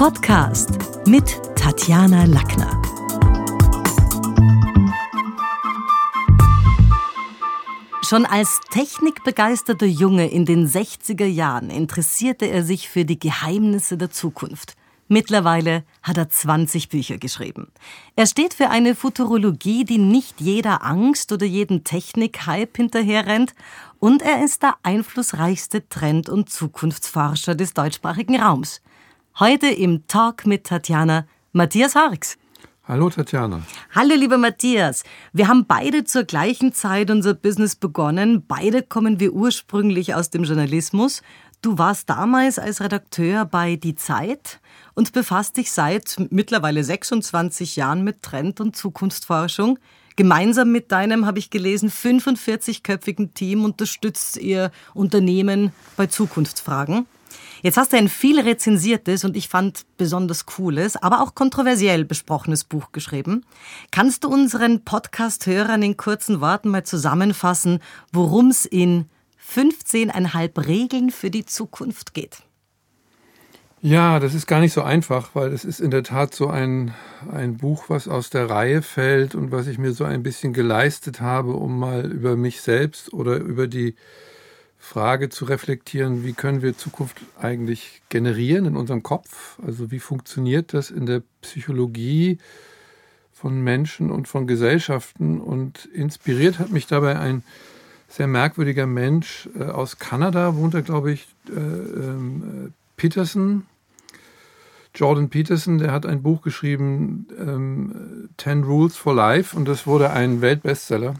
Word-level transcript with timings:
Podcast 0.00 0.70
mit 1.06 1.38
Tatjana 1.56 2.24
Lackner. 2.24 2.80
Schon 8.00 8.24
als 8.24 8.60
technikbegeisterter 8.70 9.84
Junge 9.84 10.30
in 10.30 10.46
den 10.46 10.66
60er 10.66 11.26
Jahren 11.26 11.68
interessierte 11.68 12.46
er 12.46 12.64
sich 12.64 12.88
für 12.88 13.04
die 13.04 13.18
Geheimnisse 13.18 13.98
der 13.98 14.10
Zukunft. 14.10 14.72
Mittlerweile 15.08 15.84
hat 16.02 16.16
er 16.16 16.30
20 16.30 16.88
Bücher 16.88 17.18
geschrieben. 17.18 17.70
Er 18.16 18.26
steht 18.26 18.54
für 18.54 18.70
eine 18.70 18.94
Futurologie, 18.94 19.84
die 19.84 19.98
nicht 19.98 20.40
jeder 20.40 20.82
Angst 20.82 21.30
oder 21.30 21.44
jeden 21.44 21.84
Technik-Hype 21.84 22.74
hinterherrennt 22.74 23.54
und 23.98 24.22
er 24.22 24.42
ist 24.42 24.62
der 24.62 24.76
einflussreichste 24.82 25.86
Trend- 25.90 26.30
und 26.30 26.48
Zukunftsforscher 26.48 27.54
des 27.54 27.74
deutschsprachigen 27.74 28.40
Raums. 28.40 28.80
Heute 29.40 29.68
im 29.68 30.06
Talk 30.06 30.46
mit 30.46 30.64
Tatjana 30.64 31.26
Matthias 31.52 31.94
Harks. 31.94 32.36
Hallo 32.86 33.08
Tatjana. 33.08 33.62
Hallo 33.94 34.14
lieber 34.14 34.36
Matthias. 34.36 35.02
Wir 35.32 35.48
haben 35.48 35.64
beide 35.64 36.04
zur 36.04 36.24
gleichen 36.24 36.74
Zeit 36.74 37.10
unser 37.10 37.32
Business 37.32 37.74
begonnen. 37.74 38.44
Beide 38.46 38.82
kommen 38.82 39.18
wir 39.18 39.32
ursprünglich 39.32 40.14
aus 40.14 40.28
dem 40.28 40.44
Journalismus. 40.44 41.22
Du 41.62 41.78
warst 41.78 42.10
damals 42.10 42.58
als 42.58 42.82
Redakteur 42.82 43.46
bei 43.46 43.76
Die 43.76 43.94
Zeit 43.94 44.60
und 44.92 45.14
befasst 45.14 45.56
dich 45.56 45.72
seit 45.72 46.16
mittlerweile 46.28 46.84
26 46.84 47.76
Jahren 47.76 48.04
mit 48.04 48.20
Trend- 48.20 48.60
und 48.60 48.76
Zukunftsforschung. 48.76 49.78
Gemeinsam 50.16 50.70
mit 50.70 50.92
deinem, 50.92 51.24
habe 51.24 51.38
ich 51.38 51.48
gelesen, 51.48 51.88
45-köpfigen 51.88 53.32
Team 53.32 53.64
unterstützt 53.64 54.36
ihr 54.36 54.70
Unternehmen 54.92 55.72
bei 55.96 56.08
Zukunftsfragen. 56.08 57.06
Jetzt 57.62 57.76
hast 57.76 57.92
du 57.92 57.98
ein 57.98 58.08
viel 58.08 58.40
rezensiertes 58.40 59.24
und 59.24 59.36
ich 59.36 59.48
fand 59.48 59.84
besonders 59.98 60.46
cooles, 60.46 60.96
aber 60.96 61.22
auch 61.22 61.34
kontroversiell 61.34 62.04
besprochenes 62.04 62.64
Buch 62.64 62.92
geschrieben. 62.92 63.44
Kannst 63.90 64.24
du 64.24 64.28
unseren 64.28 64.84
Podcast-Hörern 64.84 65.82
in 65.82 65.96
kurzen 65.96 66.40
Worten 66.40 66.70
mal 66.70 66.84
zusammenfassen, 66.84 67.80
worum 68.12 68.48
es 68.48 68.64
in 68.64 69.06
15,5 69.46 70.66
Regeln 70.66 71.10
für 71.10 71.30
die 71.30 71.44
Zukunft 71.44 72.14
geht? 72.14 72.42
Ja, 73.82 74.20
das 74.20 74.34
ist 74.34 74.46
gar 74.46 74.60
nicht 74.60 74.74
so 74.74 74.82
einfach, 74.82 75.30
weil 75.34 75.52
es 75.52 75.64
ist 75.64 75.80
in 75.80 75.90
der 75.90 76.02
Tat 76.02 76.34
so 76.34 76.48
ein, 76.48 76.94
ein 77.32 77.56
Buch, 77.56 77.84
was 77.88 78.08
aus 78.08 78.28
der 78.28 78.50
Reihe 78.50 78.82
fällt 78.82 79.34
und 79.34 79.52
was 79.52 79.66
ich 79.66 79.78
mir 79.78 79.92
so 79.92 80.04
ein 80.04 80.22
bisschen 80.22 80.52
geleistet 80.52 81.22
habe, 81.22 81.52
um 81.52 81.78
mal 81.78 82.04
über 82.04 82.36
mich 82.36 82.60
selbst 82.60 83.12
oder 83.14 83.36
über 83.36 83.68
die 83.68 83.96
Frage 84.80 85.28
zu 85.28 85.44
reflektieren, 85.44 86.24
wie 86.24 86.32
können 86.32 86.62
wir 86.62 86.76
Zukunft 86.76 87.18
eigentlich 87.40 88.02
generieren 88.08 88.64
in 88.64 88.76
unserem 88.76 89.02
Kopf? 89.02 89.58
Also 89.64 89.90
wie 89.90 90.00
funktioniert 90.00 90.74
das 90.74 90.90
in 90.90 91.06
der 91.06 91.22
Psychologie 91.42 92.38
von 93.32 93.60
Menschen 93.60 94.10
und 94.10 94.26
von 94.26 94.46
Gesellschaften? 94.46 95.40
Und 95.40 95.84
inspiriert 95.92 96.58
hat 96.58 96.70
mich 96.70 96.86
dabei 96.86 97.18
ein 97.18 97.44
sehr 98.08 98.26
merkwürdiger 98.26 98.86
Mensch 98.86 99.48
äh, 99.56 99.64
aus 99.64 99.98
Kanada, 99.98 100.56
wohnt 100.56 100.74
er, 100.74 100.82
glaube 100.82 101.12
ich, 101.12 101.28
äh, 101.48 101.60
äh, 101.60 102.70
Peterson, 102.96 103.66
Jordan 104.94 105.28
Peterson, 105.28 105.78
der 105.78 105.92
hat 105.92 106.04
ein 106.04 106.22
Buch 106.22 106.42
geschrieben, 106.42 107.28
ähm, 107.38 108.28
Ten 108.36 108.64
Rules 108.64 108.96
for 108.96 109.14
Life, 109.14 109.56
und 109.56 109.68
das 109.68 109.86
wurde 109.86 110.10
ein 110.10 110.40
Weltbestseller. 110.40 111.14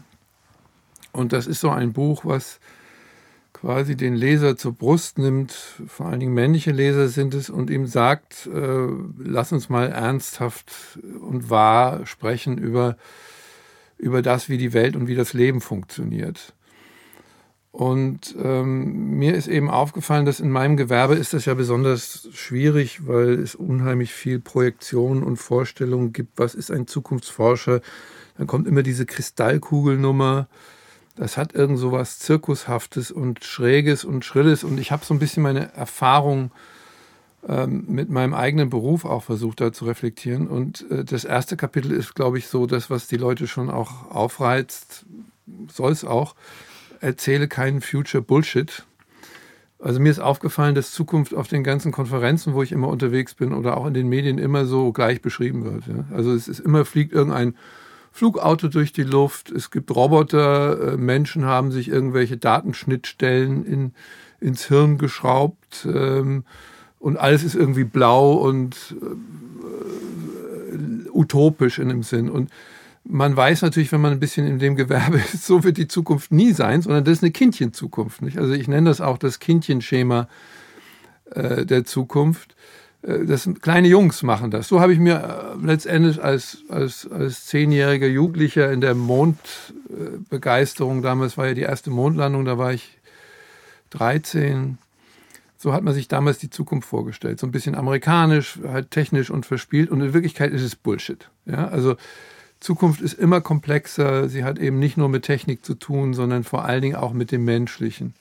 Und 1.13 1.31
das 1.31 1.47
ist 1.47 1.61
so 1.61 1.69
ein 1.69 1.93
Buch, 1.93 2.25
was 2.25 2.59
quasi 3.61 3.95
den 3.95 4.15
Leser 4.15 4.57
zur 4.57 4.73
Brust 4.73 5.19
nimmt, 5.19 5.51
vor 5.85 6.07
allen 6.07 6.19
Dingen 6.19 6.33
männliche 6.33 6.71
Leser 6.71 7.09
sind 7.09 7.35
es, 7.35 7.49
und 7.49 7.69
ihm 7.69 7.85
sagt, 7.85 8.49
äh, 8.51 8.87
lass 9.19 9.51
uns 9.51 9.69
mal 9.69 9.87
ernsthaft 9.87 10.99
und 11.21 11.51
wahr 11.51 12.07
sprechen 12.07 12.57
über, 12.57 12.97
über 13.99 14.23
das, 14.23 14.49
wie 14.49 14.57
die 14.57 14.73
Welt 14.73 14.95
und 14.95 15.07
wie 15.07 15.13
das 15.13 15.33
Leben 15.33 15.61
funktioniert. 15.61 16.55
Und 17.71 18.35
ähm, 18.43 19.19
mir 19.19 19.35
ist 19.35 19.47
eben 19.47 19.69
aufgefallen, 19.69 20.25
dass 20.25 20.39
in 20.39 20.49
meinem 20.49 20.75
Gewerbe 20.75 21.13
ist 21.13 21.33
das 21.33 21.45
ja 21.45 21.53
besonders 21.53 22.27
schwierig, 22.33 23.07
weil 23.07 23.39
es 23.39 23.53
unheimlich 23.53 24.11
viel 24.11 24.39
Projektion 24.39 25.21
und 25.21 25.37
Vorstellungen 25.37 26.13
gibt. 26.13 26.39
Was 26.39 26.55
ist 26.55 26.71
ein 26.71 26.87
Zukunftsforscher? 26.87 27.81
Dann 28.37 28.47
kommt 28.47 28.67
immer 28.67 28.81
diese 28.83 29.05
Kristallkugelnummer. 29.05 30.49
Das 31.21 31.37
hat 31.37 31.53
irgend 31.53 31.77
so 31.77 31.91
was 31.91 32.17
Zirkushaftes 32.17 33.11
und 33.11 33.43
Schräges 33.43 34.05
und 34.05 34.25
Schrilles. 34.25 34.63
Und 34.63 34.79
ich 34.79 34.91
habe 34.91 35.05
so 35.05 35.13
ein 35.13 35.19
bisschen 35.19 35.43
meine 35.43 35.71
Erfahrung 35.75 36.49
ähm, 37.47 37.85
mit 37.87 38.09
meinem 38.09 38.33
eigenen 38.33 38.71
Beruf 38.71 39.05
auch 39.05 39.21
versucht, 39.21 39.61
da 39.61 39.71
zu 39.71 39.85
reflektieren. 39.85 40.47
Und 40.47 40.89
äh, 40.89 41.05
das 41.05 41.23
erste 41.23 41.57
Kapitel 41.57 41.91
ist, 41.91 42.15
glaube 42.15 42.39
ich, 42.39 42.47
so 42.47 42.65
das, 42.65 42.89
was 42.89 43.07
die 43.07 43.17
Leute 43.17 43.45
schon 43.45 43.69
auch 43.69 44.09
aufreizt. 44.09 45.05
Soll 45.71 45.91
es 45.91 46.03
auch 46.03 46.33
erzähle 47.01 47.47
keinen 47.47 47.81
Future 47.81 48.23
Bullshit. 48.23 48.83
Also 49.77 49.99
mir 49.99 50.09
ist 50.09 50.19
aufgefallen, 50.19 50.73
dass 50.73 50.91
Zukunft 50.91 51.35
auf 51.35 51.47
den 51.47 51.63
ganzen 51.63 51.91
Konferenzen, 51.91 52.55
wo 52.55 52.63
ich 52.63 52.71
immer 52.71 52.87
unterwegs 52.87 53.35
bin 53.35 53.53
oder 53.53 53.77
auch 53.77 53.85
in 53.85 53.93
den 53.93 54.09
Medien 54.09 54.39
immer 54.39 54.65
so 54.65 54.91
gleich 54.91 55.21
beschrieben 55.21 55.65
wird. 55.65 55.85
Ja. 55.85 56.03
Also 56.15 56.33
es 56.33 56.47
ist 56.47 56.61
immer 56.61 56.83
fliegt 56.83 57.13
irgendein 57.13 57.53
Flugauto 58.11 58.67
durch 58.67 58.91
die 58.93 59.03
Luft, 59.03 59.51
es 59.51 59.71
gibt 59.71 59.89
Roboter, 59.95 60.93
äh, 60.93 60.97
Menschen 60.97 61.45
haben 61.45 61.71
sich 61.71 61.87
irgendwelche 61.87 62.37
Datenschnittstellen 62.37 63.65
in, 63.65 63.93
ins 64.39 64.65
Hirn 64.65 64.97
geschraubt 64.97 65.87
ähm, 65.91 66.43
und 66.99 67.17
alles 67.17 67.43
ist 67.43 67.55
irgendwie 67.55 67.85
blau 67.85 68.33
und 68.33 68.95
äh, 69.01 69.05
utopisch 71.11 71.79
in 71.79 71.89
dem 71.89 72.03
Sinn. 72.03 72.29
Und 72.29 72.49
man 73.03 73.35
weiß 73.35 73.61
natürlich, 73.61 73.91
wenn 73.91 74.01
man 74.01 74.11
ein 74.11 74.19
bisschen 74.19 74.45
in 74.45 74.59
dem 74.59 74.75
Gewerbe 74.75 75.17
ist, 75.33 75.45
so 75.45 75.63
wird 75.63 75.77
die 75.77 75.87
Zukunft 75.87 76.31
nie 76.31 76.51
sein, 76.51 76.81
sondern 76.81 77.03
das 77.03 77.13
ist 77.17 77.23
eine 77.23 77.31
Kindchenzukunft. 77.31 78.21
Nicht? 78.21 78.37
Also 78.37 78.53
ich 78.53 78.67
nenne 78.67 78.89
das 78.89 79.01
auch 79.01 79.17
das 79.17 79.39
Kindchenschema 79.39 80.27
äh, 81.31 81.65
der 81.65 81.85
Zukunft. 81.85 82.55
Äh, 83.03 83.25
das 83.25 83.43
sind 83.43 83.61
kleine 83.61 83.87
Jungs 83.87 84.23
machen 84.23 84.49
das. 84.51 84.67
So 84.67 84.81
habe 84.81 84.91
ich 84.93 84.99
mir 84.99 85.15
äh, 85.15 85.55
letztendlich 85.65 86.21
als, 86.23 86.59
als, 86.69 87.09
als 87.11 87.45
zehnjähriger 87.45 88.07
Jugendlicher 88.07 88.71
in 88.71 88.79
der 88.81 88.95
Mondbegeisterung, 88.95 91.01
damals 91.01 91.37
war 91.37 91.47
ja 91.47 91.53
die 91.53 91.61
erste 91.61 91.89
Mondlandung, 91.89 92.43
da 92.45 92.57
war 92.57 92.73
ich 92.73 92.97
13, 93.91 94.77
so 95.57 95.73
hat 95.73 95.83
man 95.83 95.93
sich 95.93 96.07
damals 96.07 96.39
die 96.39 96.49
Zukunft 96.49 96.87
vorgestellt. 96.87 97.39
So 97.39 97.45
ein 97.45 97.51
bisschen 97.51 97.75
amerikanisch, 97.75 98.59
halt 98.67 98.89
technisch 98.89 99.29
und 99.29 99.45
verspielt. 99.45 99.91
Und 99.91 100.01
in 100.01 100.13
Wirklichkeit 100.13 100.51
ist 100.51 100.63
es 100.63 100.75
Bullshit. 100.75 101.29
Ja, 101.45 101.67
also 101.67 101.97
Zukunft 102.59 103.01
ist 103.01 103.13
immer 103.13 103.41
komplexer. 103.41 104.27
Sie 104.27 104.43
hat 104.43 104.57
eben 104.57 104.79
nicht 104.79 104.97
nur 104.97 105.07
mit 105.07 105.23
Technik 105.23 105.63
zu 105.63 105.75
tun, 105.75 106.15
sondern 106.15 106.43
vor 106.43 106.65
allen 106.65 106.81
Dingen 106.81 106.95
auch 106.95 107.13
mit 107.13 107.31
dem 107.31 107.45
Menschlichen. 107.45 108.15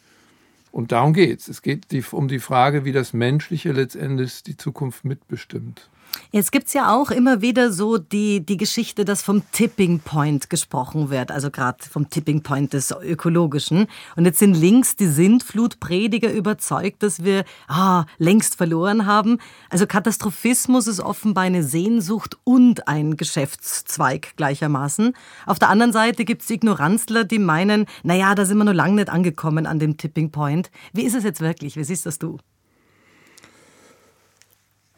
Und 0.73 0.93
darum 0.93 1.13
geht 1.13 1.41
es. 1.41 1.49
Es 1.49 1.63
geht 1.63 1.87
um 2.13 2.29
die 2.29 2.39
Frage, 2.39 2.85
wie 2.85 2.93
das 2.93 3.13
Menschliche 3.13 3.73
letztendlich 3.73 4.43
die 4.43 4.57
Zukunft 4.57 5.05
mitbestimmt. 5.05 5.91
Jetzt 6.33 6.53
gibt's 6.53 6.73
ja 6.75 6.95
auch 6.95 7.11
immer 7.11 7.43
wieder 7.43 7.73
so 7.73 7.99
die, 7.99 8.47
die 8.47 8.57
Geschichte, 8.57 9.05
dass 9.05 9.21
vom 9.21 9.43
Tipping 9.51 9.99
Point 9.99 10.49
gesprochen 10.49 11.11
wird, 11.11 11.33
also 11.33 11.51
gerade 11.51 11.79
vom 11.83 12.09
Tipping 12.09 12.43
Point 12.43 12.73
des 12.73 12.93
Ökologischen. 12.93 13.89
Und 14.15 14.27
jetzt 14.27 14.39
sind 14.39 14.55
links 14.55 14.95
die 14.95 15.09
Sintflutprediger 15.09 16.33
überzeugt, 16.33 17.03
dass 17.03 17.25
wir 17.25 17.45
ah, 17.67 18.05
längst 18.19 18.57
verloren 18.57 19.07
haben. 19.07 19.39
Also 19.71 19.87
Katastrophismus 19.87 20.87
ist 20.87 21.01
offenbar 21.01 21.45
eine 21.45 21.65
Sehnsucht 21.65 22.39
und 22.45 22.87
ein 22.87 23.17
Geschäftszweig 23.17 24.37
gleichermaßen. 24.37 25.15
Auf 25.47 25.59
der 25.59 25.69
anderen 25.69 25.93
Seite 25.93 26.25
gibt's 26.25 26.49
Ignoranzler, 26.49 27.25
die 27.25 27.41
meinen, 27.41 27.87
naja, 28.05 28.37
da 28.37 28.45
sind 28.45 28.59
wir 28.59 28.65
noch 28.65 28.73
lange 28.73 28.95
nicht 28.97 29.11
angekommen 29.11 29.67
an 29.67 29.81
dem 29.81 29.97
Tipping 29.97 30.31
Point. 30.31 30.71
Wie 30.93 31.03
ist 31.03 31.17
es 31.17 31.25
jetzt 31.25 31.41
wirklich? 31.41 31.77
Wie 31.77 31.85
siehst 31.85 32.07
das 32.07 32.21
du? 32.21 32.39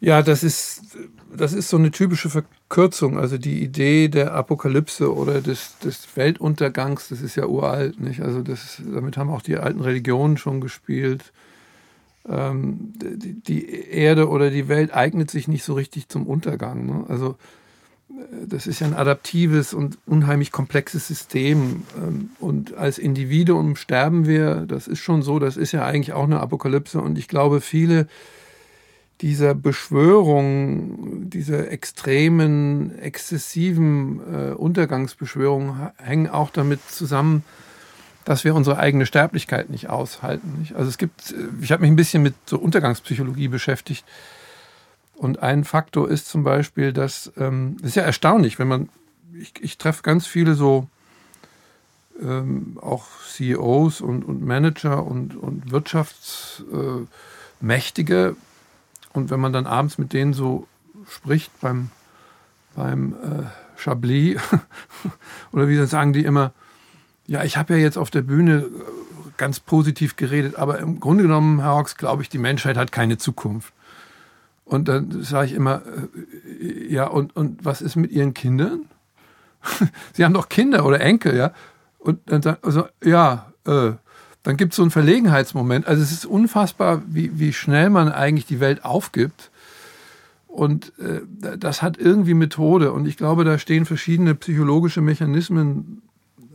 Ja, 0.02 0.20
das 0.20 0.43
ist, 0.43 0.82
das 1.32 1.52
ist 1.52 1.69
so 1.69 1.76
eine 1.76 1.93
typische 1.93 2.28
Verkürzung. 2.28 3.20
Also 3.20 3.38
die 3.38 3.62
Idee 3.62 4.08
der 4.08 4.34
Apokalypse 4.34 5.14
oder 5.14 5.40
des, 5.40 5.78
des 5.78 6.16
Weltuntergangs, 6.16 7.08
das 7.08 7.22
ist 7.22 7.37
ja 7.37 7.46
uralt. 7.46 8.00
Nicht? 8.00 8.20
Also 8.20 8.43
das, 8.43 8.82
damit 8.84 9.16
haben 9.16 9.31
auch 9.31 9.43
die 9.43 9.58
alten 9.58 9.81
Religionen 9.81 10.38
schon 10.38 10.60
gespielt. 10.60 11.32
Ähm, 12.28 12.94
die, 12.96 13.40
die, 13.40 13.90
Erde 13.90 14.28
oder 14.28 14.50
die 14.50 14.66
Welt 14.66 14.93
eignet 14.93 15.31
sich 15.31 15.46
nicht 15.46 15.62
so 15.62 15.75
richtig 15.75 16.08
zum 16.08 16.26
Untergang. 16.26 16.84
Ne? 16.84 17.04
Also 17.06 17.37
äh, 18.10 18.46
das 18.49 18.66
ist 18.66 18.81
ja 18.81 18.88
ein 18.88 18.94
adaptives 18.94 19.72
und 19.72 19.99
unheimlich 20.04 20.50
komplexes 20.50 21.06
System. 21.06 21.84
Ähm, 21.96 22.31
und 22.40 22.75
als 22.75 22.99
Individuum 22.99 23.76
sterben 23.76 24.26
wir. 24.26 24.66
Das 24.66 24.88
ist 24.88 24.99
schon 24.99 25.22
so. 25.22 25.38
Das 25.38 25.56
ist 25.56 25.70
ja 25.70 25.84
eigentlich 25.84 26.12
auch 26.12 26.25
eine 26.25 26.40
Apokalypse. 26.40 27.00
Und 27.00 27.19
ich 27.19 27.28
glaube, 27.28 27.60
viele 27.60 28.08
dieser 29.23 29.55
Beschwörung, 29.55 31.31
dieser 31.31 31.71
extremen, 31.71 32.99
exzessiven 32.99 34.21
äh, 34.21 34.53
Untergangsbeschwörung 34.53 35.91
hängen 35.97 36.29
auch 36.29 36.51
damit 36.51 36.81
zusammen, 36.91 37.45
dass 38.25 38.45
wir 38.45 38.57
unsere 38.57 38.79
eigene 38.79 39.07
Sterblichkeit 39.07 39.71
nicht 39.71 39.89
aushalten. 39.89 40.57
Nicht? 40.59 40.75
Also 40.75 40.89
es 40.89 40.99
gibt, 40.99 41.31
äh, 41.31 41.37
ich 41.61 41.71
habe 41.71 41.83
mich 41.83 41.91
ein 41.91 41.97
bisschen 41.97 42.25
mit 42.25 42.35
so 42.47 42.59
Untergangspsychologie 42.59 43.47
beschäftigt 43.49 44.05
Und 45.15 45.41
ein 45.41 45.63
Faktor 45.63 46.11
ist 46.11 46.29
zum 46.29 46.43
Beispiel, 46.43 46.93
dass, 46.93 47.33
ähm, 47.37 47.77
das 47.81 47.91
ist 47.91 47.97
ja 47.97 48.03
erstaunlich, 48.03 48.59
wenn 48.59 48.67
man, 48.67 48.89
ich, 49.39 49.53
ich 49.61 49.79
treffe 49.79 50.03
ganz 50.03 50.27
viele 50.27 50.55
so, 50.55 50.89
ähm, 52.21 52.77
auch 52.81 53.07
CEOs 53.29 54.01
und, 54.01 54.25
und 54.25 54.45
Manager 54.45 55.07
und, 55.07 55.37
und 55.37 55.71
Wirtschaftsmächtige. 55.71 58.31
Äh, 58.31 58.35
und 59.12 59.31
wenn 59.31 59.41
man 59.41 59.53
dann 59.53 59.67
abends 59.67 59.99
mit 59.99 60.12
denen 60.12 60.32
so 60.32 60.67
spricht 61.09 61.61
beim, 61.61 61.91
beim 62.75 63.14
äh, 63.14 63.44
Chablis, 63.76 64.41
oder 65.53 65.69
wie 65.69 65.85
sagen 65.87 66.12
die 66.12 66.25
immer, 66.25 66.53
ja, 67.26 67.44
ich 67.44 67.56
habe 67.56 67.75
ja 67.75 67.81
jetzt 67.81 67.99
auf 67.99 68.11
der 68.11 68.23
Bühne 68.23 68.59
äh, 68.59 68.69
ganz 69.37 69.61
positiv 69.61 70.17
geredet, 70.17 70.56
aber 70.56 70.79
im 70.79 71.00
Grunde 71.00 71.25
genommen, 71.25 71.61
Herr 71.61 71.70
Hawks, 71.70 71.97
glaube 71.97 72.23
ich, 72.23 72.29
die 72.29 72.38
Menschheit 72.38 72.76
hat 72.76 72.93
keine 72.93 73.19
Zukunft. 73.19 73.73
Und 74.64 74.88
dann 74.88 75.23
sage 75.23 75.47
ich 75.47 75.53
immer, 75.53 75.82
äh, 76.61 76.93
ja, 76.93 77.06
und, 77.06 77.37
und 77.37 77.64
was 77.64 77.82
ist 77.82 77.97
mit 77.97 78.11
Ihren 78.11 78.35
Kindern? 78.35 78.87
Sie 80.12 80.25
haben 80.25 80.35
doch 80.35 80.49
Kinder 80.49 80.85
oder 80.85 81.00
Enkel, 81.00 81.37
ja? 81.37 81.53
Und 81.99 82.20
dann 82.26 82.43
sagt 82.43 82.64
also, 82.64 82.88
ja, 83.03 83.53
äh, 83.67 83.93
dann 84.43 84.56
gibt 84.56 84.73
es 84.73 84.77
so 84.77 84.83
einen 84.83 84.91
Verlegenheitsmoment. 84.91 85.87
Also 85.87 86.03
es 86.03 86.12
ist 86.12 86.27
unfassbar, 86.27 87.03
wie, 87.06 87.39
wie 87.39 87.53
schnell 87.53 87.91
man 87.91 88.11
eigentlich 88.11 88.47
die 88.47 88.61
Welt 88.61 88.85
aufgibt. 88.85 89.50
Und 90.49 90.93
äh, 90.99 91.21
das 91.56 91.81
hat 91.81 91.97
irgendwie 91.97 92.35
Methode. 92.35 92.93
Und 92.93 93.06
ich 93.06 93.17
glaube, 93.17 93.44
da 93.44 93.59
stehen 93.59 93.87
verschiedene 93.87 94.35
psychologische 94.35 95.00
Mechanismen 95.00 96.03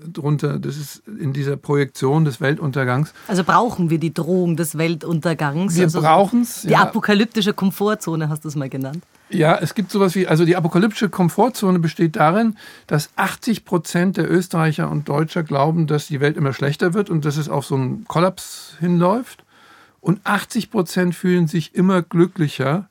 drunter. 0.05 0.59
Das 0.59 0.77
ist 0.77 1.03
in 1.07 1.33
dieser 1.33 1.57
Projektion 1.57 2.25
des 2.25 2.41
Weltuntergangs. 2.41 3.13
Also 3.27 3.44
brauchen 3.44 3.89
wir 3.89 3.99
die 3.99 4.13
Drohung 4.13 4.55
des 4.55 4.77
Weltuntergangs? 4.77 5.75
Wir 5.75 5.83
also 5.83 6.01
brauchen 6.01 6.41
es. 6.41 6.61
Die 6.61 6.69
ja. 6.69 6.81
apokalyptische 6.81 7.53
Komfortzone 7.53 8.29
hast 8.29 8.44
du 8.44 8.47
es 8.47 8.55
mal 8.55 8.69
genannt. 8.69 9.03
Ja, 9.29 9.57
es 9.57 9.75
gibt 9.75 9.91
sowas 9.91 10.15
wie, 10.15 10.27
also 10.27 10.45
die 10.45 10.55
apokalyptische 10.55 11.09
Komfortzone 11.09 11.79
besteht 11.79 12.15
darin, 12.15 12.55
dass 12.88 13.09
80 13.17 13.65
Prozent 13.65 14.15
der 14.15 14.31
Österreicher 14.31 14.89
und 14.89 15.09
Deutscher 15.09 15.44
glauben, 15.44 15.85
dass 15.85 16.07
die 16.07 16.21
Welt 16.21 16.38
immer 16.38 16.53
schlechter 16.53 16.94
wird 16.94 17.09
und 17.09 17.25
dass 17.25 17.35
es 17.35 17.49
auf 17.49 17.65
so 17.65 17.75
einen 17.75 18.05
Kollaps 18.05 18.75
hinläuft. 18.79 19.44
Und 19.99 20.21
80 20.23 20.71
Prozent 20.71 21.15
fühlen 21.15 21.47
sich 21.47 21.75
immer 21.75 22.01
glücklicher, 22.01 22.88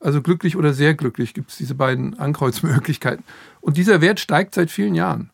also 0.00 0.20
glücklich 0.20 0.56
oder 0.56 0.74
sehr 0.74 0.92
glücklich 0.92 1.32
gibt 1.32 1.50
es 1.50 1.56
diese 1.56 1.74
beiden 1.74 2.18
Ankreuzmöglichkeiten. 2.18 3.24
Und 3.62 3.78
dieser 3.78 4.02
Wert 4.02 4.20
steigt 4.20 4.54
seit 4.54 4.70
vielen 4.70 4.94
Jahren. 4.94 5.30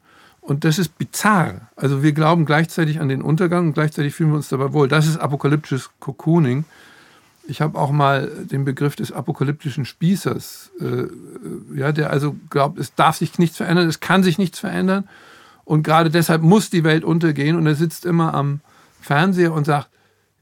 Und 0.49 0.65
das 0.65 0.79
ist 0.79 0.97
bizarr. 0.97 1.69
Also 1.77 2.03
wir 2.03 2.13
glauben 2.13 2.47
gleichzeitig 2.47 3.01
an 3.01 3.11
den 3.11 3.21
Untergang 3.21 3.67
und 3.67 3.73
gleichzeitig 3.75 4.15
fühlen 4.15 4.31
wir 4.31 4.37
uns 4.37 4.49
dabei 4.49 4.73
wohl. 4.73 4.89
Das 4.89 5.07
ist 5.07 5.19
apokalyptisches 5.19 5.91
Cocooning. 6.01 6.65
Ich 7.47 7.61
habe 7.61 7.79
auch 7.79 7.91
mal 7.91 8.31
den 8.51 8.65
Begriff 8.65 8.97
des 8.97 9.13
apokalyptischen 9.13 9.85
Spießers, 9.85 10.71
äh, 10.81 11.77
ja, 11.79 11.93
der 11.93 12.09
also 12.09 12.35
glaubt, 12.49 12.79
es 12.79 12.95
darf 12.95 13.17
sich 13.17 13.39
nichts 13.39 13.59
verändern, 13.59 13.89
es 13.89 14.01
kann 14.01 14.23
sich 14.23 14.39
nichts 14.39 14.59
verändern. 14.59 15.07
Und 15.67 15.83
gerade 15.83 16.09
deshalb 16.09 16.41
muss 16.41 16.71
die 16.71 16.83
Welt 16.83 17.05
untergehen. 17.05 17.55
Und 17.55 17.67
er 17.67 17.75
sitzt 17.75 18.07
immer 18.07 18.33
am 18.33 18.61
Fernseher 19.03 19.53
und 19.53 19.67
sagt, 19.67 19.91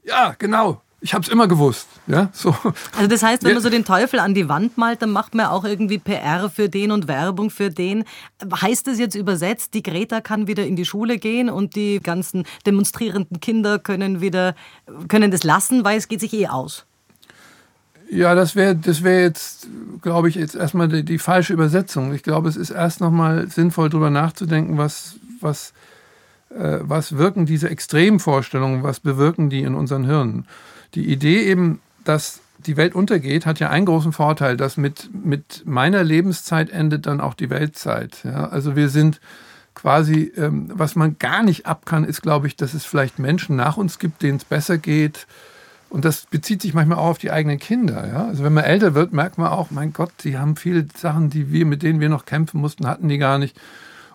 ja, 0.04 0.36
genau, 0.38 0.82
ich 1.00 1.12
habe 1.12 1.22
es 1.22 1.28
immer 1.28 1.46
gewusst. 1.46 1.88
Ja, 2.06 2.30
so. 2.32 2.56
Also 2.96 3.08
das 3.08 3.22
heißt, 3.22 3.44
wenn 3.44 3.52
man 3.52 3.62
so 3.62 3.68
den 3.68 3.84
Teufel 3.84 4.18
an 4.18 4.34
die 4.34 4.48
Wand 4.48 4.78
malt, 4.78 5.02
dann 5.02 5.10
macht 5.10 5.34
man 5.34 5.46
auch 5.46 5.64
irgendwie 5.64 5.98
PR 5.98 6.48
für 6.48 6.68
den 6.68 6.90
und 6.90 7.06
Werbung 7.06 7.50
für 7.50 7.70
den. 7.70 8.04
Heißt 8.60 8.86
das 8.86 8.98
jetzt 8.98 9.14
übersetzt, 9.14 9.74
die 9.74 9.82
Greta 9.82 10.20
kann 10.20 10.46
wieder 10.46 10.66
in 10.66 10.74
die 10.74 10.84
Schule 10.84 11.18
gehen 11.18 11.50
und 11.50 11.76
die 11.76 12.00
ganzen 12.00 12.44
demonstrierenden 12.66 13.40
Kinder 13.40 13.78
können 13.78 14.20
wieder 14.20 14.54
können 15.08 15.30
das 15.30 15.44
lassen, 15.44 15.84
weil 15.84 15.98
es 15.98 16.08
geht 16.08 16.20
sich 16.20 16.32
eh 16.32 16.48
aus? 16.48 16.86
Ja, 18.08 18.34
das 18.34 18.56
wäre 18.56 18.74
das 18.74 19.02
wär 19.02 19.20
jetzt, 19.20 19.68
glaube 20.00 20.28
ich, 20.28 20.36
jetzt 20.36 20.54
erstmal 20.54 20.88
die, 20.88 21.04
die, 21.04 21.18
falsche 21.18 21.52
Übersetzung. 21.52 22.14
Ich 22.14 22.22
glaube, 22.22 22.48
es 22.48 22.56
ist 22.56 22.70
erst 22.70 23.00
nochmal 23.00 23.48
sinnvoll, 23.50 23.90
darüber 23.90 24.10
nachzudenken, 24.10 24.78
was, 24.78 25.16
was, 25.40 25.72
äh, 26.50 26.78
was 26.82 27.16
wirken 27.18 27.46
diese 27.46 27.68
Extremvorstellungen, 27.68 28.84
was 28.84 29.00
bewirken 29.00 29.50
die 29.50 29.62
in 29.62 29.74
unseren 29.74 30.04
Hirnen 30.04 30.46
die 30.96 31.12
Idee 31.12 31.44
eben, 31.44 31.80
dass 32.04 32.40
die 32.58 32.76
Welt 32.76 32.94
untergeht, 32.94 33.46
hat 33.46 33.60
ja 33.60 33.70
einen 33.70 33.86
großen 33.86 34.12
Vorteil, 34.12 34.56
dass 34.56 34.76
mit, 34.76 35.10
mit 35.12 35.62
meiner 35.66 36.02
Lebenszeit 36.02 36.70
endet 36.70 37.06
dann 37.06 37.20
auch 37.20 37.34
die 37.34 37.50
Weltzeit. 37.50 38.24
Ja? 38.24 38.48
Also 38.48 38.76
wir 38.76 38.88
sind 38.88 39.20
quasi, 39.74 40.32
ähm, 40.36 40.70
was 40.72 40.96
man 40.96 41.18
gar 41.18 41.42
nicht 41.42 41.66
ab 41.66 41.84
kann, 41.84 42.04
ist, 42.04 42.22
glaube 42.22 42.46
ich, 42.46 42.56
dass 42.56 42.74
es 42.74 42.84
vielleicht 42.84 43.18
Menschen 43.18 43.56
nach 43.56 43.76
uns 43.76 43.98
gibt, 43.98 44.22
denen 44.22 44.38
es 44.38 44.44
besser 44.44 44.78
geht. 44.78 45.26
Und 45.90 46.04
das 46.04 46.26
bezieht 46.26 46.62
sich 46.62 46.74
manchmal 46.74 46.98
auch 46.98 47.10
auf 47.10 47.18
die 47.18 47.30
eigenen 47.30 47.58
Kinder. 47.58 48.08
Ja? 48.08 48.26
Also 48.26 48.42
wenn 48.42 48.54
man 48.54 48.64
älter 48.64 48.94
wird, 48.94 49.12
merkt 49.12 49.38
man 49.38 49.48
auch, 49.48 49.70
mein 49.70 49.92
Gott, 49.92 50.12
die 50.24 50.38
haben 50.38 50.56
viele 50.56 50.86
Sachen, 50.96 51.30
die 51.30 51.52
wir, 51.52 51.66
mit 51.66 51.82
denen 51.82 52.00
wir 52.00 52.08
noch 52.08 52.24
kämpfen 52.24 52.60
mussten, 52.60 52.86
hatten 52.86 53.08
die 53.08 53.18
gar 53.18 53.38
nicht. 53.38 53.56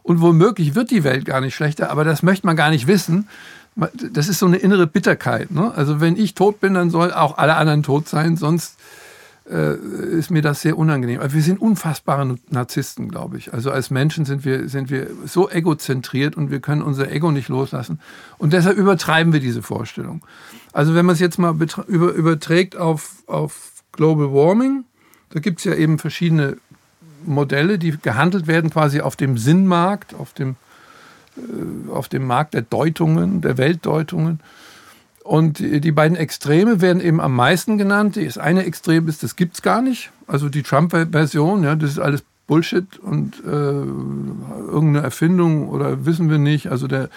Und 0.04 0.20
womöglich 0.20 0.74
wird 0.74 0.90
die 0.90 1.04
Welt 1.04 1.26
gar 1.26 1.42
nicht 1.42 1.54
schlechter, 1.54 1.92
aber 1.92 2.04
das 2.04 2.24
möchte 2.24 2.48
man 2.48 2.56
gar 2.56 2.72
nicht 2.72 2.88
wissen, 2.88 3.28
das 3.76 4.28
ist 4.28 4.40
so 4.40 4.46
eine 4.46 4.58
innere 4.58 4.88
Bitterkeit. 4.88 5.52
Ne? 5.52 5.74
Also 5.76 6.02
wenn 6.02 6.18
ich 6.18 6.34
tot 6.34 6.60
bin, 6.60 6.74
dann 6.74 6.90
soll 6.90 7.14
auch 7.14 7.38
alle 7.38 7.56
anderen 7.56 7.84
tot 7.84 8.08
sein, 8.08 8.36
sonst 8.36 8.78
äh, 9.50 9.76
ist 9.76 10.30
mir 10.30 10.42
das 10.42 10.62
sehr 10.62 10.78
unangenehm. 10.78 11.20
Aber 11.20 11.34
wir 11.34 11.42
sind 11.42 11.62
unfassbare 11.62 12.38
Narzissten, 12.50 13.10
glaube 13.10 13.38
ich. 13.38 13.54
Also 13.54 13.72
als 13.72 13.90
Menschen 13.90 14.26
sind 14.26 14.46
wir, 14.46 14.68
sind 14.70 14.90
wir 14.90 15.08
so 15.26 15.50
egozentriert 15.50 16.36
und 16.36 16.52
wir 16.52 16.60
können 16.60 16.82
unser 16.82 17.12
Ego 17.12 17.32
nicht 17.32 17.50
loslassen. 17.50 18.00
Und 18.38 18.54
deshalb 18.54 18.78
übertreiben 18.78 19.34
wir 19.34 19.40
diese 19.40 19.62
Vorstellung. 19.62 20.22
Also 20.74 20.94
wenn 20.96 21.06
man 21.06 21.14
es 21.14 21.20
jetzt 21.20 21.40
mal 21.40 21.56
über, 21.88 22.12
überträgt 22.12 22.76
auf, 22.76 23.24
auf 23.28 23.84
Global 23.92 24.32
Warming, 24.32 24.84
da 25.32 25.40
gibt 25.40 25.60
es 25.60 25.66
ja 25.66 25.74
eben 25.74 25.98
verschiedene 25.98 26.58
Modelle, 27.26 27.80
die 27.80 27.98
gehandelt 27.98 28.48
werden 28.48 28.70
quasi 28.70 29.02
auf 29.02 29.16
dem 29.16 29.38
Sinnmarkt, 29.38 30.14
auf 30.14 30.34
dem 30.34 30.56
auf 31.92 32.10
dem 32.10 32.26
Markt 32.26 32.54
der 32.54 32.62
Deutungen, 32.62 33.42
der 33.42 33.58
Weltdeutungen. 33.58 34.40
Und 35.24 35.60
die 35.60 35.92
beiden 35.92 36.18
Extreme 36.18 36.82
werden 36.82 37.02
eben 37.02 37.22
am 37.22 37.36
meisten 37.36 37.78
genannt. 37.78 38.18
Das 38.18 38.38
eine 38.38 38.66
Extrem 38.66 39.08
ist, 39.08 39.24
das 39.24 39.36
gibt 39.36 39.56
es 39.56 39.62
gar 39.62 39.82
nicht. 39.82 40.12
Also 40.28 40.50
die 40.50 40.64
Trump-Version, 40.64 41.64
ja, 41.64 41.76
das 41.76 41.92
ist 41.92 42.00
alles 42.00 42.24
Bullshit 42.48 42.98
und 42.98 43.36
äh, 43.46 43.50
irgendeine 43.50 45.02
Erfindung 45.04 45.70
oder 45.70 46.06
wissen 46.06 46.30
wir 46.30 46.38
nicht. 46.38 46.70
Also 46.70 46.88
der, 46.88 47.10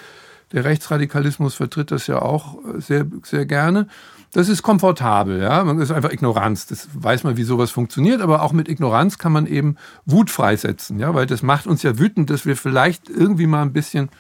der 0.55 0.65
Rechtsradikalismus 0.65 1.55
vertritt 1.55 1.91
das 1.91 2.07
ja 2.07 2.23
auch 2.23 2.59
sehr, 2.79 3.07
sehr 3.25 3.45
gerne. 3.45 3.89
Das 4.33 4.49
ist 4.49 4.63
komfortabel, 4.63 5.43
ja. 5.43 5.65
Man 5.65 5.81
ist 5.81 5.91
einfach 5.91 6.13
Ignoranz. 6.13 6.67
Das 6.67 6.89
weiß 6.93 7.25
man, 7.25 7.37
wie 7.37 7.43
sowas 7.43 7.73
funktioniert. 7.73 8.21
Aber 8.21 8.43
auch 8.43 8.53
mit 8.53 8.69
Ignoranz 8.69 9.19
kann 9.19 9.33
man 9.33 9.47
eben 9.47 9.77
Wut 10.07 10.31
freisetzen, 10.31 10.99
ja, 10.99 11.13
weil 11.15 11.27
das 11.27 11.43
macht 11.43 11.67
uns 11.67 11.83
ja 11.83 11.99
wütend, 11.99 12.31
dass 12.31 12.47
wir 12.47 12.57
vielleicht 12.57 13.09
irgendwie 13.09 13.47
mal 13.47 13.63
ein 13.63 13.73
bisschen 13.73 14.11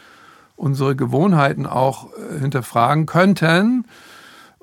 unsere 0.57 0.97
Gewohnheiten 0.97 1.67
auch 1.67 2.09
äh, 2.12 2.41
hinterfragen 2.41 3.07
könnten. 3.07 3.87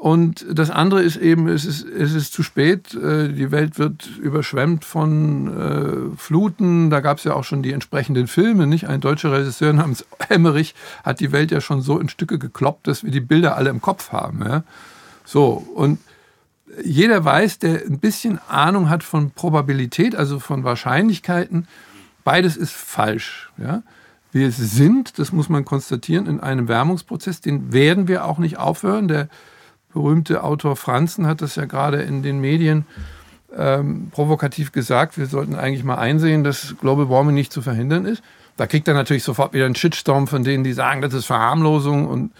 Und 0.01 0.47
das 0.51 0.71
andere 0.71 1.03
ist 1.03 1.17
eben, 1.17 1.47
es 1.47 1.63
ist, 1.63 1.85
es 1.85 2.15
ist 2.15 2.33
zu 2.33 2.41
spät. 2.41 2.95
Äh, 2.95 3.27
die 3.33 3.51
Welt 3.51 3.77
wird 3.77 4.07
überschwemmt 4.17 4.83
von 4.83 5.47
äh, 5.47 6.17
Fluten. 6.17 6.89
Da 6.89 7.01
gab 7.01 7.19
es 7.19 7.23
ja 7.23 7.35
auch 7.35 7.43
schon 7.43 7.61
die 7.61 7.71
entsprechenden 7.71 8.25
Filme. 8.25 8.65
Nicht 8.65 8.87
ein 8.87 8.99
deutscher 8.99 9.31
Regisseur 9.31 9.73
namens 9.73 10.03
Emmerich 10.27 10.73
hat 11.03 11.19
die 11.19 11.31
Welt 11.31 11.51
ja 11.51 11.61
schon 11.61 11.83
so 11.83 11.99
in 11.99 12.09
Stücke 12.09 12.39
gekloppt, 12.39 12.87
dass 12.87 13.03
wir 13.03 13.11
die 13.11 13.19
Bilder 13.19 13.55
alle 13.57 13.69
im 13.69 13.79
Kopf 13.79 14.11
haben. 14.11 14.43
Ja? 14.43 14.63
So, 15.23 15.63
und 15.75 15.99
jeder 16.83 17.23
weiß, 17.23 17.59
der 17.59 17.85
ein 17.85 17.99
bisschen 17.99 18.39
Ahnung 18.49 18.89
hat 18.89 19.03
von 19.03 19.29
Probabilität, 19.29 20.15
also 20.15 20.39
von 20.39 20.63
Wahrscheinlichkeiten, 20.63 21.67
beides 22.23 22.57
ist 22.57 22.73
falsch. 22.73 23.51
Ja? 23.59 23.83
Wir 24.31 24.49
sind, 24.49 25.19
das 25.19 25.31
muss 25.31 25.47
man 25.47 25.63
konstatieren, 25.63 26.25
in 26.25 26.39
einem 26.39 26.67
Wärmungsprozess, 26.67 27.39
den 27.39 27.71
werden 27.71 28.07
wir 28.07 28.25
auch 28.25 28.39
nicht 28.39 28.57
aufhören. 28.57 29.07
Der 29.07 29.29
berühmte 29.93 30.43
Autor 30.43 30.75
Franzen 30.75 31.27
hat 31.27 31.41
das 31.41 31.55
ja 31.55 31.65
gerade 31.65 32.01
in 32.01 32.23
den 32.23 32.39
Medien 32.39 32.85
ähm, 33.55 34.09
provokativ 34.11 34.71
gesagt, 34.71 35.17
wir 35.17 35.27
sollten 35.27 35.55
eigentlich 35.55 35.83
mal 35.83 35.97
einsehen, 35.97 36.43
dass 36.43 36.75
Global 36.79 37.09
Warming 37.09 37.35
nicht 37.35 37.51
zu 37.51 37.61
verhindern 37.61 38.05
ist. 38.05 38.23
Da 38.57 38.67
kriegt 38.67 38.87
er 38.87 38.93
natürlich 38.93 39.23
sofort 39.23 39.53
wieder 39.53 39.65
einen 39.65 39.75
Shitstorm 39.75 40.27
von 40.27 40.43
denen, 40.43 40.63
die 40.63 40.73
sagen, 40.73 41.01
das 41.01 41.13
ist 41.13 41.25
Verharmlosung 41.25 42.07
und 42.07 42.31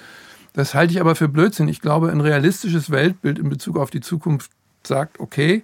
das 0.53 0.73
halte 0.73 0.93
ich 0.93 1.01
aber 1.01 1.15
für 1.15 1.27
Blödsinn. 1.27 1.67
Ich 1.67 1.81
glaube, 1.81 2.11
ein 2.11 2.21
realistisches 2.21 2.91
Weltbild 2.91 3.39
in 3.39 3.49
Bezug 3.49 3.77
auf 3.77 3.89
die 3.89 4.01
Zukunft 4.01 4.51
sagt, 4.83 5.19
okay, 5.19 5.63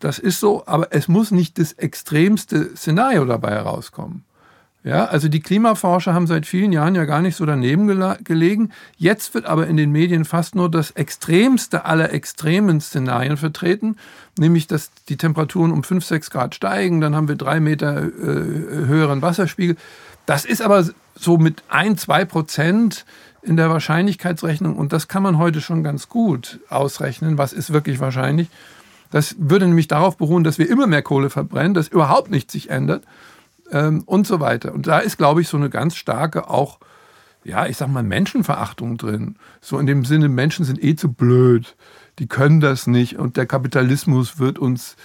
das 0.00 0.18
ist 0.18 0.40
so, 0.40 0.64
aber 0.66 0.88
es 0.90 1.06
muss 1.06 1.30
nicht 1.30 1.58
das 1.58 1.72
extremste 1.74 2.76
Szenario 2.76 3.24
dabei 3.24 3.52
herauskommen. 3.52 4.24
Ja, 4.84 5.04
also 5.04 5.28
die 5.28 5.40
Klimaforscher 5.40 6.12
haben 6.12 6.26
seit 6.26 6.44
vielen 6.44 6.72
Jahren 6.72 6.96
ja 6.96 7.04
gar 7.04 7.22
nicht 7.22 7.36
so 7.36 7.46
daneben 7.46 7.86
gelegen. 8.24 8.70
Jetzt 8.96 9.32
wird 9.32 9.46
aber 9.46 9.68
in 9.68 9.76
den 9.76 9.92
Medien 9.92 10.24
fast 10.24 10.56
nur 10.56 10.68
das 10.68 10.90
extremste 10.90 11.84
aller 11.84 12.12
extremen 12.12 12.80
Szenarien 12.80 13.36
vertreten, 13.36 13.96
nämlich 14.36 14.66
dass 14.66 14.90
die 15.08 15.16
Temperaturen 15.16 15.70
um 15.70 15.84
5, 15.84 16.04
6 16.04 16.30
Grad 16.30 16.56
steigen, 16.56 17.00
dann 17.00 17.14
haben 17.14 17.28
wir 17.28 17.36
drei 17.36 17.60
Meter 17.60 18.02
äh, 18.02 18.10
höheren 18.10 19.22
Wasserspiegel. 19.22 19.76
Das 20.26 20.44
ist 20.44 20.62
aber 20.62 20.84
so 21.14 21.38
mit 21.38 21.62
ein, 21.68 21.96
zwei 21.96 22.24
Prozent 22.24 23.04
in 23.40 23.56
der 23.56 23.70
Wahrscheinlichkeitsrechnung, 23.70 24.76
und 24.76 24.92
das 24.92 25.06
kann 25.06 25.22
man 25.22 25.38
heute 25.38 25.60
schon 25.60 25.84
ganz 25.84 26.08
gut 26.08 26.58
ausrechnen, 26.68 27.38
was 27.38 27.52
ist 27.52 27.72
wirklich 27.72 28.00
wahrscheinlich, 28.00 28.48
Das 29.10 29.36
würde 29.38 29.66
nämlich 29.66 29.88
darauf 29.88 30.16
beruhen, 30.16 30.42
dass 30.42 30.58
wir 30.58 30.68
immer 30.68 30.86
mehr 30.86 31.02
Kohle 31.02 31.30
verbrennen, 31.30 31.74
dass 31.74 31.86
überhaupt 31.86 32.30
nichts 32.30 32.52
sich 32.52 32.70
ändert 32.70 33.04
ähm, 33.72 34.02
und 34.06 34.26
so 34.26 34.38
weiter. 34.38 34.72
Und 34.72 34.86
da 34.86 34.98
ist, 35.00 35.18
glaube 35.18 35.40
ich, 35.40 35.48
so 35.48 35.56
eine 35.56 35.70
ganz 35.70 35.96
starke 35.96 36.48
auch, 36.48 36.78
ja, 37.42 37.66
ich 37.66 37.76
sag 37.76 37.88
mal, 37.88 38.02
Menschenverachtung 38.04 38.98
drin. 38.98 39.36
So 39.60 39.78
in 39.78 39.86
dem 39.86 40.04
Sinne, 40.04 40.28
Menschen 40.28 40.64
sind 40.64 40.82
eh 40.82 40.94
zu 40.94 41.12
blöd, 41.12 41.74
die 42.18 42.28
können 42.28 42.60
das 42.60 42.86
nicht 42.86 43.18
und 43.18 43.36
der 43.36 43.46
Kapitalismus 43.46 44.38
wird 44.38 44.58
uns 44.58 44.96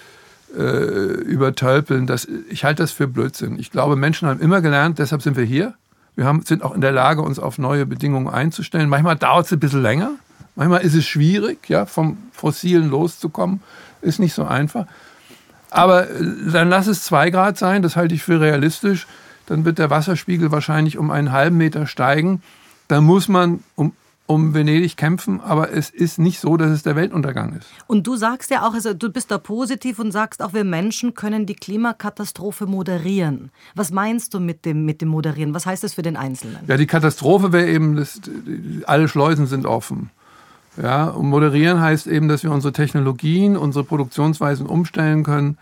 äh, 0.56 0.60
übertölpeln. 0.60 2.06
Das, 2.06 2.28
ich 2.48 2.64
halte 2.64 2.82
das 2.82 2.92
für 2.92 3.08
Blödsinn. 3.08 3.58
Ich 3.58 3.70
glaube, 3.70 3.96
Menschen 3.96 4.28
haben 4.28 4.40
immer 4.40 4.60
gelernt, 4.60 4.98
deshalb 4.98 5.22
sind 5.22 5.36
wir 5.36 5.44
hier. 5.44 5.74
Wir 6.14 6.26
haben, 6.26 6.42
sind 6.42 6.62
auch 6.62 6.74
in 6.74 6.80
der 6.80 6.92
Lage, 6.92 7.22
uns 7.22 7.38
auf 7.38 7.58
neue 7.58 7.86
Bedingungen 7.86 8.28
einzustellen. 8.28 8.88
Manchmal 8.88 9.16
dauert 9.16 9.46
es 9.46 9.52
ein 9.52 9.60
bisschen 9.60 9.82
länger. 9.82 10.12
Manchmal 10.56 10.80
ist 10.80 10.94
es 10.94 11.06
schwierig, 11.06 11.68
ja, 11.68 11.86
vom 11.86 12.18
Fossilen 12.32 12.90
loszukommen. 12.90 13.62
Ist 14.02 14.18
nicht 14.18 14.34
so 14.34 14.44
einfach. 14.44 14.86
Aber 15.70 16.10
äh, 16.10 16.24
dann 16.52 16.68
lass 16.68 16.86
es 16.86 17.04
zwei 17.04 17.30
Grad 17.30 17.58
sein, 17.58 17.82
das 17.82 17.96
halte 17.96 18.14
ich 18.14 18.22
für 18.22 18.40
realistisch. 18.40 19.06
Dann 19.46 19.64
wird 19.64 19.78
der 19.78 19.90
Wasserspiegel 19.90 20.50
wahrscheinlich 20.50 20.98
um 20.98 21.10
einen 21.10 21.32
halben 21.32 21.56
Meter 21.56 21.86
steigen. 21.86 22.42
Da 22.86 23.00
muss 23.00 23.28
man 23.28 23.62
um, 23.76 23.92
um 24.26 24.52
Venedig 24.52 24.98
kämpfen, 24.98 25.40
aber 25.40 25.72
es 25.72 25.88
ist 25.88 26.18
nicht 26.18 26.38
so, 26.38 26.58
dass 26.58 26.70
es 26.70 26.82
der 26.82 26.96
Weltuntergang 26.96 27.54
ist. 27.54 27.66
Und 27.86 28.06
du 28.06 28.16
sagst 28.16 28.50
ja 28.50 28.68
auch, 28.68 28.74
also 28.74 28.92
du 28.92 29.10
bist 29.10 29.30
da 29.30 29.38
positiv 29.38 29.98
und 29.98 30.12
sagst 30.12 30.42
auch, 30.42 30.52
wir 30.52 30.64
Menschen 30.64 31.14
können 31.14 31.46
die 31.46 31.54
Klimakatastrophe 31.54 32.66
moderieren. 32.66 33.50
Was 33.74 33.90
meinst 33.90 34.34
du 34.34 34.40
mit 34.40 34.66
dem, 34.66 34.84
mit 34.84 35.00
dem 35.00 35.08
Moderieren? 35.08 35.54
Was 35.54 35.64
heißt 35.64 35.82
das 35.82 35.94
für 35.94 36.02
den 36.02 36.18
Einzelnen? 36.18 36.58
Ja, 36.66 36.76
die 36.76 36.86
Katastrophe 36.86 37.52
wäre 37.52 37.68
eben, 37.68 37.96
dass 37.96 38.20
alle 38.84 39.08
Schleusen 39.08 39.46
sind 39.46 39.64
offen. 39.64 40.10
Ja, 40.80 41.06
und 41.08 41.28
moderieren 41.28 41.80
heißt 41.80 42.06
eben, 42.06 42.28
dass 42.28 42.44
wir 42.44 42.52
unsere 42.52 42.72
Technologien, 42.72 43.56
unsere 43.56 43.84
Produktionsweisen 43.84 44.66
umstellen 44.66 45.24
können, 45.24 45.58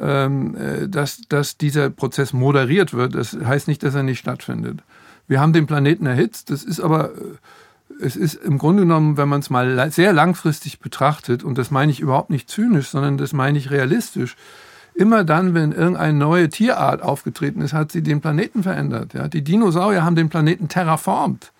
ähm, 0.00 0.56
äh, 0.56 0.88
dass, 0.88 1.22
dass 1.28 1.56
dieser 1.56 1.90
Prozess 1.90 2.32
moderiert 2.32 2.94
wird. 2.94 3.14
Das 3.14 3.36
heißt 3.36 3.66
nicht, 3.68 3.82
dass 3.82 3.94
er 3.94 4.04
nicht 4.04 4.20
stattfindet. 4.20 4.80
Wir 5.26 5.40
haben 5.40 5.52
den 5.52 5.66
Planeten 5.66 6.06
erhitzt. 6.06 6.50
Das 6.50 6.62
ist 6.62 6.80
aber, 6.80 7.10
äh, 7.10 8.00
es 8.00 8.16
ist 8.16 8.34
im 8.34 8.58
Grunde 8.58 8.82
genommen, 8.82 9.16
wenn 9.16 9.28
man 9.28 9.40
es 9.40 9.50
mal 9.50 9.90
sehr 9.90 10.12
langfristig 10.12 10.78
betrachtet, 10.78 11.42
und 11.42 11.58
das 11.58 11.70
meine 11.70 11.90
ich 11.90 12.00
überhaupt 12.00 12.30
nicht 12.30 12.48
zynisch, 12.48 12.88
sondern 12.88 13.18
das 13.18 13.32
meine 13.32 13.58
ich 13.58 13.70
realistisch, 13.70 14.36
immer 14.94 15.24
dann, 15.24 15.54
wenn 15.54 15.72
irgendeine 15.72 16.16
neue 16.16 16.48
Tierart 16.48 17.02
aufgetreten 17.02 17.60
ist, 17.60 17.72
hat 17.72 17.90
sie 17.90 18.02
den 18.02 18.20
Planeten 18.20 18.62
verändert. 18.62 19.14
Ja, 19.14 19.26
die 19.26 19.42
Dinosaurier 19.42 20.04
haben 20.04 20.16
den 20.16 20.28
Planeten 20.28 20.68
terraformt. 20.68 21.52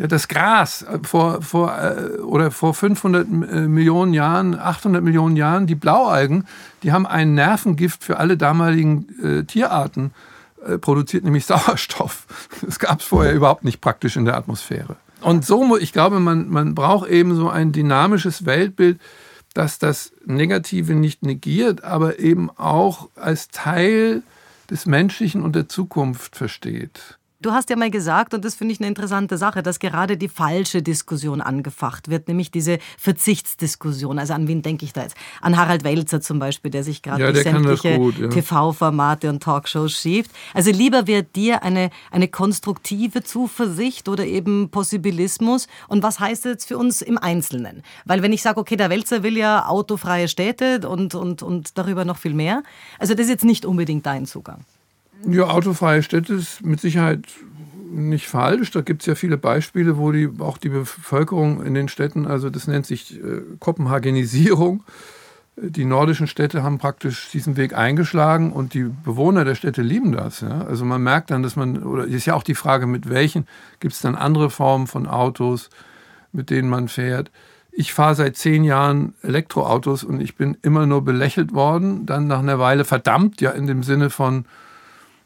Ja, 0.00 0.06
das 0.06 0.28
Gras 0.28 0.80
äh, 0.80 0.98
vor, 1.02 1.42
vor, 1.42 1.76
äh, 1.78 2.20
oder 2.20 2.50
vor 2.50 2.72
500 2.72 3.28
äh, 3.28 3.68
Millionen 3.68 4.14
Jahren, 4.14 4.58
800 4.58 5.04
Millionen 5.04 5.36
Jahren, 5.36 5.66
die 5.66 5.74
Blaualgen, 5.74 6.46
die 6.82 6.92
haben 6.92 7.06
ein 7.06 7.34
Nervengift 7.34 8.02
für 8.02 8.16
alle 8.16 8.38
damaligen 8.38 9.06
äh, 9.22 9.44
Tierarten 9.44 10.12
äh, 10.66 10.78
produziert, 10.78 11.24
nämlich 11.24 11.44
Sauerstoff. 11.46 12.26
Das 12.62 12.78
gab 12.78 13.00
es 13.00 13.06
vorher 13.06 13.34
überhaupt 13.34 13.62
nicht 13.62 13.82
praktisch 13.82 14.16
in 14.16 14.24
der 14.24 14.38
Atmosphäre. 14.38 14.96
Und 15.20 15.44
so, 15.44 15.76
ich 15.76 15.92
glaube, 15.92 16.18
man, 16.18 16.48
man 16.48 16.74
braucht 16.74 17.10
eben 17.10 17.34
so 17.34 17.50
ein 17.50 17.72
dynamisches 17.72 18.46
Weltbild, 18.46 18.98
das 19.52 19.78
das 19.78 20.12
Negative 20.24 20.94
nicht 20.94 21.22
negiert, 21.22 21.84
aber 21.84 22.18
eben 22.18 22.48
auch 22.56 23.10
als 23.16 23.48
Teil 23.48 24.22
des 24.70 24.86
Menschlichen 24.86 25.42
und 25.42 25.54
der 25.54 25.68
Zukunft 25.68 26.36
versteht. 26.36 27.18
Du 27.42 27.52
hast 27.52 27.70
ja 27.70 27.76
mal 27.76 27.90
gesagt, 27.90 28.34
und 28.34 28.44
das 28.44 28.54
finde 28.54 28.74
ich 28.74 28.80
eine 28.80 28.88
interessante 28.88 29.38
Sache, 29.38 29.62
dass 29.62 29.78
gerade 29.78 30.18
die 30.18 30.28
falsche 30.28 30.82
Diskussion 30.82 31.40
angefacht 31.40 32.10
wird, 32.10 32.28
nämlich 32.28 32.50
diese 32.50 32.78
Verzichtsdiskussion. 32.98 34.18
Also 34.18 34.34
an 34.34 34.46
wen 34.46 34.60
denke 34.60 34.84
ich 34.84 34.92
da 34.92 35.04
jetzt? 35.04 35.16
An 35.40 35.56
Harald 35.56 35.82
Welzer 35.82 36.20
zum 36.20 36.38
Beispiel, 36.38 36.70
der 36.70 36.84
sich 36.84 37.00
gerade 37.00 37.22
ja, 37.22 37.32
durch 37.32 37.44
sämtliche 37.44 37.98
ja. 37.98 38.28
TV-Formate 38.28 39.30
und 39.30 39.42
Talkshows 39.42 39.92
schiebt. 39.92 40.30
Also 40.52 40.70
lieber 40.70 41.06
wird 41.06 41.34
dir 41.34 41.62
eine, 41.62 41.88
eine 42.10 42.28
konstruktive 42.28 43.22
Zuversicht 43.22 44.10
oder 44.10 44.26
eben 44.26 44.68
Possibilismus. 44.68 45.66
Und 45.88 46.02
was 46.02 46.20
heißt 46.20 46.44
das 46.44 46.52
jetzt 46.52 46.68
für 46.68 46.76
uns 46.76 47.00
im 47.00 47.16
Einzelnen? 47.16 47.82
Weil 48.04 48.20
wenn 48.20 48.34
ich 48.34 48.42
sage, 48.42 48.60
okay, 48.60 48.76
der 48.76 48.90
Welzer 48.90 49.22
will 49.22 49.38
ja 49.38 49.64
autofreie 49.64 50.28
Städte 50.28 50.86
und, 50.86 51.14
und, 51.14 51.42
und 51.42 51.78
darüber 51.78 52.04
noch 52.04 52.18
viel 52.18 52.34
mehr, 52.34 52.62
also 52.98 53.14
das 53.14 53.24
ist 53.24 53.30
jetzt 53.30 53.44
nicht 53.46 53.64
unbedingt 53.64 54.04
dein 54.04 54.26
Zugang. 54.26 54.66
Ja, 55.28 55.44
autofreie 55.44 56.02
Städte 56.02 56.34
ist 56.34 56.64
mit 56.64 56.80
Sicherheit 56.80 57.24
nicht 57.90 58.28
falsch. 58.28 58.70
Da 58.70 58.80
gibt 58.80 59.02
es 59.02 59.06
ja 59.06 59.14
viele 59.14 59.36
Beispiele, 59.36 59.98
wo 59.98 60.12
die, 60.12 60.30
auch 60.38 60.58
die 60.58 60.68
Bevölkerung 60.68 61.64
in 61.64 61.74
den 61.74 61.88
Städten, 61.88 62.26
also 62.26 62.50
das 62.50 62.66
nennt 62.66 62.86
sich 62.86 63.16
äh, 63.16 63.42
Kopenhagenisierung. 63.58 64.84
Die 65.56 65.84
nordischen 65.84 66.26
Städte 66.26 66.62
haben 66.62 66.78
praktisch 66.78 67.28
diesen 67.30 67.56
Weg 67.56 67.74
eingeschlagen 67.76 68.52
und 68.52 68.72
die 68.72 68.84
Bewohner 68.84 69.44
der 69.44 69.56
Städte 69.56 69.82
lieben 69.82 70.12
das. 70.12 70.40
Ja? 70.40 70.62
Also 70.62 70.84
man 70.84 71.02
merkt 71.02 71.30
dann, 71.30 71.42
dass 71.42 71.56
man, 71.56 71.82
oder 71.82 72.04
ist 72.04 72.24
ja 72.24 72.34
auch 72.34 72.44
die 72.44 72.54
Frage, 72.54 72.86
mit 72.86 73.10
welchen 73.10 73.46
gibt 73.78 73.92
es 73.92 74.00
dann 74.00 74.14
andere 74.14 74.48
Formen 74.48 74.86
von 74.86 75.06
Autos, 75.06 75.68
mit 76.32 76.48
denen 76.48 76.70
man 76.70 76.88
fährt. 76.88 77.30
Ich 77.72 77.92
fahre 77.92 78.14
seit 78.14 78.36
zehn 78.36 78.64
Jahren 78.64 79.14
Elektroautos 79.22 80.02
und 80.02 80.20
ich 80.20 80.36
bin 80.36 80.56
immer 80.62 80.86
nur 80.86 81.04
belächelt 81.04 81.52
worden, 81.52 82.06
dann 82.06 82.26
nach 82.26 82.38
einer 82.38 82.58
Weile 82.58 82.84
verdammt, 82.84 83.40
ja 83.40 83.50
in 83.50 83.66
dem 83.66 83.82
Sinne 83.82 84.08
von, 84.08 84.46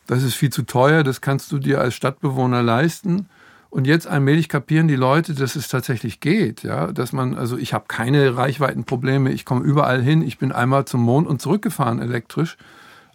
das 0.07 0.23
ist 0.23 0.35
viel 0.35 0.51
zu 0.51 0.63
teuer, 0.63 1.03
das 1.03 1.21
kannst 1.21 1.51
du 1.53 1.59
dir 1.59 1.81
als 1.81 1.95
Stadtbewohner 1.95 2.63
leisten. 2.63 3.29
Und 3.71 3.89
jetzt 3.89 4.07
allmählich 4.07 4.49
kapieren 4.49 4.87
die 4.87 4.95
Leute, 4.95 5.35
dass 5.35 5.57
es 5.57 5.67
tatsächlich 5.67 6.21
geht, 6.21 6.63
ja, 6.63 6.93
dass 6.93 7.13
man, 7.13 7.35
also 7.35 7.57
ich 7.57 7.75
habe 7.75 7.87
keine 7.89 8.37
Reichweitenprobleme, 8.37 9.33
ich 9.33 9.45
komme 9.45 9.65
überall 9.65 10.01
hin, 10.01 10.23
ich 10.23 10.39
bin 10.39 10.53
einmal 10.53 10.85
zum 10.85 11.03
Mond 11.03 11.27
und 11.27 11.43
zurückgefahren 11.43 12.01
elektrisch, 12.01 12.57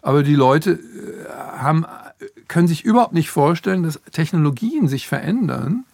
aber 0.02 0.22
die 0.22 0.34
Leute 0.34 0.72
äh, 0.72 1.58
haben, 1.58 1.86
können 2.46 2.68
sich 2.68 2.84
überhaupt 2.84 3.14
nicht 3.14 3.30
vorstellen, 3.30 3.82
dass 3.82 4.00
Technologien 4.12 4.86
sich 4.86 5.08
verändern. 5.08 5.84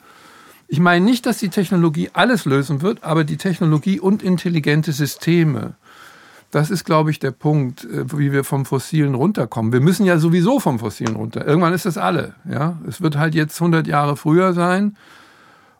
Ich 0.66 0.80
meine 0.80 1.04
nicht, 1.04 1.26
dass 1.26 1.38
die 1.38 1.50
Technologie 1.50 2.10
alles 2.12 2.44
lösen 2.44 2.82
wird, 2.82 3.04
aber 3.04 3.22
die 3.22 3.36
Technologie 3.36 4.00
und 4.00 4.22
intelligente 4.22 4.90
Systeme. 4.90 5.74
Das 6.56 6.70
ist, 6.70 6.84
glaube 6.84 7.10
ich, 7.10 7.18
der 7.18 7.32
Punkt, 7.32 7.84
äh, 7.84 8.10
wie 8.18 8.32
wir 8.32 8.42
vom 8.42 8.64
Fossilen 8.64 9.14
runterkommen. 9.14 9.74
Wir 9.74 9.82
müssen 9.82 10.06
ja 10.06 10.16
sowieso 10.18 10.58
vom 10.58 10.78
Fossilen 10.78 11.14
runter. 11.14 11.46
Irgendwann 11.46 11.74
ist 11.74 11.84
das 11.84 11.98
alle. 11.98 12.34
Ja? 12.50 12.78
Es 12.88 13.02
wird 13.02 13.18
halt 13.18 13.34
jetzt 13.34 13.60
100 13.60 13.86
Jahre 13.86 14.16
früher 14.16 14.54
sein. 14.54 14.96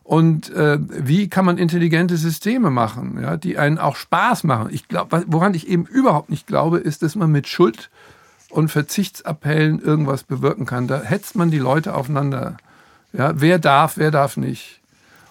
Und 0.03 0.51
äh, 0.51 0.77
wie 0.79 1.29
kann 1.29 1.45
man 1.45 1.57
intelligente 1.57 2.15
Systeme 2.15 2.69
machen, 2.69 3.17
ja, 3.19 3.37
die 3.37 3.57
einen 3.57 3.79
auch 3.79 3.95
Spaß 3.95 4.43
machen? 4.43 4.69
Ich 4.71 4.87
glaube, 4.87 5.23
woran 5.25 5.55
ich 5.55 5.67
eben 5.67 5.87
überhaupt 5.87 6.29
nicht 6.29 6.45
glaube, 6.45 6.77
ist, 6.77 7.01
dass 7.01 7.15
man 7.15 7.31
mit 7.31 7.47
Schuld 7.47 7.89
und 8.51 8.69
Verzichtsappellen 8.69 9.81
irgendwas 9.81 10.25
bewirken 10.25 10.67
kann. 10.67 10.87
Da 10.87 11.01
hetzt 11.01 11.35
man 11.35 11.49
die 11.49 11.57
Leute 11.57 11.95
aufeinander. 11.95 12.57
Ja, 13.13 13.33
wer 13.41 13.57
darf, 13.57 13.97
wer 13.97 14.11
darf 14.11 14.37
nicht. 14.37 14.76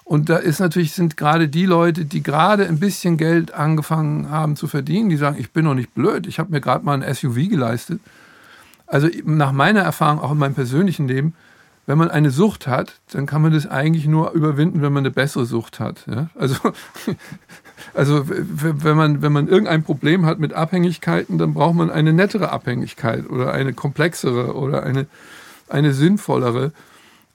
Und 0.07 0.29
da 0.29 0.37
ist 0.37 0.61
natürlich, 0.61 0.93
sind 0.93 1.17
gerade 1.17 1.49
die 1.49 1.65
Leute, 1.65 2.05
die 2.05 2.23
gerade 2.23 2.65
ein 2.65 2.79
bisschen 2.79 3.17
Geld 3.17 3.53
angefangen 3.53 4.29
haben 4.29 4.55
zu 4.55 4.67
verdienen, 4.67 5.09
die 5.09 5.17
sagen, 5.17 5.35
ich 5.37 5.51
bin 5.51 5.65
noch 5.65 5.73
nicht 5.73 5.93
blöd, 5.93 6.27
ich 6.27 6.39
habe 6.39 6.49
mir 6.49 6.61
gerade 6.61 6.85
mal 6.85 7.03
ein 7.03 7.13
SUV 7.13 7.49
geleistet. 7.49 7.99
Also 8.85 9.09
nach 9.25 9.51
meiner 9.51 9.81
Erfahrung, 9.81 10.21
auch 10.21 10.31
in 10.31 10.37
meinem 10.37 10.55
persönlichen 10.55 11.09
Leben, 11.09 11.33
wenn 11.87 11.97
man 11.97 12.09
eine 12.09 12.31
Sucht 12.31 12.67
hat, 12.67 13.01
dann 13.11 13.25
kann 13.25 13.41
man 13.41 13.51
das 13.51 13.67
eigentlich 13.67 14.07
nur 14.07 14.31
überwinden, 14.31 14.81
wenn 14.81 14.93
man 14.93 15.01
eine 15.01 15.11
bessere 15.11 15.45
Sucht 15.45 15.81
hat. 15.81 16.05
Ja? 16.07 16.29
Also, 16.35 16.55
also 17.93 18.23
wenn, 18.29 18.95
man, 18.95 19.21
wenn 19.21 19.33
man 19.33 19.49
irgendein 19.49 19.83
Problem 19.83 20.25
hat 20.25 20.39
mit 20.39 20.53
Abhängigkeiten, 20.53 21.37
dann 21.37 21.53
braucht 21.53 21.75
man 21.75 21.89
eine 21.89 22.13
nettere 22.13 22.53
Abhängigkeit 22.53 23.29
oder 23.29 23.51
eine 23.51 23.73
komplexere 23.73 24.55
oder 24.55 24.83
eine, 24.83 25.05
eine 25.67 25.91
sinnvollere. 25.91 26.71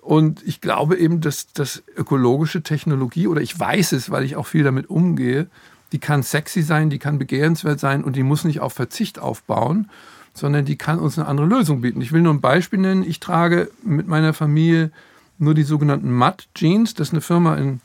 Und 0.03 0.43
ich 0.45 0.61
glaube 0.61 0.99
eben, 0.99 1.21
dass, 1.21 1.53
dass 1.53 1.83
ökologische 1.97 2.63
Technologie, 2.63 3.29
oder 3.29 3.41
ich 3.41 3.59
weiß 3.59 3.93
es, 3.93 4.11
weil 4.11 4.25
ich 4.25 4.35
auch 4.35 4.49
viel 4.49 4.65
damit 4.65 4.91
umgehe, 4.91 5.47
die 5.93 6.01
kann 6.01 6.25
sexy 6.25 6.63
sein, 6.63 6.91
die 6.91 6.99
kann 6.99 7.19
begehrenswert 7.19 7.79
sein 7.79 8.03
und 8.03 8.17
die 8.17 8.25
muss 8.25 8.45
nicht 8.45 8.59
auf 8.59 8.73
Verzicht 8.73 9.21
aufbauen, 9.21 9.89
sondern 10.35 10.65
die 10.65 10.77
kann 10.77 10.99
uns 10.99 11.19
eine 11.19 11.29
andere 11.29 11.47
Lösung 11.47 11.83
bieten. 11.83 12.01
Ich 12.01 12.11
will 12.11 12.21
nur 12.21 12.35
ein 12.35 12.41
Beispiel 12.41 12.81
nennen. 12.81 13.05
Ich 13.05 13.21
trage 13.21 13.71
mit 13.85 14.09
meiner 14.09 14.35
Familie 14.35 14.91
nur 15.39 15.55
die 15.55 15.63
sogenannten 15.63 16.11
Matt 16.11 16.49
Jeans. 16.55 16.95
Das 16.95 17.09
ist 17.09 17.15
eine 17.15 17.21
Firma 17.21 17.55
in, 17.55 17.81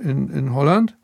in, 0.00 0.30
in 0.30 0.54
Holland, 0.54 0.96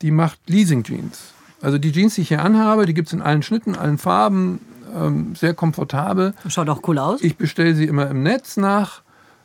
die 0.00 0.12
macht 0.12 0.38
Leasing 0.46 0.84
Jeans. 0.84 1.32
Also 1.60 1.78
die 1.78 1.90
Jeans, 1.90 2.14
die 2.14 2.22
ich 2.22 2.28
hier 2.28 2.44
anhabe, 2.44 2.86
die 2.86 2.94
gibt 2.94 3.08
es 3.08 3.14
in 3.14 3.22
allen 3.22 3.42
Schnitten, 3.42 3.74
allen 3.74 3.98
Farben, 3.98 4.60
ähm, 4.94 5.34
sehr 5.34 5.54
komfortabel. 5.54 6.34
Schaut 6.46 6.68
auch 6.68 6.82
cool 6.86 6.98
aus. 6.98 7.20
Ich 7.22 7.36
bestelle 7.36 7.74
sie 7.74 7.86
immer 7.86 8.08
im 8.08 8.22
Netz 8.22 8.56
nach 8.56 9.02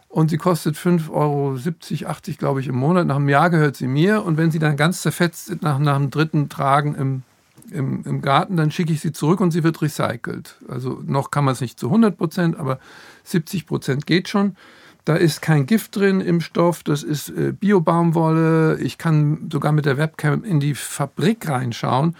und 0.09 0.29
sie 0.29 0.37
kostet 0.37 0.75
5,70 0.75 1.09
Euro, 1.11 2.09
80, 2.09 2.37
glaube 2.37 2.61
ich, 2.61 2.67
im 2.67 2.75
Monat. 2.75 3.07
Nach 3.07 3.17
einem 3.17 3.29
Jahr 3.29 3.49
gehört 3.49 3.75
sie 3.75 3.87
mir 3.87 4.23
und 4.23 4.37
wenn 4.37 4.51
sie 4.51 4.59
dann 4.59 4.77
ganz 4.77 5.01
zerfetzt 5.01 5.49
ist 5.49 5.61
nach, 5.61 5.79
nach 5.79 5.97
dem 5.97 6.09
dritten 6.09 6.49
Tragen 6.49 6.95
im, 6.95 7.23
im, 7.71 8.03
im 8.05 8.21
Garten, 8.21 8.55
dann 8.55 8.71
schicke 8.71 8.93
ich 8.93 9.01
sie 9.01 9.11
zurück 9.11 9.41
und 9.41 9.51
sie 9.51 9.63
wird 9.63 9.81
recycelt. 9.81 10.55
Also 10.69 11.01
noch 11.05 11.31
kann 11.31 11.45
man 11.45 11.53
es 11.53 11.61
nicht 11.61 11.79
zu 11.79 11.87
100 11.87 12.17
Prozent, 12.17 12.57
aber 12.57 12.79
70 13.25 13.67
Prozent 13.67 14.05
geht 14.05 14.29
schon. 14.29 14.55
Da 15.03 15.15
ist 15.15 15.41
kein 15.41 15.65
Gift 15.65 15.95
drin 15.95 16.19
im 16.19 16.41
Stoff, 16.41 16.83
das 16.83 17.01
ist 17.01 17.29
äh, 17.29 17.53
Biobaumwolle. 17.53 18.77
Ich 18.79 18.97
kann 18.97 19.49
sogar 19.51 19.71
mit 19.71 19.85
der 19.85 19.97
Webcam 19.97 20.43
in 20.43 20.59
die 20.59 20.75
Fabrik 20.75 21.47
reinschauen. 21.47 22.15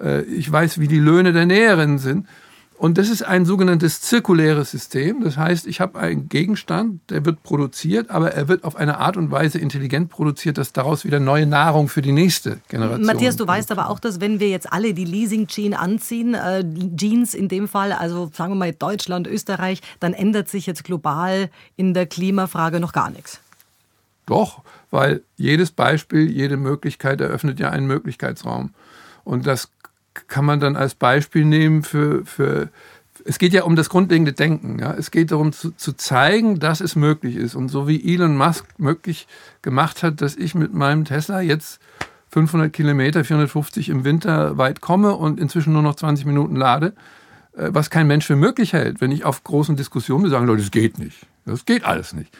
Äh, 0.00 0.22
ich 0.22 0.50
weiß, 0.50 0.78
wie 0.80 0.88
die 0.88 1.00
Löhne 1.00 1.32
der 1.32 1.46
Näherinnen 1.46 1.98
sind. 1.98 2.26
Und 2.84 2.98
das 2.98 3.08
ist 3.08 3.22
ein 3.22 3.46
sogenanntes 3.46 4.02
zirkuläres 4.02 4.72
System. 4.72 5.24
Das 5.24 5.38
heißt, 5.38 5.66
ich 5.66 5.80
habe 5.80 5.98
einen 5.98 6.28
Gegenstand, 6.28 7.00
der 7.08 7.24
wird 7.24 7.42
produziert, 7.42 8.10
aber 8.10 8.32
er 8.32 8.46
wird 8.46 8.62
auf 8.62 8.76
eine 8.76 8.98
Art 8.98 9.16
und 9.16 9.30
Weise 9.30 9.58
intelligent 9.58 10.10
produziert, 10.10 10.58
dass 10.58 10.74
daraus 10.74 11.06
wieder 11.06 11.18
neue 11.18 11.46
Nahrung 11.46 11.88
für 11.88 12.02
die 12.02 12.12
nächste 12.12 12.58
Generation. 12.68 13.06
Matthias, 13.06 13.36
du 13.36 13.46
weißt 13.46 13.72
aber 13.72 13.88
auch, 13.88 13.98
dass 13.98 14.20
wenn 14.20 14.38
wir 14.38 14.50
jetzt 14.50 14.70
alle 14.70 14.92
die 14.92 15.06
Leasing-Jeans 15.06 15.74
anziehen, 15.74 16.34
äh, 16.34 16.62
Jeans 16.94 17.32
in 17.32 17.48
dem 17.48 17.68
Fall, 17.68 17.90
also 17.90 18.30
sagen 18.34 18.52
wir 18.52 18.56
mal 18.56 18.74
Deutschland, 18.74 19.28
Österreich, 19.28 19.80
dann 20.00 20.12
ändert 20.12 20.50
sich 20.50 20.66
jetzt 20.66 20.84
global 20.84 21.48
in 21.76 21.94
der 21.94 22.04
Klimafrage 22.04 22.80
noch 22.80 22.92
gar 22.92 23.08
nichts. 23.08 23.40
Doch, 24.26 24.60
weil 24.90 25.22
jedes 25.36 25.70
Beispiel, 25.70 26.30
jede 26.30 26.58
Möglichkeit 26.58 27.22
eröffnet 27.22 27.58
ja 27.58 27.70
einen 27.70 27.86
Möglichkeitsraum. 27.86 28.74
Und 29.24 29.46
das 29.46 29.70
kann 30.28 30.44
man 30.44 30.60
dann 30.60 30.76
als 30.76 30.94
Beispiel 30.94 31.44
nehmen 31.44 31.82
für, 31.82 32.24
für 32.24 32.68
es 33.24 33.38
geht 33.38 33.52
ja 33.52 33.64
um 33.64 33.76
das 33.76 33.88
grundlegende 33.88 34.32
Denken. 34.32 34.78
Ja? 34.78 34.92
Es 34.92 35.10
geht 35.10 35.30
darum 35.30 35.52
zu, 35.52 35.70
zu 35.70 35.94
zeigen, 35.94 36.58
dass 36.58 36.80
es 36.80 36.96
möglich 36.96 37.36
ist. 37.36 37.54
Und 37.54 37.68
so 37.68 37.88
wie 37.88 38.12
Elon 38.12 38.36
Musk 38.36 38.66
möglich 38.78 39.26
gemacht 39.62 40.02
hat, 40.02 40.20
dass 40.20 40.36
ich 40.36 40.54
mit 40.54 40.74
meinem 40.74 41.04
Tesla 41.04 41.40
jetzt 41.40 41.80
500 42.30 42.72
Kilometer, 42.72 43.24
450 43.24 43.88
im 43.88 44.04
Winter 44.04 44.58
weit 44.58 44.80
komme 44.80 45.14
und 45.14 45.40
inzwischen 45.40 45.72
nur 45.72 45.82
noch 45.82 45.94
20 45.94 46.26
Minuten 46.26 46.56
lade, 46.56 46.92
äh, 47.56 47.68
was 47.70 47.90
kein 47.90 48.06
Mensch 48.06 48.26
für 48.26 48.36
möglich 48.36 48.72
hält. 48.72 49.00
Wenn 49.00 49.12
ich 49.12 49.24
auf 49.24 49.44
großen 49.44 49.76
Diskussionen 49.76 50.28
sagen, 50.28 50.46
Leute, 50.46 50.62
das 50.62 50.70
geht 50.70 50.98
nicht. 50.98 51.26
Das 51.46 51.64
geht 51.64 51.84
alles 51.84 52.12
nicht. 52.12 52.36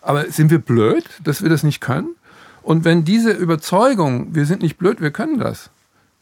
Aber 0.00 0.30
sind 0.30 0.50
wir 0.50 0.58
blöd, 0.58 1.04
dass 1.22 1.42
wir 1.42 1.50
das 1.50 1.62
nicht 1.62 1.80
können? 1.80 2.14
Und 2.62 2.84
wenn 2.84 3.04
diese 3.04 3.32
Überzeugung, 3.32 4.34
wir 4.34 4.46
sind 4.46 4.62
nicht 4.62 4.78
blöd, 4.78 5.00
wir 5.00 5.10
können 5.10 5.38
das, 5.38 5.70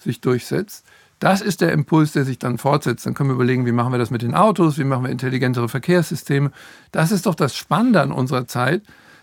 sich 0.00 0.20
durchsetzt, 0.20 0.84
das 1.20 1.42
ist 1.42 1.60
der 1.60 1.72
Impuls, 1.72 2.12
der 2.12 2.24
sich 2.24 2.38
dann 2.38 2.56
fortsetzt. 2.56 3.04
Dann 3.04 3.12
können 3.12 3.28
wir 3.28 3.34
überlegen, 3.34 3.66
wie 3.66 3.72
machen 3.72 3.92
wir 3.92 3.98
das 3.98 4.10
mit 4.10 4.22
den 4.22 4.34
Autos, 4.34 4.78
wie 4.78 4.84
machen 4.84 5.04
wir 5.04 5.10
intelligentere 5.10 5.68
Verkehrssysteme. 5.68 6.50
Das 6.92 7.12
ist 7.12 7.26
doch 7.26 7.34
das 7.34 7.54
Spannende 7.54 8.00
an 8.00 8.10
unserer 8.10 8.46
Zeit. 8.46 8.82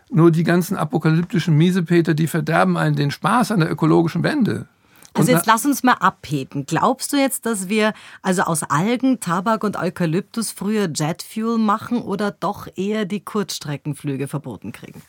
Nur 0.10 0.31
die 0.31 0.43
ganzen 0.43 0.77
apokalyptischen 0.77 1.57
Miesepeter, 1.57 2.13
die 2.13 2.27
verderben 2.27 2.77
einen 2.77 2.96
den 2.96 3.12
Spaß 3.12 3.51
an 3.51 3.60
der 3.60 3.72
ökologischen 3.72 4.24
Wende. 4.24 4.67
Also 5.15 5.31
jetzt 5.31 5.48
lass 5.48 5.65
uns 5.65 5.81
mal 5.81 5.93
abheben. 5.93 6.67
Glaubst 6.67 7.12
du 7.12 7.17
jetzt, 7.17 7.48
dass 7.48 7.67
wir 7.67 7.93
also 8.22 8.43
aus 8.43 8.62
Algen, 8.62 9.19
Tabak 9.19 9.63
und 9.63 9.75
Eukalyptus 9.75 10.51
früher 10.51 10.88
Jetfuel 10.93 11.57
machen 11.57 11.98
oder 11.98 12.29
doch 12.29 12.67
eher 12.75 13.05
die 13.05 13.22
Kurzstreckenflüge 13.22 14.27
verboten 14.27 14.72
kriegen? 14.72 15.01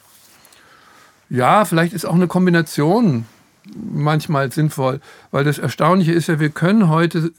Ja, 1.28 1.66
vielleicht 1.66 1.92
ist 1.92 2.06
auch 2.06 2.14
eine 2.14 2.26
Kombination 2.26 3.26
manchmal 3.74 4.52
sinnvoll, 4.52 5.00
weil 5.30 5.44
das 5.44 5.58
Erstaunliche 5.58 6.12
ist 6.12 6.28
ja, 6.28 6.40
wir 6.40 6.50
können 6.50 6.88
heute 6.88 7.32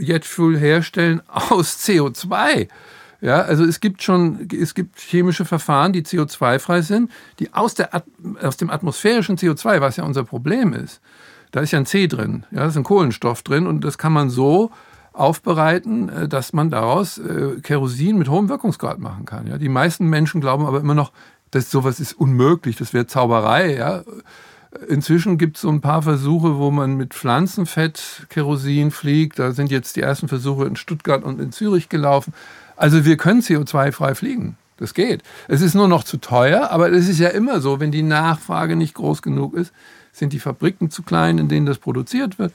Jetfuel 0.00 0.58
herstellen 0.58 1.22
aus 1.28 1.78
CO2. 1.78 2.68
Ja, 3.20 3.40
also 3.40 3.64
es 3.64 3.80
gibt 3.80 4.02
schon, 4.02 4.48
es 4.52 4.74
gibt 4.74 5.00
chemische 5.00 5.44
Verfahren, 5.44 5.92
die 5.92 6.02
CO2-frei 6.02 6.82
sind, 6.82 7.10
die 7.40 7.52
aus, 7.52 7.74
der, 7.74 8.04
aus 8.40 8.56
dem 8.56 8.70
atmosphärischen 8.70 9.36
CO2, 9.36 9.80
was 9.80 9.96
ja 9.96 10.04
unser 10.04 10.22
Problem 10.22 10.72
ist, 10.72 11.00
da 11.50 11.60
ist 11.60 11.72
ja 11.72 11.80
ein 11.80 11.86
C 11.86 12.06
drin, 12.06 12.44
ja, 12.52 12.60
da 12.60 12.66
ist 12.66 12.76
ein 12.76 12.84
Kohlenstoff 12.84 13.42
drin 13.42 13.66
und 13.66 13.82
das 13.82 13.98
kann 13.98 14.12
man 14.12 14.30
so 14.30 14.70
aufbereiten, 15.12 16.08
äh, 16.08 16.28
dass 16.28 16.52
man 16.52 16.70
daraus 16.70 17.18
äh, 17.18 17.60
Kerosin 17.60 18.18
mit 18.18 18.28
hohem 18.28 18.48
Wirkungsgrad 18.48 19.00
machen 19.00 19.24
kann. 19.24 19.46
Ja. 19.48 19.58
Die 19.58 19.68
meisten 19.68 20.06
Menschen 20.06 20.40
glauben 20.40 20.64
aber 20.64 20.80
immer 20.80 20.94
noch, 20.94 21.12
dass 21.50 21.70
sowas 21.70 21.98
ist 21.98 22.12
unmöglich, 22.12 22.76
das 22.76 22.92
wäre 22.92 23.06
Zauberei. 23.06 23.76
Ja. 23.76 24.02
Inzwischen 24.88 25.38
gibt 25.38 25.56
es 25.56 25.62
so 25.62 25.70
ein 25.70 25.80
paar 25.80 26.02
Versuche, 26.02 26.58
wo 26.58 26.70
man 26.70 26.96
mit 26.96 27.14
Pflanzenfett 27.14 28.26
Kerosin 28.28 28.90
fliegt. 28.90 29.38
Da 29.38 29.52
sind 29.52 29.70
jetzt 29.70 29.96
die 29.96 30.02
ersten 30.02 30.28
Versuche 30.28 30.66
in 30.66 30.76
Stuttgart 30.76 31.24
und 31.24 31.40
in 31.40 31.52
Zürich 31.52 31.88
gelaufen. 31.88 32.34
Also 32.76 33.04
wir 33.04 33.16
können 33.16 33.40
CO2-frei 33.40 34.14
fliegen. 34.14 34.56
Das 34.76 34.94
geht. 34.94 35.22
Es 35.48 35.60
ist 35.60 35.74
nur 35.74 35.88
noch 35.88 36.04
zu 36.04 36.18
teuer, 36.18 36.70
aber 36.70 36.92
es 36.92 37.08
ist 37.08 37.18
ja 37.18 37.28
immer 37.28 37.60
so, 37.60 37.80
wenn 37.80 37.90
die 37.90 38.02
Nachfrage 38.02 38.76
nicht 38.76 38.94
groß 38.94 39.22
genug 39.22 39.54
ist, 39.54 39.72
sind 40.12 40.32
die 40.32 40.38
Fabriken 40.38 40.90
zu 40.90 41.02
klein, 41.02 41.38
in 41.38 41.48
denen 41.48 41.66
das 41.66 41.78
produziert 41.78 42.38
wird. 42.38 42.52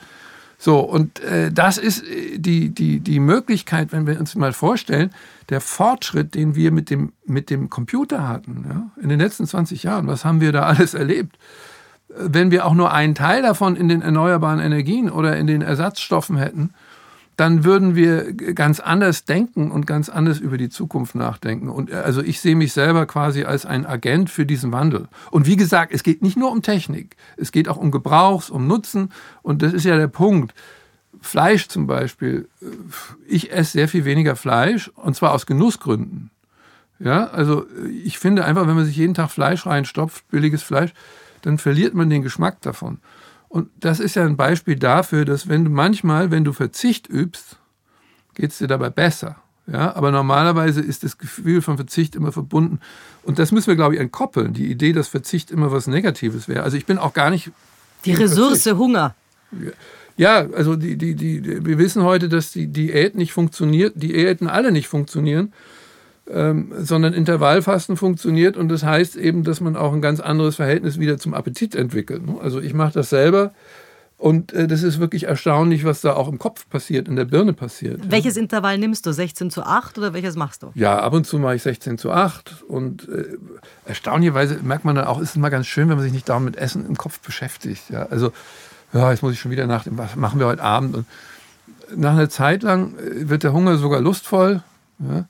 So, 0.57 0.79
und 0.79 1.19
äh, 1.19 1.51
das 1.51 1.77
ist 1.77 2.07
äh, 2.07 2.37
die, 2.37 2.69
die, 2.69 3.01
die 3.01 3.19
Möglichkeit, 3.19 3.91
wenn 3.91 4.07
wir 4.07 4.17
uns 4.17 4.35
mal 4.35 4.53
vorstellen, 4.53 5.09
der 5.49 5.59
Fortschritt, 5.59 6.35
den 6.35 6.55
wir 6.55 6.71
mit 6.71 6.89
dem, 6.89 7.11
mit 7.25 7.49
dem 7.49 7.69
Computer 7.69 8.29
hatten, 8.29 8.65
ja, 8.69 9.01
in 9.01 9.09
den 9.09 9.19
letzten 9.19 9.45
20 9.45 9.83
Jahren, 9.83 10.07
was 10.07 10.23
haben 10.23 10.39
wir 10.39 10.53
da 10.53 10.63
alles 10.63 10.93
erlebt? 10.93 11.37
Wenn 12.17 12.51
wir 12.51 12.65
auch 12.65 12.73
nur 12.73 12.93
einen 12.93 13.15
Teil 13.15 13.41
davon 13.41 13.75
in 13.75 13.87
den 13.87 14.01
erneuerbaren 14.01 14.59
Energien 14.59 15.09
oder 15.09 15.37
in 15.37 15.47
den 15.47 15.61
Ersatzstoffen 15.61 16.37
hätten, 16.37 16.73
dann 17.35 17.63
würden 17.63 17.95
wir 17.95 18.33
ganz 18.33 18.79
anders 18.79 19.25
denken 19.25 19.71
und 19.71 19.87
ganz 19.87 20.09
anders 20.09 20.39
über 20.39 20.57
die 20.57 20.69
Zukunft 20.69 21.15
nachdenken. 21.15 21.69
Und 21.69 21.91
also 21.91 22.21
ich 22.21 22.39
sehe 22.39 22.55
mich 22.55 22.73
selber 22.73 23.07
quasi 23.07 23.43
als 23.43 23.65
ein 23.65 23.87
Agent 23.87 24.29
für 24.29 24.45
diesen 24.45 24.71
Wandel. 24.71 25.07
Und 25.31 25.47
wie 25.47 25.55
gesagt, 25.55 25.91
es 25.93 26.03
geht 26.03 26.21
nicht 26.21 26.37
nur 26.37 26.51
um 26.51 26.61
Technik, 26.61 27.15
es 27.37 27.51
geht 27.51 27.67
auch 27.67 27.77
um 27.77 27.89
Gebrauchs, 27.89 28.51
um 28.51 28.67
Nutzen. 28.67 29.11
Und 29.41 29.63
das 29.63 29.73
ist 29.73 29.85
ja 29.85 29.97
der 29.97 30.07
Punkt. 30.07 30.53
Fleisch 31.21 31.69
zum 31.69 31.87
Beispiel. 31.87 32.47
Ich 33.27 33.51
esse 33.51 33.71
sehr 33.71 33.87
viel 33.87 34.05
weniger 34.05 34.35
Fleisch 34.35 34.89
und 34.95 35.15
zwar 35.15 35.31
aus 35.31 35.45
Genussgründen. 35.45 36.29
Ja, 36.99 37.27
also 37.27 37.65
ich 38.03 38.19
finde 38.19 38.45
einfach, 38.45 38.67
wenn 38.67 38.75
man 38.75 38.85
sich 38.85 38.95
jeden 38.95 39.13
Tag 39.13 39.31
Fleisch 39.31 39.65
reinstopft, 39.65 40.29
billiges 40.29 40.61
Fleisch, 40.61 40.93
dann 41.43 41.57
verliert 41.57 41.93
man 41.93 42.09
den 42.09 42.23
Geschmack 42.23 42.61
davon. 42.61 42.97
Und 43.47 43.69
das 43.79 43.99
ist 43.99 44.15
ja 44.15 44.25
ein 44.25 44.35
Beispiel 44.35 44.75
dafür, 44.75 45.25
dass 45.25 45.47
wenn 45.47 45.63
du 45.63 45.69
manchmal, 45.69 46.31
wenn 46.31 46.43
du 46.43 46.53
Verzicht 46.53 47.07
übst, 47.07 47.57
geht 48.33 48.51
es 48.51 48.57
dir 48.57 48.67
dabei 48.67 48.89
besser. 48.89 49.35
Ja, 49.67 49.95
aber 49.95 50.11
normalerweise 50.11 50.81
ist 50.81 51.03
das 51.03 51.17
Gefühl 51.17 51.61
von 51.61 51.77
Verzicht 51.77 52.15
immer 52.15 52.31
verbunden. 52.31 52.79
Und 53.21 53.39
das 53.39 53.51
müssen 53.51 53.67
wir, 53.67 53.75
glaube 53.75 53.95
ich, 53.95 54.01
entkoppeln. 54.01 54.53
Die 54.53 54.69
Idee, 54.69 54.91
dass 54.91 55.07
Verzicht 55.07 55.51
immer 55.51 55.71
was 55.71 55.87
Negatives 55.87 56.47
wäre. 56.47 56.63
Also 56.63 56.75
ich 56.75 56.85
bin 56.85 56.97
auch 56.97 57.13
gar 57.13 57.29
nicht. 57.29 57.51
Die 58.03 58.13
Ressource 58.13 58.63
Verzicht. 58.63 58.75
Hunger. 58.75 59.15
Ja, 60.17 60.47
also 60.53 60.75
die, 60.75 60.97
die, 60.97 61.15
die, 61.15 61.65
wir 61.65 61.77
wissen 61.77 62.03
heute, 62.03 62.27
dass 62.27 62.51
die 62.51 62.67
Diät 62.67 63.15
nicht 63.15 63.31
funktioniert, 63.33 63.93
die 63.95 64.09
Diäten 64.09 64.47
alle 64.47 64.71
nicht 64.71 64.87
funktionieren 64.87 65.53
ähm, 66.29 66.71
sondern 66.77 67.13
Intervallfasten 67.13 67.97
funktioniert 67.97 68.55
und 68.57 68.69
das 68.69 68.83
heißt 68.83 69.15
eben, 69.15 69.43
dass 69.43 69.61
man 69.61 69.75
auch 69.75 69.93
ein 69.93 70.01
ganz 70.01 70.19
anderes 70.19 70.55
Verhältnis 70.55 70.99
wieder 70.99 71.17
zum 71.17 71.33
Appetit 71.33 71.75
entwickelt. 71.75 72.25
Ne? 72.25 72.37
Also 72.41 72.61
ich 72.61 72.73
mache 72.73 72.93
das 72.93 73.09
selber 73.09 73.51
und 74.17 74.53
äh, 74.53 74.67
das 74.67 74.83
ist 74.83 74.99
wirklich 74.99 75.25
erstaunlich, 75.25 75.83
was 75.83 75.99
da 75.99 76.13
auch 76.13 76.29
im 76.29 76.39
Kopf 76.39 76.69
passiert, 76.69 77.09
in 77.09 77.17
der 77.17 77.25
Birne 77.25 77.51
passiert. 77.51 77.99
Welches 78.09 78.35
ja. 78.35 78.41
Intervall 78.41 78.77
nimmst 78.77 79.05
du? 79.05 79.11
16 79.11 79.51
zu 79.51 79.63
8 79.63 79.97
oder 79.97 80.13
welches 80.13 80.37
machst 80.37 80.63
du? 80.63 80.71
Ja, 80.75 80.97
ab 80.99 81.11
und 81.11 81.27
zu 81.27 81.39
mache 81.39 81.55
ich 81.55 81.61
16 81.61 81.97
zu 81.97 82.09
8 82.09 82.63
und 82.69 83.09
äh, 83.09 83.25
erstaunlicherweise 83.85 84.59
merkt 84.63 84.85
man 84.85 84.95
dann 84.95 85.05
auch, 85.05 85.19
ist 85.19 85.31
es 85.31 85.35
mal 85.35 85.49
ganz 85.49 85.67
schön, 85.67 85.89
wenn 85.89 85.97
man 85.97 86.05
sich 86.05 86.13
nicht 86.13 86.29
dauernd 86.29 86.45
mit 86.45 86.55
Essen 86.55 86.85
im 86.85 86.95
Kopf 86.95 87.19
beschäftigt. 87.19 87.89
Ja? 87.89 88.07
Also, 88.09 88.31
ja, 88.93 89.11
jetzt 89.11 89.23
muss 89.23 89.33
ich 89.33 89.41
schon 89.41 89.51
wieder 89.51 89.67
nachdenken, 89.67 89.99
was 89.99 90.15
machen 90.15 90.39
wir 90.39 90.47
heute 90.47 90.63
Abend? 90.63 90.95
Und 90.95 91.05
nach 91.93 92.13
einer 92.13 92.29
Zeit 92.29 92.63
lang 92.63 92.97
äh, 92.99 93.27
wird 93.29 93.43
der 93.43 93.51
Hunger 93.51 93.77
sogar 93.77 93.99
lustvoll. 93.99 94.63
Ja? 94.99 95.25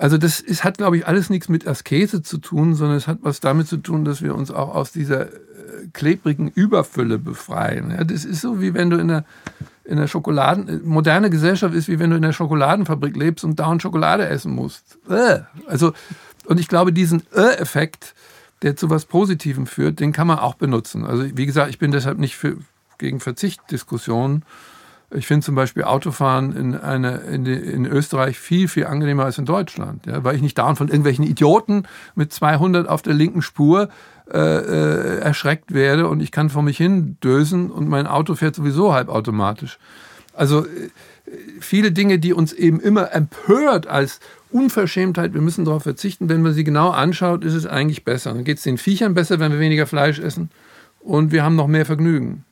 Also 0.00 0.16
das 0.16 0.40
ist, 0.40 0.64
hat, 0.64 0.78
glaube 0.78 0.96
ich, 0.96 1.06
alles 1.06 1.28
nichts 1.28 1.50
mit 1.50 1.66
Askese 1.66 2.22
zu 2.22 2.38
tun, 2.38 2.74
sondern 2.74 2.96
es 2.96 3.06
hat 3.06 3.18
was 3.20 3.40
damit 3.40 3.68
zu 3.68 3.76
tun, 3.76 4.06
dass 4.06 4.22
wir 4.22 4.34
uns 4.34 4.50
auch 4.50 4.74
aus 4.74 4.92
dieser 4.92 5.26
äh, 5.26 5.88
klebrigen 5.92 6.48
Überfülle 6.48 7.18
befreien. 7.18 7.90
Ja, 7.90 8.02
das 8.02 8.24
ist 8.24 8.40
so, 8.40 8.62
wie 8.62 8.72
wenn 8.72 8.88
du 8.88 8.96
in 8.96 9.08
der, 9.08 9.26
in 9.84 9.98
der 9.98 10.06
Schokoladen, 10.06 10.68
äh, 10.68 10.76
moderne 10.82 11.28
Gesellschaft 11.28 11.74
ist, 11.74 11.88
wie 11.88 11.98
wenn 11.98 12.08
du 12.08 12.16
in 12.16 12.22
der 12.22 12.32
Schokoladenfabrik 12.32 13.14
lebst 13.14 13.44
und 13.44 13.60
dauernd 13.60 13.82
Schokolade 13.82 14.26
essen 14.26 14.52
musst. 14.52 14.98
Äh. 15.10 15.40
Also, 15.66 15.92
und 16.46 16.58
ich 16.58 16.68
glaube, 16.68 16.94
diesen 16.94 17.22
Effekt, 17.34 18.14
der 18.62 18.76
zu 18.76 18.88
was 18.88 19.04
Positivem 19.04 19.66
führt, 19.66 20.00
den 20.00 20.12
kann 20.12 20.26
man 20.26 20.38
auch 20.38 20.54
benutzen. 20.54 21.04
Also, 21.04 21.24
wie 21.36 21.44
gesagt, 21.44 21.68
ich 21.68 21.78
bin 21.78 21.90
deshalb 21.90 22.18
nicht 22.18 22.36
für, 22.36 22.56
gegen 22.96 23.20
Verzichtdiskussionen. 23.20 24.46
Ich 25.12 25.26
finde 25.26 25.44
zum 25.44 25.56
Beispiel 25.56 25.82
Autofahren 25.82 26.54
in, 26.54 26.76
eine, 26.76 27.16
in, 27.18 27.44
die, 27.44 27.54
in, 27.54 27.84
Österreich 27.84 28.38
viel, 28.38 28.68
viel 28.68 28.86
angenehmer 28.86 29.24
als 29.24 29.38
in 29.38 29.44
Deutschland, 29.44 30.06
ja, 30.06 30.22
weil 30.22 30.36
ich 30.36 30.42
nicht 30.42 30.56
dauernd 30.56 30.78
von 30.78 30.86
irgendwelchen 30.86 31.24
Idioten 31.24 31.84
mit 32.14 32.32
200 32.32 32.88
auf 32.88 33.02
der 33.02 33.14
linken 33.14 33.42
Spur 33.42 33.88
äh, 34.32 34.38
äh, 34.38 35.18
erschreckt 35.18 35.74
werde 35.74 36.06
und 36.06 36.20
ich 36.20 36.30
kann 36.30 36.50
vor 36.50 36.62
mich 36.62 36.76
hin 36.76 37.16
dösen 37.24 37.72
und 37.72 37.88
mein 37.88 38.06
Auto 38.06 38.36
fährt 38.36 38.54
sowieso 38.54 38.94
halbautomatisch. 38.94 39.80
Also 40.32 40.64
äh, 40.64 40.90
viele 41.58 41.90
Dinge, 41.90 42.20
die 42.20 42.32
uns 42.32 42.52
eben 42.52 42.78
immer 42.78 43.12
empört 43.12 43.88
als 43.88 44.20
Unverschämtheit, 44.52 45.34
wir 45.34 45.40
müssen 45.40 45.64
darauf 45.64 45.82
verzichten, 45.82 46.28
wenn 46.28 46.42
man 46.42 46.54
sie 46.54 46.62
genau 46.62 46.90
anschaut, 46.90 47.44
ist 47.44 47.54
es 47.54 47.66
eigentlich 47.66 48.04
besser. 48.04 48.32
Dann 48.32 48.44
geht 48.44 48.58
es 48.58 48.62
den 48.62 48.78
Viechern 48.78 49.14
besser, 49.14 49.40
wenn 49.40 49.50
wir 49.50 49.58
weniger 49.58 49.88
Fleisch 49.88 50.20
essen 50.20 50.50
und 51.00 51.32
wir 51.32 51.42
haben 51.42 51.56
noch 51.56 51.66
mehr 51.66 51.86
Vergnügen. 51.86 52.44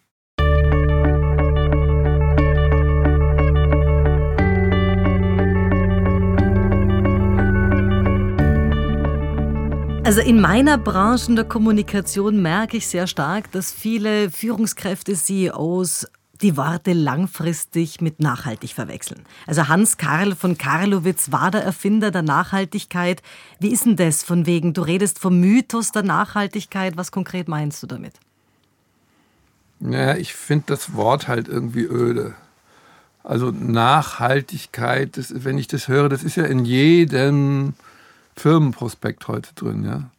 Also 10.09 10.23
in 10.23 10.41
meiner 10.41 10.79
Branche 10.79 11.35
der 11.35 11.45
Kommunikation 11.45 12.41
merke 12.41 12.79
ich 12.79 12.87
sehr 12.87 13.07
stark, 13.07 13.53
dass 13.53 13.71
viele 13.73 14.31
Führungskräfte, 14.31 15.13
CEOs 15.13 16.07
die 16.41 16.57
Worte 16.57 16.95
langfristig 16.95 18.01
mit 18.01 18.19
nachhaltig 18.19 18.73
verwechseln. 18.73 19.27
Also 19.47 19.69
Hans 19.69 19.99
Karl 19.99 20.35
von 20.35 20.57
Karlowitz 20.57 21.31
war 21.31 21.51
der 21.51 21.63
Erfinder 21.63 22.11
der 22.11 22.23
Nachhaltigkeit. 22.23 23.21
Wie 23.61 23.69
ist 23.69 23.85
denn 23.85 23.97
das 23.97 24.25
von 24.25 24.47
wegen, 24.47 24.73
du 24.73 24.81
redest 24.81 25.19
vom 25.19 25.41
Mythos 25.41 25.93
der 25.93 26.05
Nachhaltigkeit, 26.05 26.97
was 26.97 27.13
konkret 27.13 27.47
meinst 27.47 27.83
du 27.83 27.87
damit? 27.87 28.15
Naja, 29.79 30.17
ich 30.17 30.33
finde 30.33 30.65
das 30.69 30.95
Wort 30.95 31.29
halt 31.29 31.49
irgendwie 31.49 31.85
öde. 31.85 32.35
Also 33.25 33.51
Nachhaltigkeit, 33.51 35.19
das, 35.19 35.45
wenn 35.45 35.59
ich 35.59 35.67
das 35.67 35.87
höre, 35.87 36.09
das 36.09 36.25
ist 36.25 36.37
ja 36.37 36.45
in 36.45 36.65
jedem 36.65 37.75
Firmenprospekt 38.39 39.29
heute 39.29 39.55
drin, 39.55 39.85
ja. 39.85 40.11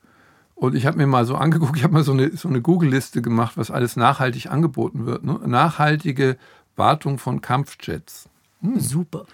Und 0.56 0.76
ich 0.76 0.86
habe 0.86 0.98
mir 0.98 1.08
mal 1.08 1.26
so 1.26 1.36
angeguckt, 1.36 1.78
ich 1.78 1.84
habe 1.84 1.94
mal 1.94 2.04
so 2.04 2.12
eine, 2.12 2.36
so 2.36 2.50
eine 2.50 2.62
Google-Liste 2.62 3.22
gemacht, 3.22 3.54
was 3.56 3.72
alles 3.72 3.96
nachhaltig 3.96 4.52
angeboten 4.52 5.06
wird. 5.06 5.24
Ne? 5.24 5.40
Nachhaltige 5.46 6.38
Wartung 6.76 7.18
von 7.18 7.40
Kampfjets. 7.40 8.28
Hm. 8.62 8.78
Super. 8.78 9.26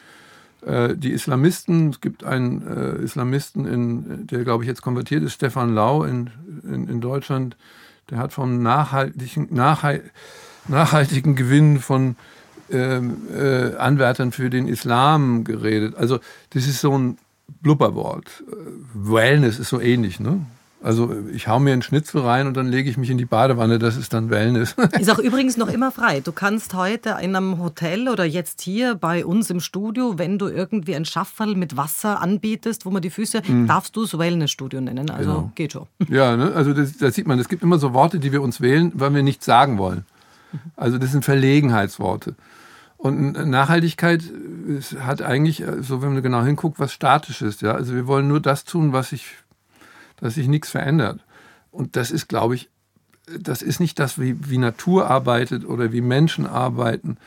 Äh, 0.63 0.95
die 0.95 1.11
Islamisten, 1.11 1.89
es 1.89 2.01
gibt 2.01 2.23
einen 2.23 2.61
äh, 2.67 3.03
Islamisten, 3.03 3.65
in, 3.65 4.27
der 4.27 4.43
glaube 4.43 4.63
ich 4.63 4.67
jetzt 4.67 4.83
konvertiert 4.83 5.23
ist, 5.23 5.33
Stefan 5.33 5.73
Lau 5.73 6.03
in, 6.03 6.29
in, 6.63 6.87
in 6.87 7.01
Deutschland, 7.01 7.57
der 8.11 8.19
hat 8.19 8.31
vom 8.31 8.61
nachhaltigen, 8.61 9.47
nachhalt, 9.49 10.03
nachhaltigen 10.67 11.35
Gewinn 11.35 11.79
von 11.79 12.15
ähm, 12.71 13.17
äh, 13.35 13.75
Anwärtern 13.77 14.31
für 14.31 14.49
den 14.49 14.67
Islam 14.67 15.43
geredet. 15.43 15.95
Also 15.95 16.19
das 16.51 16.67
ist 16.67 16.81
so 16.81 16.97
ein 16.97 17.17
Blubberwort. 17.61 18.43
Wellness 18.93 19.59
ist 19.59 19.69
so 19.69 19.79
ähnlich, 19.79 20.19
ne? 20.19 20.45
Also 20.85 21.11
ich 21.33 21.47
hau 21.47 21.59
mir 21.59 21.73
einen 21.73 21.81
Schnitzel 21.81 22.21
rein 22.21 22.45
und 22.45 22.55
dann 22.55 22.67
lege 22.67 22.87
ich 22.87 22.95
mich 22.95 23.09
in 23.09 23.17
die 23.17 23.25
Badewanne, 23.25 23.79
das 23.79 23.97
ist 23.97 24.13
dann 24.13 24.29
Wellness. 24.29 24.75
Ist 24.99 25.09
auch 25.09 25.17
übrigens 25.17 25.57
noch 25.57 25.69
immer 25.69 25.91
frei. 25.91 26.19
Du 26.19 26.31
kannst 26.31 26.75
heute 26.75 27.17
in 27.21 27.35
einem 27.35 27.57
Hotel 27.57 28.07
oder 28.07 28.23
jetzt 28.23 28.61
hier 28.61 28.93
bei 28.93 29.25
uns 29.25 29.49
im 29.49 29.61
Studio, 29.61 30.19
wenn 30.19 30.37
du 30.37 30.47
irgendwie 30.47 30.95
ein 30.95 31.05
Schafferl 31.05 31.55
mit 31.55 31.75
Wasser 31.75 32.21
anbietest, 32.21 32.85
wo 32.85 32.91
man 32.91 33.01
die 33.01 33.09
Füße, 33.09 33.41
mhm. 33.47 33.65
darfst 33.65 33.95
du 33.95 34.03
es 34.03 34.15
Wellnessstudio 34.15 34.79
nennen. 34.79 35.09
Also 35.09 35.31
genau. 35.31 35.51
geht 35.55 35.71
schon. 35.73 35.87
Ja, 36.07 36.37
ne? 36.37 36.53
also 36.53 36.71
das, 36.71 36.97
das 36.97 37.15
sieht 37.15 37.25
man, 37.25 37.39
es 37.39 37.49
gibt 37.49 37.63
immer 37.63 37.79
so 37.79 37.95
Worte, 37.95 38.19
die 38.19 38.31
wir 38.31 38.43
uns 38.43 38.61
wählen, 38.61 38.91
weil 38.93 39.11
wir 39.15 39.23
nichts 39.23 39.45
sagen 39.45 39.79
wollen. 39.79 40.05
Also 40.75 40.99
das 40.99 41.11
sind 41.11 41.25
Verlegenheitsworte. 41.25 42.35
Und 42.97 43.33
Nachhaltigkeit 43.49 44.23
hat 44.99 45.21
eigentlich, 45.21 45.63
so 45.81 46.01
wenn 46.01 46.13
man 46.13 46.23
genau 46.23 46.43
hinguckt, 46.43 46.79
was 46.79 46.91
Statisches. 46.91 47.61
Ja? 47.61 47.73
Also 47.73 47.93
wir 47.93 48.07
wollen 48.07 48.27
nur 48.27 48.39
das 48.39 48.63
tun, 48.63 48.93
was 48.93 49.09
sich 49.09 49.25
dass 50.17 50.35
sich 50.35 50.47
nichts 50.47 50.69
verändert. 50.69 51.19
Und 51.71 51.95
das 51.95 52.11
ist, 52.11 52.27
glaube 52.27 52.55
ich, 52.55 52.69
das 53.39 53.61
ist 53.61 53.79
nicht 53.79 53.99
das, 53.99 54.19
wie, 54.19 54.49
wie 54.49 54.57
Natur 54.57 55.09
arbeitet 55.09 55.65
oder 55.65 55.91
wie 55.91 56.01
Menschen 56.01 56.45
arbeiten. 56.45 57.17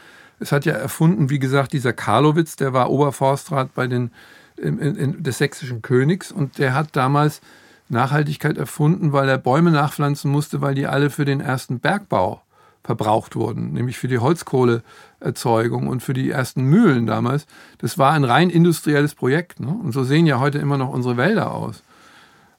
Es 0.40 0.52
hat 0.52 0.64
ja 0.64 0.74
erfunden, 0.74 1.28
wie 1.28 1.40
gesagt, 1.40 1.72
dieser 1.72 1.92
Karlowitz, 1.92 2.56
der 2.56 2.72
war 2.72 2.90
Oberforstrat 2.90 3.74
bei 3.74 3.88
den, 3.88 4.12
in, 4.56 4.78
in, 4.78 5.22
des 5.22 5.38
sächsischen 5.38 5.82
Königs 5.82 6.30
und 6.30 6.58
der 6.58 6.74
hat 6.74 6.94
damals 6.94 7.40
Nachhaltigkeit 7.88 8.58
erfunden, 8.58 9.12
weil 9.12 9.28
er 9.28 9.38
Bäume 9.38 9.70
nachpflanzen 9.70 10.30
musste, 10.30 10.60
weil 10.60 10.74
die 10.74 10.86
alle 10.86 11.10
für 11.10 11.24
den 11.24 11.40
ersten 11.40 11.80
Bergbau 11.80 12.42
verbraucht 12.84 13.36
wurden, 13.36 13.72
nämlich 13.72 13.98
für 13.98 14.08
die 14.08 14.18
Holzkohleerzeugung 14.18 15.88
und 15.88 16.02
für 16.02 16.14
die 16.14 16.30
ersten 16.30 16.62
Mühlen 16.64 17.06
damals. 17.06 17.46
Das 17.78 17.98
war 17.98 18.12
ein 18.12 18.24
rein 18.24 18.50
industrielles 18.50 19.14
Projekt. 19.14 19.60
Ne? 19.60 19.68
Und 19.68 19.92
so 19.92 20.04
sehen 20.04 20.26
ja 20.26 20.40
heute 20.40 20.58
immer 20.58 20.78
noch 20.78 20.88
unsere 20.88 21.16
Wälder 21.16 21.52
aus. 21.52 21.82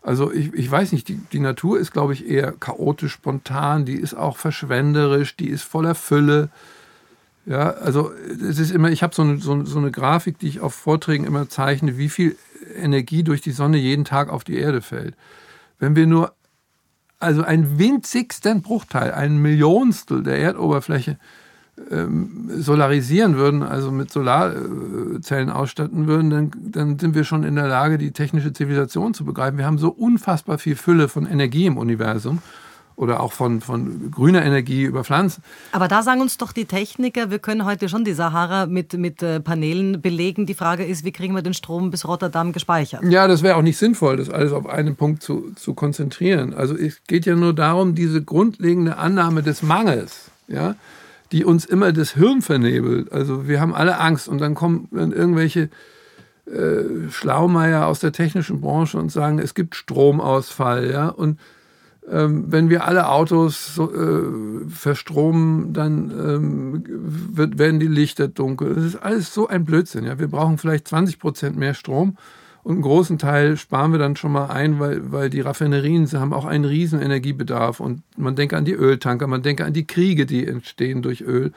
Also 0.02 0.32
ich, 0.32 0.54
ich 0.54 0.70
weiß 0.70 0.92
nicht, 0.92 1.08
die, 1.08 1.20
die 1.32 1.40
Natur 1.40 1.80
ist, 1.80 1.92
glaube 1.92 2.14
ich, 2.14 2.30
eher 2.30 2.54
chaotisch, 2.54 3.14
spontan, 3.14 3.86
die 3.86 3.96
ist 3.96 4.14
auch 4.14 4.38
verschwenderisch, 4.38 5.36
die 5.36 5.50
ist 5.50 5.64
voller 5.64 5.96
Fülle. 5.96 6.50
Ja, 7.46 7.72
also 7.72 8.12
es 8.14 8.60
ist 8.60 8.72
immer, 8.72 8.92
ich 8.92 9.04
habe 9.04 9.16
so 9.16 9.24
eine, 9.24 9.40
so, 9.40 9.66
so 9.66 9.80
eine 9.80 9.92
Grafik, 9.92 10.40
die 10.40 10.48
ich 10.48 10.62
auf 10.62 10.74
Vorträgen 10.74 11.26
immer 11.26 11.50
zeichne, 11.50 11.98
wie 11.98 12.10
viel 12.10 12.38
Energie 12.76 13.24
durch 13.24 13.42
die 13.42 13.52
Sonne 13.52 13.78
jeden 13.78 14.06
Tag 14.06 14.30
auf 14.30 14.44
die 14.44 14.58
Erde 14.58 14.82
fällt. 14.82 15.16
Wenn 15.80 15.96
wir 15.96 16.08
nur 16.08 16.34
also 17.20 17.44
einen 17.44 17.78
winzigsten 17.78 18.62
Bruchteil, 18.62 19.12
ein 19.12 19.38
Millionstel 19.38 20.24
der 20.24 20.40
Erdoberfläche 20.40 21.18
ähm, 21.92 22.50
solarisieren 22.58 23.36
würden, 23.36 23.64
also 23.64 23.92
mit 23.92 24.12
Solarzellen 24.12 25.50
ausstatten 25.50 26.08
würden, 26.08 26.30
dann, 26.30 26.52
dann 26.72 27.00
sind 27.00 27.16
wir 27.16 27.24
schon 27.24 27.44
in 27.44 27.56
der 27.56 27.68
Lage, 27.68 27.98
die 27.98 28.12
technische 28.12 28.54
Zivilisation 28.54 29.14
zu 29.14 29.26
begreifen. 29.26 29.58
Wir 29.58 29.66
haben 29.66 29.78
so 29.78 29.90
unfassbar 29.90 30.58
viel 30.58 30.76
Fülle 30.76 31.08
von 31.08 31.26
Energie 31.26 31.66
im 31.66 31.78
Universum 31.78 32.42
oder 33.00 33.22
auch 33.22 33.32
von, 33.32 33.62
von 33.62 34.12
grüner 34.12 34.44
Energie 34.44 34.84
über 34.84 35.06
Pflanzen. 35.06 35.42
Aber 35.72 35.88
da 35.88 36.04
sagen 36.04 36.20
uns 36.20 36.38
doch 36.38 36.52
die 36.52 36.66
Techniker, 36.66 37.32
wir 37.32 37.40
können 37.40 37.64
heute 37.64 37.88
schon 37.88 38.04
die 38.04 38.12
Sahara 38.12 38.66
mit, 38.66 38.92
mit 38.94 39.24
äh, 39.24 39.40
Panelen 39.40 40.02
belegen. 40.02 40.46
Die 40.46 40.54
Frage 40.54 40.84
ist, 40.84 41.06
wie 41.06 41.14
kriegen 41.14 41.34
wir 41.34 41.42
den 41.42 41.54
Strom 41.54 41.92
bis 41.92 42.06
Rotterdam 42.06 42.52
gespeichert? 42.52 43.02
Ja, 43.06 43.30
das 43.30 43.42
wäre 43.42 43.56
auch 43.56 43.62
nicht 43.62 43.78
sinnvoll, 43.78 44.18
das 44.18 44.30
alles 44.30 44.52
auf 44.52 44.68
einen 44.68 44.98
Punkt 44.98 45.24
zu, 45.24 45.54
zu 45.56 45.74
konzentrieren. 45.74 46.54
Also 46.54 46.76
es 46.76 47.02
geht 47.08 47.26
ja 47.26 47.38
nur 47.38 47.54
darum, 47.54 47.96
diese 47.96 48.22
grundlegende 48.22 48.98
Annahme 48.98 49.44
des 49.44 49.64
Mangels, 49.64 50.30
ja, 50.50 50.76
die 51.32 51.46
uns 51.46 51.64
immer 51.64 51.94
das 51.94 52.16
Hirn 52.16 52.42
vernebelt. 52.42 53.14
Also 53.14 53.48
wir 53.48 53.62
haben 53.62 53.74
alle 53.74 53.98
Angst 53.98 54.28
und 54.28 54.40
dann 54.40 54.56
kommen 54.56 54.90
dann 54.92 55.14
irgendwelche 55.14 55.70
äh, 56.48 57.10
Schlaumeier 57.10 57.88
aus 57.88 58.02
der 58.02 58.12
technischen 58.12 58.60
Branche 58.60 58.98
und 58.98 59.10
sagen, 59.10 59.40
es 59.40 59.54
gibt 59.54 59.76
Stromausfall, 59.76 60.92
ja, 60.92 61.08
und 61.08 61.40
wenn 62.12 62.70
wir 62.70 62.86
alle 62.86 63.10
Autos 63.10 63.78
äh, 63.78 64.68
verstromen, 64.70 65.74
dann 65.74 66.12
ähm, 66.12 66.84
wird, 67.36 67.58
werden 67.60 67.80
die 67.80 67.88
Lichter 67.88 68.28
dunkel. 68.28 68.74
Das 68.76 68.84
ist 68.84 68.96
alles 68.96 69.34
so 69.34 69.48
ein 69.48 69.66
Blödsinn. 69.66 70.06
Ja? 70.06 70.18
Wir 70.18 70.28
brauchen 70.28 70.58
vielleicht 70.58 70.88
20 70.88 71.20
Prozent 71.20 71.58
mehr 71.58 71.74
Strom 71.74 72.18
und 72.64 72.74
einen 72.74 72.82
großen 72.82 73.18
Teil 73.18 73.58
sparen 73.58 73.92
wir 73.92 74.00
dann 74.00 74.16
schon 74.16 74.32
mal 74.32 74.48
ein, 74.48 74.80
weil, 74.80 75.12
weil 75.12 75.30
die 75.30 75.42
Raffinerien 75.42 76.08
sie 76.08 76.20
haben 76.20 76.34
auch 76.34 76.46
einen 76.46 76.66
riesen 76.66 77.02
Energiebedarf. 77.02 77.80
Und 77.80 78.04
man 78.18 78.36
denke 78.36 78.58
an 78.58 78.66
die 78.66 78.74
Öltanker, 78.74 79.28
man 79.28 79.42
denke 79.42 79.66
an 79.66 79.74
die 79.74 79.88
Kriege, 79.88 80.26
die 80.26 80.46
entstehen 80.46 81.02
durch 81.02 81.22
Öl. 81.22 81.52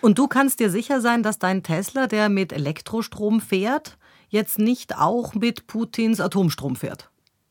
Und 0.00 0.18
du 0.18 0.28
kannst 0.28 0.60
dir 0.60 0.70
sicher 0.70 1.00
sein, 1.00 1.22
dass 1.22 1.38
dein 1.38 1.62
Tesla, 1.62 2.06
der 2.06 2.28
mit 2.28 2.52
Elektrostrom 2.52 3.40
fährt, 3.40 3.96
jetzt 4.28 4.58
nicht 4.58 4.96
auch 4.96 5.34
mit 5.34 5.66
Putins 5.66 6.20
Atomstrom 6.20 6.76
fährt. 6.76 7.10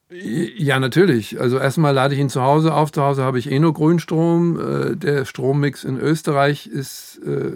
Ja, 0.10 0.80
natürlich. 0.80 1.40
Also 1.40 1.58
erstmal 1.58 1.94
lade 1.94 2.16
ich 2.16 2.22
ihn 2.22 2.30
zu 2.30 2.42
Hause 2.42 2.74
auf. 2.74 2.94
Zu 2.94 3.02
Hause 3.04 3.24
habe 3.24 3.40
ich 3.40 3.52
eh 3.52 3.60
nur 3.60 3.74
Grünstrom. 3.74 4.60
Äh, 4.60 4.96
der 4.96 5.26
Strommix 5.26 5.84
in 5.84 6.00
Österreich 6.00 6.68
ist 6.68 7.20
äh, 7.26 7.52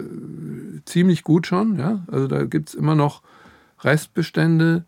ziemlich 0.84 1.24
gut 1.24 1.46
schon. 1.46 1.80
Also 2.08 2.26
da 2.26 2.44
gibt 2.44 2.68
es 2.68 2.74
immer 2.74 2.94
noch 2.94 3.22
Restbestände. 3.80 4.84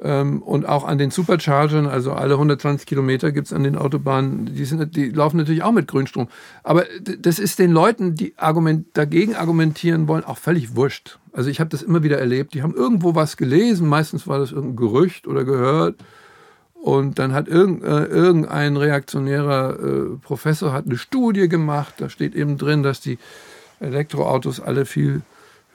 Ähm, 0.00 0.42
und 0.42 0.66
auch 0.66 0.84
an 0.84 0.98
den 0.98 1.10
Superchargern, 1.10 1.86
also 1.86 2.12
alle 2.12 2.34
120 2.34 2.86
Kilometer 2.86 3.32
gibt 3.32 3.48
es 3.48 3.52
an 3.52 3.64
den 3.64 3.76
Autobahnen, 3.76 4.46
die, 4.54 4.64
sind, 4.64 4.94
die 4.94 5.10
laufen 5.10 5.38
natürlich 5.38 5.62
auch 5.62 5.72
mit 5.72 5.88
Grünstrom. 5.88 6.28
Aber 6.62 6.84
das 7.00 7.40
ist 7.40 7.58
den 7.58 7.72
Leuten, 7.72 8.14
die 8.14 8.34
argument, 8.38 8.86
dagegen 8.92 9.34
argumentieren 9.34 10.06
wollen, 10.06 10.24
auch 10.24 10.38
völlig 10.38 10.76
wurscht. 10.76 11.18
Also 11.32 11.50
ich 11.50 11.58
habe 11.58 11.70
das 11.70 11.82
immer 11.82 12.02
wieder 12.02 12.18
erlebt. 12.18 12.54
Die 12.54 12.62
haben 12.62 12.74
irgendwo 12.74 13.14
was 13.16 13.36
gelesen, 13.36 13.88
meistens 13.88 14.26
war 14.26 14.38
das 14.38 14.52
irgendein 14.52 14.76
Gerücht 14.76 15.26
oder 15.26 15.44
gehört. 15.44 15.96
Und 16.88 17.18
dann 17.18 17.34
hat 17.34 17.48
äh, 17.48 17.52
irgendein 17.52 18.78
reaktionärer 18.78 19.78
äh, 19.78 20.16
Professor 20.22 20.72
hat 20.72 20.86
eine 20.86 20.96
Studie 20.96 21.46
gemacht. 21.46 21.92
Da 21.98 22.08
steht 22.08 22.34
eben 22.34 22.56
drin, 22.56 22.82
dass 22.82 23.02
die 23.02 23.18
Elektroautos 23.78 24.58
alle 24.58 24.86
viel 24.86 25.20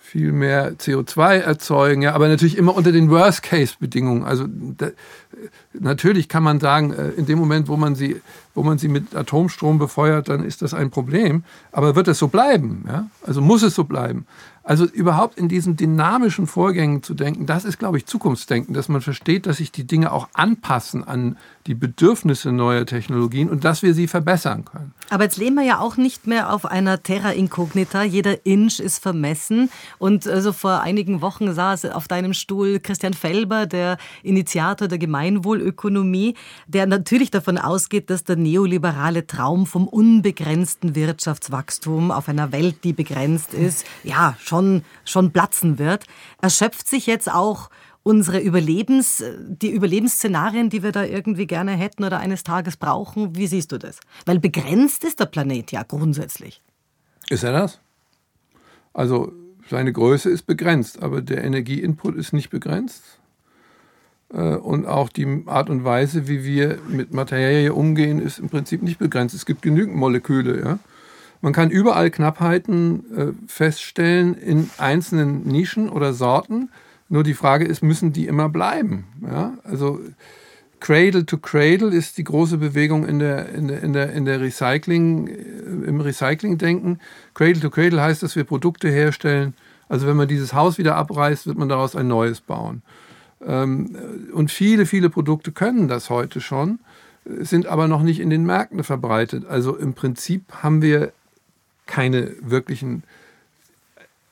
viel 0.02 0.32
mehr 0.32 0.74
CO2 0.74 1.38
erzeugen, 1.38 2.04
ja, 2.04 2.14
aber 2.14 2.28
natürlich 2.28 2.56
immer 2.58 2.76
unter 2.76 2.92
den 2.92 3.10
Worst-Case-Bedingungen. 3.10 4.24
Also 4.24 4.46
da, 4.48 4.90
natürlich 5.74 6.30
kann 6.30 6.44
man 6.44 6.60
sagen, 6.60 6.94
äh, 6.94 7.10
in 7.12 7.26
dem 7.26 7.40
Moment, 7.40 7.68
wo 7.68 7.78
man 7.78 7.96
sie, 7.96 8.22
wo 8.54 8.62
man 8.62 8.78
sie 8.78 8.90
mit 8.90 9.16
Atomstrom 9.16 9.80
befeuert, 9.80 10.30
dann 10.30 10.44
ist 10.44 10.62
das 10.62 10.76
ein 10.76 10.92
Problem. 10.92 11.44
Aber 11.72 11.96
wird 11.96 12.08
es 12.08 12.20
so 12.20 12.28
bleiben? 12.28 12.86
Ja? 12.88 13.08
Also 13.26 13.42
muss 13.42 13.64
es 13.64 13.74
so 13.74 13.86
bleiben? 13.86 14.28
Also 14.64 14.86
überhaupt 14.86 15.38
in 15.38 15.50
diesen 15.50 15.76
dynamischen 15.76 16.48
Vorgängen 16.48 17.04
zu 17.04 17.14
denken, 17.14 17.46
das 17.46 17.66
ist, 17.66 17.80
glaube 17.80 17.98
ich, 17.98 18.06
Zukunftsdenken, 18.06 18.74
dass 18.74 18.88
man 18.88 19.02
versteht, 19.02 19.46
dass 19.46 19.58
sich 19.58 19.74
die 19.74 19.86
Dinge 19.86 20.12
auch 20.12 20.30
anpassen 20.34 21.04
an 21.04 21.38
die 21.68 21.76
Bedürfnisse 21.76 22.52
neuer 22.52 22.86
Technologien 22.86 23.50
und 23.50 23.64
dass 23.64 23.84
wir 23.84 23.94
sie 23.94 24.08
verbessern 24.08 24.66
können. 24.66 24.94
Aber 25.10 25.24
jetzt 25.24 25.38
leben 25.38 25.56
wir 25.56 25.64
ja 25.64 25.80
auch 25.80 25.98
nicht 25.98 26.28
mehr 26.28 26.54
auf 26.54 26.66
einer 26.66 27.04
Terra 27.04 27.32
Incognita. 27.32 28.04
Jeder 28.04 28.46
Inch 28.46 28.80
ist 28.80 29.00
vermessen. 29.00 29.70
Und 30.00 30.28
also 30.28 30.54
vor 30.54 30.82
einigen 30.82 31.22
Wochen 31.22 31.54
saß 31.54 31.86
auf 31.86 32.08
deinem 32.08 32.34
Stuhl 32.34 32.80
Christian 32.80 33.14
Felber, 33.14 33.66
der 33.66 33.98
Initiator 34.24 34.88
der 34.88 34.98
Gemeinwohlökonomie, 34.98 36.36
der 36.68 36.86
natürlich 36.86 37.32
davon 37.32 37.58
ausgeht, 37.58 38.10
dass 38.10 38.24
der 38.24 38.36
neoliberale 38.36 39.28
Traum 39.28 39.66
vom 39.66 39.88
unbegrenzten 39.88 40.96
Wirtschaftswachstum 40.96 42.12
auf 42.12 42.28
einer 42.28 42.52
Welt, 42.52 42.84
die 42.84 42.94
begrenzt 42.94 43.54
ist, 43.54 43.86
ja, 44.04 44.36
schon 44.40 44.74
schon, 45.06 45.32
platzen 45.32 45.80
wird. 45.80 46.06
Erschöpft 46.42 46.88
sich 46.88 47.08
jetzt 47.08 47.32
auch 47.32 47.70
unsere 48.04 48.40
Überlebens, 48.40 49.24
die 49.48 49.72
Überlebensszenarien, 49.72 50.70
die 50.70 50.84
wir 50.84 50.92
da 50.92 51.06
irgendwie 51.06 51.48
gerne 51.48 51.72
hätten 51.72 52.04
oder 52.04 52.20
eines 52.20 52.44
Tages 52.44 52.78
brauchen? 52.78 53.36
Wie 53.36 53.48
siehst 53.48 53.72
du 53.72 53.78
das? 53.78 54.00
Weil 54.26 54.40
begrenzt 54.40 55.04
ist 55.04 55.20
der 55.20 55.26
Planet 55.26 55.72
ja 55.72 55.84
grundsätzlich. 55.84 56.62
Ist 57.30 57.44
er 57.44 57.54
das? 57.54 57.80
Also 58.94 59.32
seine 59.70 59.94
Größe 59.94 60.30
ist 60.30 60.44
begrenzt, 60.46 61.02
aber 61.02 61.22
der 61.22 61.44
Energieinput 61.44 62.16
ist 62.16 62.34
nicht 62.34 62.50
begrenzt. 62.50 63.02
Äh, 64.34 64.56
und 64.56 64.86
auch 64.86 65.10
die 65.10 65.44
Art 65.46 65.70
und 65.70 65.84
Weise, 65.84 66.28
wie 66.28 66.44
wir 66.44 66.80
mit 66.90 67.14
Materie 67.14 67.74
umgehen, 67.74 68.20
ist 68.20 68.40
im 68.40 68.50
Prinzip 68.50 68.84
nicht 68.84 69.00
begrenzt. 69.00 69.34
Es 69.34 69.46
gibt 69.46 69.62
genügend 69.62 69.96
Moleküle. 69.96 70.62
Ja? 70.64 70.80
Man 71.42 71.54
kann 71.54 71.70
überall 71.70 72.12
Knappheiten 72.12 73.18
äh, 73.18 73.34
feststellen 73.48 74.36
in 74.36 74.70
einzelnen 74.78 75.48
Nischen 75.48 75.90
oder 75.90 76.14
Sorten. 76.14 76.70
Nur 77.14 77.22
die 77.22 77.36
Frage 77.36 77.66
ist, 77.66 77.84
müssen 77.84 78.12
die 78.12 78.26
immer 78.26 78.50
bleiben? 78.50 79.04
Ja? 79.22 79.54
Also 79.64 80.00
Cradle 80.80 81.28
to 81.28 81.38
Cradle 81.38 81.94
ist 81.94 82.18
die 82.18 82.24
große 82.24 82.58
Bewegung 82.58 83.06
in 83.06 83.20
der, 83.20 83.50
in 83.50 83.68
der, 83.68 83.84
in 83.84 83.94
der, 83.94 84.12
in 84.14 84.26
der 84.26 84.42
Recycling, 84.42 85.28
äh, 85.28 85.34
im 85.86 86.02
Recycling-Denken. 86.02 87.00
Cradle 87.36 87.60
to 87.62 87.70
Cradle 87.70 88.02
heißt, 88.02 88.24
dass 88.24 88.36
wir 88.36 88.46
Produkte 88.46 88.90
herstellen. 88.90 89.54
Also 89.88 90.08
wenn 90.08 90.18
man 90.18 90.28
dieses 90.28 90.56
Haus 90.56 90.80
wieder 90.80 90.96
abreißt, 90.96 91.46
wird 91.46 91.56
man 91.56 91.70
daraus 91.70 91.96
ein 91.96 92.08
neues 92.08 92.42
bauen. 92.42 92.82
Ähm, 93.46 93.96
und 94.34 94.50
viele, 94.50 94.88
viele 94.88 95.12
Produkte 95.12 95.52
können 95.52 95.88
das 95.88 96.10
heute 96.10 96.42
schon, 96.42 96.80
sind 97.26 97.68
aber 97.68 97.88
noch 97.88 98.02
nicht 98.02 98.20
in 98.22 98.32
den 98.32 98.44
Märkten 98.44 98.84
verbreitet. 98.84 99.46
Also 99.46 99.76
im 99.76 99.94
Prinzip 99.94 100.52
haben 100.64 100.82
wir 100.82 101.14
keine 101.86 102.32
wirklichen 102.42 103.04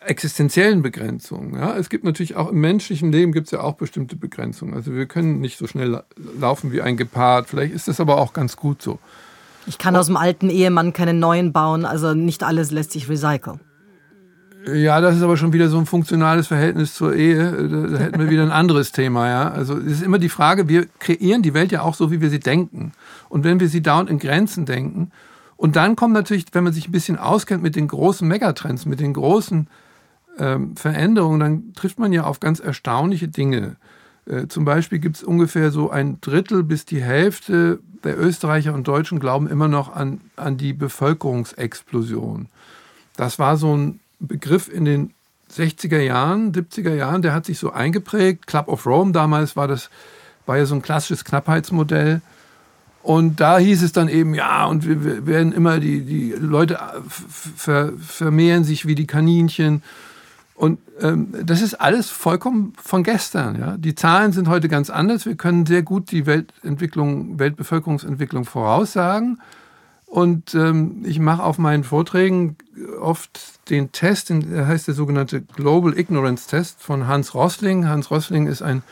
existenziellen 0.01 0.81
Begrenzungen. 0.81 1.53
Ja, 1.53 1.75
es 1.77 1.89
gibt 1.89 2.03
natürlich 2.03 2.35
auch 2.35 2.49
im 2.49 2.59
menschlichen 2.59 3.11
Leben 3.11 3.31
gibt 3.31 3.47
es 3.47 3.51
ja 3.51 3.61
auch 3.61 3.75
bestimmte 3.75 4.15
Begrenzungen. 4.15 4.73
Also 4.73 4.93
wir 4.93 5.05
können 5.05 5.39
nicht 5.39 5.57
so 5.57 5.67
schnell 5.67 6.03
laufen 6.39 6.71
wie 6.71 6.81
ein 6.81 6.97
Gepard. 6.97 7.47
Vielleicht 7.47 7.73
ist 7.73 7.87
das 7.87 7.99
aber 7.99 8.17
auch 8.17 8.33
ganz 8.33 8.57
gut 8.57 8.81
so. 8.81 8.99
Ich 9.67 9.77
kann 9.77 9.95
aus 9.95 10.07
dem 10.07 10.17
alten 10.17 10.49
Ehemann 10.49 10.91
keinen 10.93 11.19
neuen 11.19 11.53
bauen. 11.53 11.85
Also 11.85 12.15
nicht 12.15 12.43
alles 12.43 12.71
lässt 12.71 12.91
sich 12.91 13.09
recyceln. 13.09 13.59
Ja, 14.73 15.01
das 15.01 15.15
ist 15.15 15.23
aber 15.23 15.37
schon 15.37 15.53
wieder 15.53 15.69
so 15.69 15.79
ein 15.79 15.85
funktionales 15.85 16.47
Verhältnis 16.47 16.93
zur 16.93 17.15
Ehe. 17.15 17.51
Da, 17.67 17.97
hätten 17.97 18.19
wir 18.19 18.29
wieder 18.29 18.43
ein 18.43 18.51
anderes 18.51 18.91
Thema, 18.91 19.27
ja. 19.27 19.51
Also 19.51 19.77
es 19.77 19.93
ist 19.93 20.03
immer 20.03 20.19
die 20.19 20.29
Frage, 20.29 20.67
wir 20.67 20.87
kreieren 20.99 21.41
die 21.41 21.53
Welt 21.53 21.71
ja 21.71 21.81
auch 21.81 21.95
so, 21.95 22.11
wie 22.11 22.21
wir 22.21 22.29
sie 22.29 22.39
denken. 22.39 22.91
Und 23.29 23.43
wenn 23.43 23.59
wir 23.59 23.69
sie 23.69 23.81
dauernd 23.81 24.09
in 24.09 24.19
Grenzen 24.19 24.65
denken, 24.65 25.11
und 25.57 25.75
dann 25.75 25.95
kommt 25.95 26.15
natürlich, 26.15 26.45
wenn 26.53 26.63
man 26.63 26.73
sich 26.73 26.87
ein 26.87 26.91
bisschen 26.91 27.19
auskennt 27.19 27.61
mit 27.61 27.75
den 27.75 27.87
großen 27.87 28.27
Megatrends, 28.27 28.87
mit 28.87 28.99
den 28.99 29.13
großen 29.13 29.67
ähm, 30.37 30.75
Veränderungen, 30.75 31.39
dann 31.39 31.73
trifft 31.73 31.99
man 31.99 32.13
ja 32.13 32.23
auf 32.23 32.39
ganz 32.39 32.59
erstaunliche 32.59 33.27
Dinge. 33.27 33.75
Äh, 34.25 34.47
zum 34.47 34.65
Beispiel 34.65 34.99
gibt 34.99 35.17
es 35.17 35.23
ungefähr 35.23 35.71
so 35.71 35.89
ein 35.89 36.19
Drittel 36.21 36.63
bis 36.63 36.85
die 36.85 37.01
Hälfte 37.01 37.79
der 38.03 38.19
Österreicher 38.19 38.73
und 38.73 38.87
Deutschen 38.87 39.19
glauben 39.19 39.47
immer 39.47 39.67
noch 39.67 39.95
an, 39.95 40.21
an 40.35 40.57
die 40.57 40.73
Bevölkerungsexplosion. 40.73 42.47
Das 43.15 43.39
war 43.39 43.57
so 43.57 43.75
ein 43.75 43.99
Begriff 44.19 44.67
in 44.71 44.85
den 44.85 45.13
60er 45.51 45.99
Jahren, 45.99 46.53
70er 46.53 46.93
Jahren, 46.93 47.21
der 47.21 47.33
hat 47.33 47.45
sich 47.45 47.59
so 47.59 47.71
eingeprägt. 47.71 48.47
Club 48.47 48.67
of 48.67 48.85
Rome 48.85 49.11
damals 49.11 49.55
war 49.55 49.67
das, 49.67 49.89
war 50.45 50.57
ja 50.57 50.65
so 50.65 50.75
ein 50.75 50.81
klassisches 50.81 51.25
Knappheitsmodell. 51.25 52.21
Und 53.03 53.39
da 53.39 53.57
hieß 53.57 53.81
es 53.81 53.91
dann 53.91 54.09
eben, 54.09 54.35
ja, 54.35 54.65
und 54.65 54.87
wir, 54.87 55.25
werden 55.25 55.53
immer, 55.53 55.79
die, 55.79 56.01
die 56.01 56.31
Leute 56.37 56.79
ver, 57.07 57.93
vermehren 57.97 58.63
sich 58.63 58.85
wie 58.85 58.95
die 58.95 59.07
Kaninchen. 59.07 59.81
Und 60.61 60.77
ähm, 60.99 61.33
das 61.43 61.59
ist 61.63 61.73
alles 61.81 62.11
vollkommen 62.11 62.73
von 62.79 63.01
gestern. 63.01 63.59
Ja? 63.59 63.77
Die 63.77 63.95
Zahlen 63.95 64.31
sind 64.31 64.47
heute 64.47 64.69
ganz 64.69 64.91
anders. 64.91 65.25
Wir 65.25 65.33
können 65.33 65.65
sehr 65.65 65.81
gut 65.81 66.11
die 66.11 66.27
Weltentwicklung, 66.27 67.39
Weltbevölkerungsentwicklung 67.39 68.45
voraussagen. 68.45 69.41
Und 70.05 70.53
ähm, 70.53 71.01
ich 71.03 71.17
mache 71.17 71.41
auf 71.41 71.57
meinen 71.57 71.83
Vorträgen 71.83 72.57
oft 72.99 73.39
den 73.71 73.91
Test, 73.91 74.29
der 74.29 74.67
heißt 74.67 74.87
der 74.87 74.93
sogenannte 74.93 75.41
Global 75.41 75.97
Ignorance 75.97 76.47
Test 76.47 76.79
von 76.79 77.07
Hans 77.07 77.33
Rossling. 77.33 77.87
Hans 77.87 78.11
Rossling 78.11 78.45
ist 78.45 78.61
ein 78.61 78.83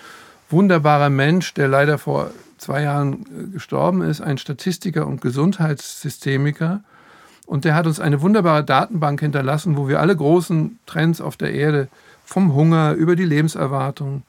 wunderbarer 0.50 1.12
Mensch, 1.12 1.54
der 1.54 1.68
leider 1.68 2.00
vor 2.00 2.32
zwei 2.58 2.82
Jahren 2.82 3.28
äh, 3.28 3.48
gestorben 3.54 4.02
ist, 4.02 4.22
ein 4.22 4.40
Statistiker 4.40 5.06
und 5.06 5.22
Gesundheitssystemiker. 5.22 6.82
Und 7.50 7.66
der 7.66 7.74
hat 7.74 7.88
uns 7.88 8.00
eine 8.00 8.22
wunderbare 8.22 8.64
Datenbank 8.64 9.22
hinterlassen, 9.22 9.76
wo 9.76 9.88
wir 9.88 10.00
alle 10.00 10.16
großen 10.16 10.78
Trends 10.86 11.20
auf 11.20 11.36
der 11.36 11.52
Erde, 11.52 11.88
vom 12.24 12.54
Hunger 12.54 12.94
über 12.94 13.16
die 13.16 13.26
Lebenserwartung 13.26 14.22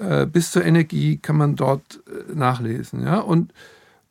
äh, 0.00 0.24
bis 0.24 0.50
zur 0.50 0.64
Energie, 0.64 1.18
kann 1.18 1.36
man 1.36 1.56
dort 1.56 2.00
äh, 2.06 2.34
nachlesen. 2.34 3.04
Ja? 3.04 3.18
Und 3.18 3.52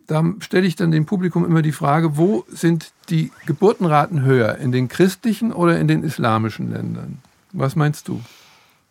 da 0.05 0.23
stelle 0.39 0.67
ich 0.67 0.75
dann 0.75 0.91
dem 0.91 1.07
Publikum 1.07 1.45
immer 1.45 1.63
die 1.63 1.71
Frage, 1.71 2.15
wo 2.15 2.45
sind 2.47 2.91
die 3.09 3.31
Geburtenraten 3.47 4.21
höher, 4.21 4.59
in 4.59 4.71
den 4.71 4.87
christlichen 4.87 5.51
oder 5.51 5.79
in 5.79 5.87
den 5.87 6.03
islamischen 6.03 6.71
Ländern? 6.71 7.17
Was 7.53 7.75
meinst 7.75 8.07
du? 8.07 8.21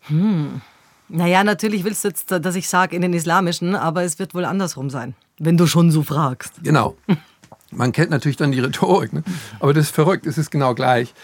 Hm. 0.08 0.60
Naja, 1.08 1.44
natürlich 1.44 1.84
willst 1.84 2.02
du 2.02 2.08
jetzt, 2.08 2.32
dass 2.32 2.56
ich 2.56 2.68
sage 2.68 2.96
in 2.96 3.02
den 3.02 3.12
islamischen, 3.12 3.76
aber 3.76 4.02
es 4.02 4.18
wird 4.18 4.34
wohl 4.34 4.44
andersrum 4.44 4.90
sein, 4.90 5.14
wenn 5.38 5.56
du 5.56 5.68
schon 5.68 5.92
so 5.92 6.02
fragst. 6.02 6.64
Genau. 6.64 6.96
Man 7.76 7.92
kennt 7.92 8.10
natürlich 8.10 8.36
dann 8.36 8.52
die 8.52 8.60
Rhetorik, 8.60 9.12
ne? 9.12 9.22
aber 9.60 9.74
das 9.74 9.86
ist 9.86 9.94
verrückt, 9.94 10.26
es 10.26 10.38
ist 10.38 10.50
genau 10.50 10.74
gleich, 10.74 11.14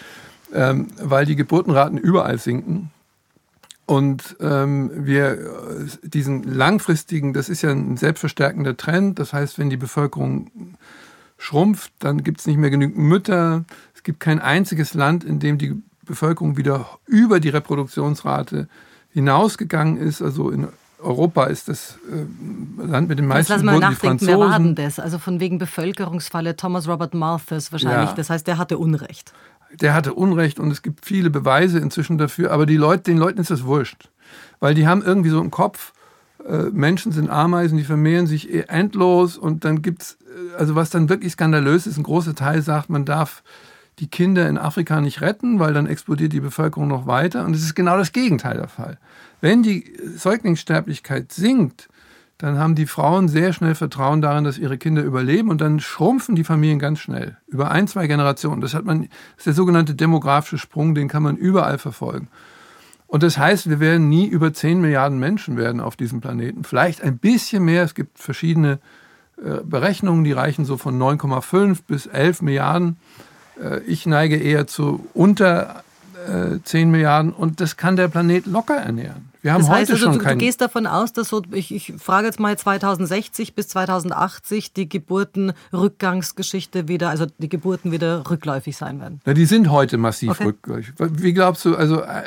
ähm, 0.53 0.87
weil 1.01 1.25
die 1.25 1.35
Geburtenraten 1.35 1.97
überall 1.97 2.37
sinken 2.37 2.91
und 3.85 4.37
ähm, 4.39 4.91
wir 4.95 5.37
diesen 6.03 6.43
langfristigen, 6.43 7.33
das 7.33 7.49
ist 7.49 7.61
ja 7.63 7.71
ein 7.71 7.97
selbstverstärkender 7.97 8.77
Trend. 8.77 9.19
Das 9.19 9.33
heißt, 9.33 9.59
wenn 9.59 9.69
die 9.69 9.77
Bevölkerung 9.77 10.77
schrumpft, 11.37 11.91
dann 11.99 12.23
gibt 12.23 12.39
es 12.39 12.47
nicht 12.47 12.57
mehr 12.57 12.69
genügend 12.69 12.97
Mütter. 12.97 13.65
Es 13.93 14.03
gibt 14.03 14.21
kein 14.21 14.39
einziges 14.39 14.93
Land, 14.93 15.25
in 15.25 15.39
dem 15.39 15.57
die 15.57 15.81
Bevölkerung 16.05 16.55
wieder 16.55 16.87
über 17.05 17.41
die 17.41 17.49
Reproduktionsrate 17.49 18.69
hinausgegangen 19.09 19.97
ist. 19.97 20.21
Also 20.21 20.49
in 20.49 20.69
Europa 21.03 21.45
ist 21.45 21.67
das 21.67 21.97
äh, 22.11 22.85
Land 22.85 23.09
mit 23.09 23.19
den 23.19 23.27
meisten 23.27 23.53
Jetzt 23.53 23.63
lass 23.63 23.63
mal 23.63 23.79
nachdenken, 23.79 24.25
wer 24.25 24.39
war 24.39 24.57
denn 24.57 24.75
das? 24.75 24.99
Also 24.99 25.19
von 25.19 25.39
wegen 25.39 25.57
Bevölkerungsfalle 25.57 26.55
Thomas 26.55 26.87
Robert 26.87 27.13
Malthus 27.13 27.71
wahrscheinlich. 27.71 28.09
Ja. 28.09 28.15
Das 28.15 28.29
heißt, 28.29 28.47
der 28.47 28.57
hatte 28.57 28.77
Unrecht 28.77 29.33
der 29.81 29.93
hatte 29.93 30.13
Unrecht 30.13 30.59
und 30.59 30.71
es 30.71 30.81
gibt 30.81 31.05
viele 31.05 31.29
Beweise 31.29 31.79
inzwischen 31.79 32.17
dafür, 32.17 32.51
aber 32.51 32.65
die 32.65 32.77
Leute, 32.77 33.03
den 33.03 33.17
Leuten 33.17 33.39
ist 33.39 33.49
das 33.49 33.63
wurscht. 33.63 34.09
Weil 34.59 34.75
die 34.75 34.87
haben 34.87 35.01
irgendwie 35.01 35.29
so 35.29 35.41
im 35.41 35.51
Kopf, 35.51 35.93
äh, 36.47 36.69
Menschen 36.71 37.11
sind 37.11 37.29
Ameisen, 37.29 37.77
die 37.77 37.83
vermehren 37.83 38.27
sich 38.27 38.53
eh 38.53 38.65
endlos 38.67 39.37
und 39.37 39.65
dann 39.65 39.81
gibt 39.81 40.03
es, 40.03 40.17
äh, 40.21 40.57
also 40.57 40.75
was 40.75 40.89
dann 40.89 41.09
wirklich 41.09 41.33
skandalös 41.33 41.87
ist, 41.87 41.97
ein 41.97 42.03
großer 42.03 42.35
Teil 42.35 42.61
sagt, 42.61 42.89
man 42.89 43.05
darf 43.05 43.43
die 43.99 44.07
Kinder 44.07 44.47
in 44.49 44.57
Afrika 44.57 45.01
nicht 45.01 45.21
retten, 45.21 45.59
weil 45.59 45.73
dann 45.73 45.85
explodiert 45.85 46.33
die 46.33 46.39
Bevölkerung 46.39 46.87
noch 46.87 47.05
weiter. 47.05 47.45
Und 47.45 47.55
es 47.55 47.63
ist 47.63 47.75
genau 47.75 47.97
das 47.97 48.11
Gegenteil 48.11 48.57
der 48.57 48.67
Fall. 48.67 48.97
Wenn 49.43 49.61
die 49.61 49.83
Säuglingssterblichkeit 50.15 51.33
sinkt, 51.33 51.89
dann 52.37 52.57
haben 52.57 52.75
die 52.75 52.85
Frauen 52.85 53.27
sehr 53.27 53.51
schnell 53.51 53.75
Vertrauen 53.75 54.21
darin, 54.21 54.45
dass 54.45 54.57
ihre 54.57 54.77
Kinder 54.77 55.03
überleben 55.03 55.49
und 55.49 55.59
dann 55.59 55.81
schrumpfen 55.81 56.37
die 56.37 56.45
Familien 56.45 56.79
ganz 56.79 56.99
schnell. 56.99 57.35
Über 57.47 57.69
ein, 57.69 57.89
zwei 57.89 58.07
Generationen. 58.07 58.61
Das 58.61 58.73
hat 58.73 58.85
man, 58.85 59.01
das 59.01 59.39
ist 59.39 59.47
der 59.47 59.53
sogenannte 59.53 59.95
demografische 59.95 60.57
Sprung, 60.57 60.95
den 60.95 61.09
kann 61.09 61.23
man 61.23 61.35
überall 61.35 61.77
verfolgen. 61.77 62.29
Und 63.05 63.21
das 63.21 63.37
heißt, 63.37 63.69
wir 63.69 63.81
werden 63.81 64.07
nie 64.07 64.27
über 64.27 64.53
10 64.53 64.79
Milliarden 64.79 65.19
Menschen 65.19 65.57
werden 65.57 65.81
auf 65.81 65.97
diesem 65.97 66.21
Planeten. 66.21 66.63
Vielleicht 66.63 67.01
ein 67.01 67.17
bisschen 67.17 67.65
mehr. 67.65 67.83
Es 67.83 67.95
gibt 67.95 68.19
verschiedene 68.19 68.79
äh, 69.43 69.57
Berechnungen, 69.61 70.23
die 70.23 70.31
reichen 70.31 70.63
so 70.63 70.77
von 70.77 70.97
9,5 70.97 71.79
bis 71.85 72.05
11 72.05 72.43
Milliarden. 72.43 72.95
Äh, 73.61 73.81
ich 73.81 74.05
neige 74.05 74.37
eher 74.37 74.67
zu 74.67 75.05
unter 75.13 75.83
äh, 76.29 76.59
10 76.63 76.89
Milliarden 76.89 77.33
und 77.33 77.59
das 77.59 77.75
kann 77.75 77.97
der 77.97 78.07
Planet 78.07 78.45
locker 78.45 78.77
ernähren. 78.77 79.32
Wir 79.43 79.53
haben 79.53 79.61
das 79.61 79.69
heißt 79.69 79.91
heute 79.91 79.93
also, 79.93 80.13
schon 80.13 80.23
du, 80.23 80.25
du 80.25 80.35
gehst 80.37 80.61
davon 80.61 80.87
aus, 80.87 81.11
dass 81.11 81.27
so, 81.27 81.41
ich, 81.51 81.75
ich 81.75 81.93
frage 81.97 82.27
jetzt 82.27 82.39
mal 82.39 82.57
2060 82.57 83.55
bis 83.55 83.67
2080 83.67 84.71
die 84.71 84.87
Geburtenrückgangsgeschichte 84.87 86.87
wieder, 86.87 87.09
also 87.09 87.25
die 87.37 87.49
Geburten 87.49 87.91
wieder 87.91 88.29
rückläufig 88.29 88.77
sein 88.77 89.01
werden. 89.01 89.19
Ja, 89.25 89.33
die 89.33 89.43
sind 89.43 89.69
heute 89.69 89.97
massiv 89.97 90.31
okay. 90.31 90.45
rückläufig. 90.45 90.93
Wie 90.97 91.33
glaubst 91.33 91.65
du, 91.65 91.75
also 91.75 92.03
äh, 92.03 92.23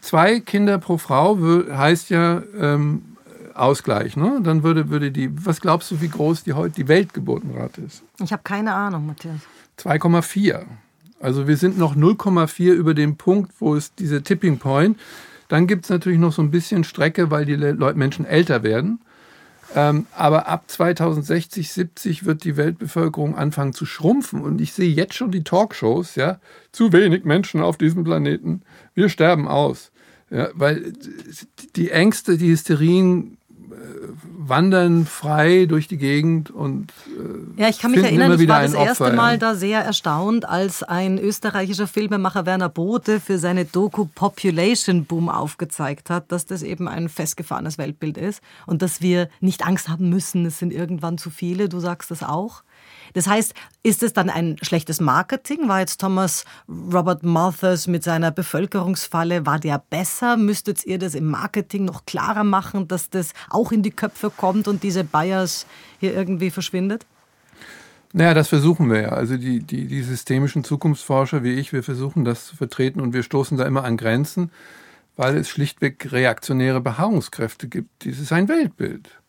zwei 0.00 0.40
Kinder 0.40 0.78
pro 0.78 0.96
Frau 0.96 1.38
heißt 1.70 2.08
ja 2.08 2.42
ähm, 2.58 3.02
Ausgleich, 3.54 4.16
ne? 4.16 4.40
Dann 4.42 4.62
würde, 4.62 4.88
würde 4.88 5.10
die, 5.10 5.30
was 5.44 5.60
glaubst 5.60 5.90
du, 5.90 6.00
wie 6.00 6.08
groß 6.08 6.44
die 6.44 6.54
heute 6.54 6.76
die 6.76 6.88
Weltgeburtenrate 6.88 7.82
ist? 7.82 8.02
Ich 8.24 8.32
habe 8.32 8.42
keine 8.42 8.72
Ahnung, 8.72 9.06
Matthias. 9.06 9.40
2,4. 9.78 10.62
Also 11.20 11.46
wir 11.46 11.58
sind 11.58 11.76
noch 11.76 11.94
0,4 11.94 12.72
über 12.72 12.94
dem 12.94 13.16
Punkt, 13.16 13.52
wo 13.58 13.74
es 13.74 13.94
diese 13.94 14.22
Tipping 14.22 14.58
Point 14.58 14.98
dann 15.50 15.66
gibt 15.66 15.84
es 15.84 15.90
natürlich 15.90 16.20
noch 16.20 16.32
so 16.32 16.42
ein 16.42 16.52
bisschen 16.52 16.84
Strecke, 16.84 17.32
weil 17.32 17.44
die 17.44 17.56
Leute, 17.56 17.98
Menschen 17.98 18.24
älter 18.24 18.62
werden. 18.62 19.00
Ähm, 19.74 20.06
aber 20.16 20.46
ab 20.46 20.64
2060, 20.68 21.72
70 21.72 22.24
wird 22.24 22.44
die 22.44 22.56
Weltbevölkerung 22.56 23.36
anfangen 23.36 23.72
zu 23.72 23.84
schrumpfen. 23.84 24.42
Und 24.42 24.60
ich 24.60 24.72
sehe 24.72 24.88
jetzt 24.88 25.14
schon 25.14 25.32
die 25.32 25.42
Talkshows, 25.42 26.14
ja, 26.14 26.38
zu 26.70 26.92
wenig 26.92 27.24
Menschen 27.24 27.62
auf 27.62 27.76
diesem 27.76 28.04
Planeten. 28.04 28.62
Wir 28.94 29.08
sterben 29.08 29.48
aus. 29.48 29.90
Ja, 30.30 30.50
weil 30.54 30.92
die 31.74 31.90
Ängste, 31.90 32.38
die 32.38 32.50
Hysterien 32.50 33.36
wandern 34.22 35.06
frei 35.06 35.66
durch 35.66 35.88
die 35.88 35.96
Gegend 35.96 36.50
und 36.50 36.92
äh, 37.56 37.62
ja, 37.62 37.68
ich 37.68 37.78
kann 37.78 37.90
mich 37.92 38.02
erinnern, 38.02 38.38
ich 38.40 38.48
war 38.48 38.62
das 38.62 38.74
erste 38.74 39.04
Opfer, 39.04 39.16
Mal 39.16 39.38
da 39.38 39.54
sehr 39.54 39.80
erstaunt, 39.80 40.48
als 40.48 40.82
ein 40.82 41.18
österreichischer 41.18 41.86
Filmemacher 41.86 42.46
Werner 42.46 42.68
Bothe 42.68 43.20
für 43.20 43.38
seine 43.38 43.64
Doku 43.64 44.06
Population 44.06 45.04
Boom 45.04 45.28
aufgezeigt 45.28 46.10
hat, 46.10 46.32
dass 46.32 46.46
das 46.46 46.62
eben 46.62 46.88
ein 46.88 47.08
festgefahrenes 47.08 47.78
Weltbild 47.78 48.18
ist 48.18 48.42
und 48.66 48.82
dass 48.82 49.00
wir 49.00 49.28
nicht 49.40 49.66
Angst 49.66 49.88
haben 49.88 50.08
müssen, 50.08 50.46
es 50.46 50.58
sind 50.58 50.72
irgendwann 50.72 51.18
zu 51.18 51.30
viele. 51.30 51.68
Du 51.68 51.80
sagst 51.80 52.10
das 52.10 52.22
auch. 52.22 52.62
Das 53.14 53.26
heißt, 53.26 53.54
ist 53.82 54.02
es 54.02 54.12
dann 54.12 54.30
ein 54.30 54.56
schlechtes 54.62 55.00
Marketing? 55.00 55.68
War 55.68 55.80
jetzt 55.80 56.00
Thomas 56.00 56.44
Robert 56.68 57.22
Malthus 57.22 57.86
mit 57.86 58.04
seiner 58.04 58.30
Bevölkerungsfalle, 58.30 59.46
war 59.46 59.58
der 59.58 59.82
besser? 59.90 60.36
Müsstet 60.36 60.84
ihr 60.84 60.98
das 60.98 61.14
im 61.14 61.26
Marketing 61.26 61.84
noch 61.84 62.04
klarer 62.06 62.44
machen, 62.44 62.88
dass 62.88 63.10
das 63.10 63.32
auch 63.48 63.72
in 63.72 63.82
die 63.82 63.90
Köpfe 63.90 64.30
kommt 64.30 64.68
und 64.68 64.82
diese 64.82 65.04
Bias 65.04 65.66
hier 65.98 66.14
irgendwie 66.14 66.50
verschwindet? 66.50 67.06
Naja, 68.12 68.34
das 68.34 68.48
versuchen 68.48 68.90
wir 68.90 69.02
ja. 69.02 69.08
Also 69.10 69.36
die, 69.36 69.60
die, 69.60 69.86
die 69.86 70.02
systemischen 70.02 70.64
Zukunftsforscher 70.64 71.44
wie 71.44 71.54
ich, 71.54 71.72
wir 71.72 71.82
versuchen 71.82 72.24
das 72.24 72.46
zu 72.46 72.56
vertreten 72.56 73.00
und 73.00 73.12
wir 73.12 73.22
stoßen 73.22 73.56
da 73.56 73.64
immer 73.66 73.84
an 73.84 73.96
Grenzen, 73.96 74.50
weil 75.16 75.36
es 75.36 75.48
schlichtweg 75.48 76.10
reaktionäre 76.10 76.80
Beharrungskräfte 76.80 77.68
gibt. 77.68 78.04
Dies 78.04 78.18
ist 78.18 78.32
ein 78.32 78.48
Weltbild. 78.48 79.19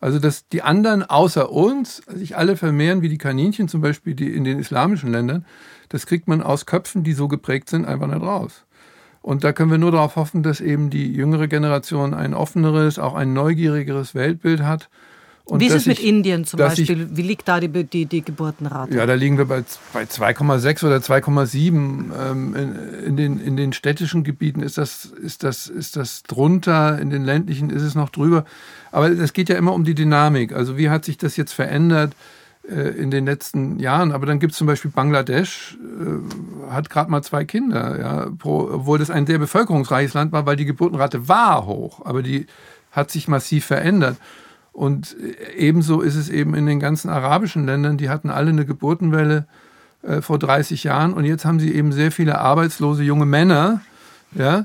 Also, 0.00 0.18
dass 0.18 0.48
die 0.48 0.62
anderen 0.62 1.02
außer 1.02 1.52
uns 1.52 2.02
sich 2.06 2.36
alle 2.36 2.56
vermehren 2.56 3.02
wie 3.02 3.08
die 3.08 3.18
Kaninchen, 3.18 3.68
zum 3.68 3.82
Beispiel 3.82 4.14
die 4.14 4.34
in 4.34 4.44
den 4.44 4.58
islamischen 4.58 5.12
Ländern, 5.12 5.44
das 5.90 6.06
kriegt 6.06 6.26
man 6.26 6.42
aus 6.42 6.64
Köpfen, 6.64 7.04
die 7.04 7.12
so 7.12 7.28
geprägt 7.28 7.68
sind, 7.68 7.84
einfach 7.84 8.06
nicht 8.06 8.22
raus. 8.22 8.64
Und 9.22 9.44
da 9.44 9.52
können 9.52 9.70
wir 9.70 9.78
nur 9.78 9.92
darauf 9.92 10.16
hoffen, 10.16 10.42
dass 10.42 10.62
eben 10.62 10.88
die 10.88 11.12
jüngere 11.12 11.46
Generation 11.46 12.14
ein 12.14 12.32
offeneres, 12.32 12.98
auch 12.98 13.14
ein 13.14 13.34
neugieriges 13.34 14.14
Weltbild 14.14 14.62
hat 14.62 14.88
und 15.50 15.58
Wie 15.58 15.66
ist 15.66 15.74
es 15.74 15.86
mit 15.86 15.98
ich, 15.98 16.06
Indien 16.06 16.44
zum 16.44 16.58
Beispiel? 16.58 17.08
Ich, 17.10 17.16
Wie 17.16 17.22
liegt 17.22 17.48
da 17.48 17.58
die, 17.58 17.68
die, 17.68 18.06
die, 18.06 18.22
Geburtenrate? 18.22 18.94
Ja, 18.94 19.04
da 19.04 19.14
liegen 19.14 19.36
wir 19.36 19.46
bei, 19.46 19.64
bei 19.92 20.04
2,6 20.04 20.86
oder 20.86 20.98
2,7. 20.98 21.64
Ähm, 21.66 22.54
in, 22.54 23.04
in, 23.04 23.16
den, 23.16 23.40
in 23.40 23.56
den 23.56 23.72
städtischen 23.72 24.22
Gebieten 24.22 24.62
ist 24.62 24.78
das, 24.78 25.06
ist, 25.06 25.42
das, 25.42 25.66
ist 25.66 25.96
das 25.96 26.22
drunter, 26.22 27.00
in 27.00 27.10
den 27.10 27.24
ländlichen 27.24 27.70
ist 27.70 27.82
es 27.82 27.96
noch 27.96 28.10
drüber. 28.10 28.44
Aber 28.92 29.10
es 29.10 29.32
geht 29.32 29.48
ja 29.48 29.56
immer 29.56 29.72
um 29.72 29.82
die 29.82 29.96
Dynamik. 29.96 30.52
Also 30.52 30.78
wie 30.78 30.88
hat 30.88 31.04
sich 31.04 31.18
das 31.18 31.36
jetzt 31.36 31.52
verändert 31.52 32.12
äh, 32.68 32.90
in 32.90 33.10
den 33.10 33.26
letzten 33.26 33.80
Jahren? 33.80 34.12
Aber 34.12 34.26
dann 34.26 34.38
gibt 34.38 34.52
es 34.52 34.58
zum 34.58 34.68
Beispiel 34.68 34.92
Bangladesch, 34.92 35.76
äh, 35.82 36.70
hat 36.72 36.90
gerade 36.90 37.10
mal 37.10 37.22
zwei 37.22 37.44
Kinder, 37.44 37.98
ja, 37.98 38.30
pro, 38.38 38.70
obwohl 38.72 39.00
das 39.00 39.10
ein 39.10 39.26
sehr 39.26 39.38
bevölkerungsreiches 39.38 40.14
Land 40.14 40.30
war, 40.30 40.46
weil 40.46 40.54
die 40.54 40.64
Geburtenrate 40.64 41.26
war 41.26 41.66
hoch, 41.66 42.06
aber 42.06 42.22
die 42.22 42.46
hat 42.92 43.10
sich 43.10 43.26
massiv 43.26 43.64
verändert. 43.64 44.16
Und 44.80 45.14
ebenso 45.58 46.00
ist 46.00 46.16
es 46.16 46.30
eben 46.30 46.54
in 46.54 46.64
den 46.64 46.80
ganzen 46.80 47.10
arabischen 47.10 47.66
Ländern, 47.66 47.98
die 47.98 48.08
hatten 48.08 48.30
alle 48.30 48.48
eine 48.48 48.64
Geburtenwelle 48.64 49.44
äh, 50.02 50.22
vor 50.22 50.38
30 50.38 50.84
Jahren 50.84 51.12
und 51.12 51.26
jetzt 51.26 51.44
haben 51.44 51.60
sie 51.60 51.74
eben 51.74 51.92
sehr 51.92 52.10
viele 52.10 52.38
arbeitslose 52.38 53.02
junge 53.02 53.26
Männer, 53.26 53.82
ja, 54.34 54.64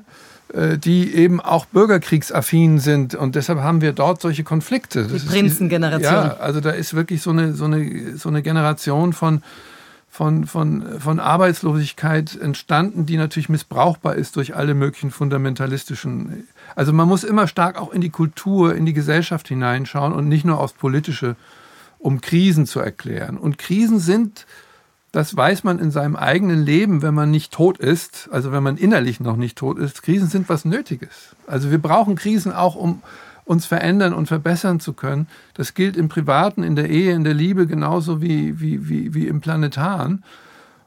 äh, 0.53 0.77
die 0.77 1.13
eben 1.13 1.41
auch 1.41 1.65
bürgerkriegsaffin 1.65 2.79
sind 2.79 3.13
und 3.13 3.35
deshalb 3.35 3.59
haben 3.59 3.81
wir 3.81 3.91
dort 3.91 4.21
solche 4.21 4.45
Konflikte. 4.45 5.05
Die 5.05 5.19
Prinzengeneration. 5.19 6.13
Ja, 6.13 6.37
also 6.39 6.61
da 6.61 6.69
ist 6.69 6.93
wirklich 6.93 7.21
so 7.21 7.31
eine, 7.31 7.53
so 7.53 7.65
eine, 7.65 8.15
so 8.15 8.29
eine 8.29 8.41
Generation 8.41 9.11
von 9.11 9.41
von, 10.15 10.45
von, 10.45 11.01
von 11.01 11.19
Arbeitslosigkeit 11.19 12.39
entstanden, 12.39 13.05
die 13.05 13.17
natürlich 13.17 13.49
missbrauchbar 13.49 14.15
ist 14.15 14.37
durch 14.37 14.55
alle 14.55 14.73
möglichen 14.73 15.11
fundamentalistischen. 15.11 16.47
Also 16.73 16.93
man 16.93 17.09
muss 17.09 17.25
immer 17.25 17.49
stark 17.49 17.77
auch 17.77 17.91
in 17.91 17.99
die 17.99 18.11
Kultur, 18.11 18.75
in 18.75 18.85
die 18.85 18.93
Gesellschaft 18.93 19.49
hineinschauen 19.49 20.13
und 20.13 20.29
nicht 20.29 20.45
nur 20.45 20.61
aufs 20.61 20.71
Politische, 20.71 21.35
um 21.99 22.21
Krisen 22.21 22.65
zu 22.65 22.79
erklären. 22.79 23.37
Und 23.37 23.57
Krisen 23.57 23.99
sind, 23.99 24.45
das 25.11 25.35
weiß 25.35 25.65
man 25.65 25.79
in 25.79 25.91
seinem 25.91 26.15
eigenen 26.15 26.63
Leben, 26.63 27.01
wenn 27.01 27.13
man 27.13 27.29
nicht 27.29 27.51
tot 27.51 27.77
ist, 27.77 28.29
also 28.31 28.53
wenn 28.53 28.63
man 28.63 28.77
innerlich 28.77 29.19
noch 29.19 29.35
nicht 29.35 29.57
tot 29.57 29.77
ist, 29.77 30.01
Krisen 30.01 30.29
sind 30.29 30.47
was 30.47 30.63
Nötiges. 30.63 31.35
Also 31.45 31.71
wir 31.71 31.79
brauchen 31.79 32.15
Krisen 32.15 32.53
auch, 32.53 32.75
um 32.75 33.03
uns 33.45 33.65
verändern 33.65 34.13
und 34.13 34.27
verbessern 34.27 34.79
zu 34.79 34.93
können. 34.93 35.27
Das 35.53 35.73
gilt 35.75 35.95
im 35.95 36.09
Privaten, 36.09 36.63
in 36.63 36.75
der 36.75 36.89
Ehe, 36.89 37.13
in 37.13 37.23
der 37.23 37.33
Liebe 37.33 37.67
genauso 37.67 38.21
wie, 38.21 38.59
wie, 38.59 38.89
wie, 38.89 39.13
wie 39.13 39.27
im 39.27 39.39
Planetaren. 39.39 40.23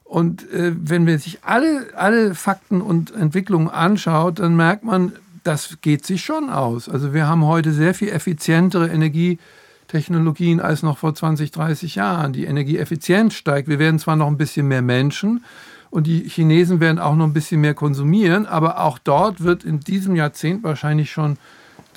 Und 0.04 0.50
äh, 0.52 0.72
wenn 0.76 1.04
man 1.04 1.18
sich 1.18 1.44
alle, 1.44 1.86
alle 1.94 2.34
Fakten 2.34 2.80
und 2.80 3.14
Entwicklungen 3.14 3.68
anschaut, 3.68 4.40
dann 4.40 4.56
merkt 4.56 4.82
man, 4.82 5.12
das 5.44 5.78
geht 5.80 6.04
sich 6.04 6.22
schon 6.22 6.50
aus. 6.50 6.88
Also 6.88 7.14
wir 7.14 7.26
haben 7.26 7.44
heute 7.44 7.72
sehr 7.72 7.94
viel 7.94 8.08
effizientere 8.08 8.88
Energietechnologien 8.88 10.60
als 10.60 10.82
noch 10.82 10.98
vor 10.98 11.14
20, 11.14 11.52
30 11.52 11.94
Jahren. 11.94 12.32
Die 12.32 12.44
Energieeffizienz 12.44 13.34
steigt. 13.34 13.68
Wir 13.68 13.78
werden 13.78 13.98
zwar 13.98 14.16
noch 14.16 14.26
ein 14.26 14.36
bisschen 14.36 14.66
mehr 14.66 14.82
Menschen 14.82 15.44
und 15.90 16.06
die 16.06 16.28
Chinesen 16.28 16.80
werden 16.80 16.98
auch 16.98 17.14
noch 17.14 17.24
ein 17.26 17.32
bisschen 17.32 17.60
mehr 17.60 17.74
konsumieren, 17.74 18.46
aber 18.46 18.80
auch 18.80 18.98
dort 18.98 19.42
wird 19.42 19.64
in 19.64 19.80
diesem 19.80 20.16
Jahrzehnt 20.16 20.62
wahrscheinlich 20.64 21.10
schon 21.10 21.38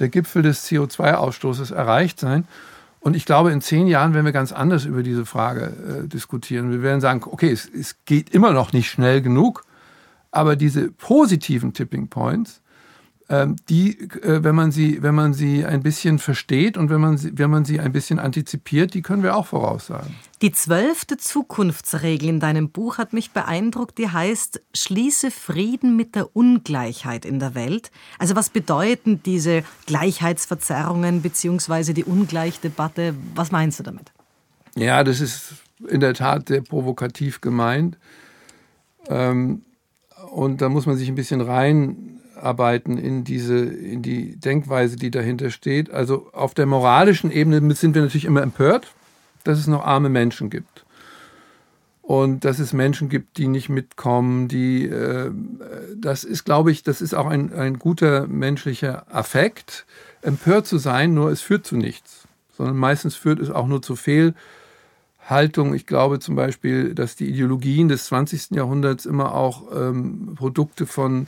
der 0.01 0.09
Gipfel 0.09 0.41
des 0.41 0.67
CO2-Ausstoßes 0.67 1.73
erreicht 1.73 2.19
sein. 2.19 2.45
Und 2.99 3.15
ich 3.15 3.25
glaube, 3.25 3.51
in 3.51 3.61
zehn 3.61 3.87
Jahren 3.87 4.13
werden 4.13 4.25
wir 4.25 4.31
ganz 4.31 4.51
anders 4.51 4.85
über 4.85 5.03
diese 5.03 5.25
Frage 5.25 6.03
äh, 6.03 6.07
diskutieren. 6.07 6.71
Wir 6.71 6.83
werden 6.83 7.01
sagen, 7.01 7.21
okay, 7.25 7.51
es, 7.51 7.67
es, 7.67 7.95
geht 8.05 8.29
immer 8.29 8.51
noch 8.51 8.73
nicht 8.73 8.89
schnell 8.89 9.21
genug, 9.21 9.63
aber 10.31 10.55
diese 10.55 10.91
positiven 10.91 11.73
Tipping 11.73 12.09
Points, 12.09 12.60
die, 13.69 13.97
äh, 13.99 14.43
wenn, 14.43 14.55
man 14.55 14.71
sie, 14.71 15.01
wenn 15.01 15.15
man 15.15 15.33
sie 15.33 15.65
ein 15.65 15.81
bisschen 15.81 16.19
versteht 16.19 16.75
und 16.75 16.89
wenn 16.89 16.99
man, 16.99 17.17
sie, 17.17 17.37
wenn 17.37 17.49
man 17.49 17.63
sie 17.63 17.79
ein 17.79 17.93
bisschen 17.93 18.19
antizipiert, 18.19 18.93
die 18.93 19.01
können 19.01 19.23
wir 19.23 19.37
auch 19.37 19.45
voraussagen. 19.45 20.13
Die 20.41 20.51
zwölfte 20.51 21.15
Zukunftsregel 21.17 22.27
in 22.27 22.39
deinem 22.41 22.71
Buch 22.71 22.97
hat 22.97 23.13
mich 23.13 23.31
beeindruckt. 23.31 23.97
Die 23.99 24.09
heißt, 24.09 24.61
schließe 24.73 25.31
Frieden 25.31 25.95
mit 25.95 26.15
der 26.15 26.35
Ungleichheit 26.35 27.23
in 27.23 27.39
der 27.39 27.55
Welt. 27.55 27.91
Also 28.19 28.35
was 28.35 28.49
bedeuten 28.49 29.21
diese 29.23 29.63
Gleichheitsverzerrungen 29.85 31.21
bzw. 31.21 31.93
die 31.93 32.03
Ungleichdebatte? 32.03 33.15
Was 33.33 33.51
meinst 33.51 33.79
du 33.79 33.83
damit? 33.83 34.11
Ja, 34.75 35.03
das 35.05 35.21
ist 35.21 35.53
in 35.87 36.01
der 36.01 36.15
Tat 36.15 36.49
sehr 36.49 36.61
provokativ 36.61 37.39
gemeint. 37.39 37.97
Ähm, 39.07 39.61
und 40.31 40.61
da 40.61 40.69
muss 40.69 40.85
man 40.85 40.97
sich 40.97 41.07
ein 41.07 41.15
bisschen 41.15 41.41
rein 41.41 42.10
arbeiten 42.41 42.97
in 42.97 43.23
diese, 43.23 43.57
in 43.57 44.01
die 44.01 44.35
Denkweise, 44.37 44.95
die 44.95 45.11
dahinter 45.11 45.49
steht. 45.49 45.91
Also 45.91 46.29
auf 46.33 46.53
der 46.53 46.65
moralischen 46.65 47.31
Ebene 47.31 47.73
sind 47.75 47.95
wir 47.95 48.01
natürlich 48.01 48.25
immer 48.25 48.41
empört, 48.41 48.93
dass 49.43 49.59
es 49.59 49.67
noch 49.67 49.85
arme 49.85 50.09
Menschen 50.09 50.49
gibt. 50.49 50.85
Und 52.01 52.43
dass 52.43 52.59
es 52.59 52.73
Menschen 52.73 53.09
gibt, 53.09 53.37
die 53.37 53.47
nicht 53.47 53.69
mitkommen, 53.69 54.47
die, 54.47 54.85
äh, 54.85 55.31
das 55.95 56.23
ist, 56.23 56.43
glaube 56.43 56.71
ich, 56.71 56.83
das 56.83 57.01
ist 57.01 57.13
auch 57.13 57.27
ein, 57.27 57.53
ein 57.53 57.79
guter 57.79 58.27
menschlicher 58.27 59.05
Affekt, 59.09 59.85
empört 60.21 60.67
zu 60.67 60.77
sein, 60.77 61.13
nur 61.13 61.31
es 61.31 61.41
führt 61.41 61.65
zu 61.65 61.77
nichts. 61.77 62.27
Sondern 62.57 62.75
meistens 62.75 63.15
führt 63.15 63.39
es 63.39 63.49
auch 63.49 63.67
nur 63.67 63.81
zu 63.81 63.95
Fehlhaltung. 63.95 65.73
Ich 65.73 65.85
glaube 65.85 66.19
zum 66.19 66.35
Beispiel, 66.35 66.93
dass 66.95 67.15
die 67.15 67.29
Ideologien 67.29 67.87
des 67.87 68.07
20. 68.07 68.51
Jahrhunderts 68.51 69.05
immer 69.05 69.33
auch 69.33 69.63
ähm, 69.73 70.33
Produkte 70.35 70.87
von 70.87 71.27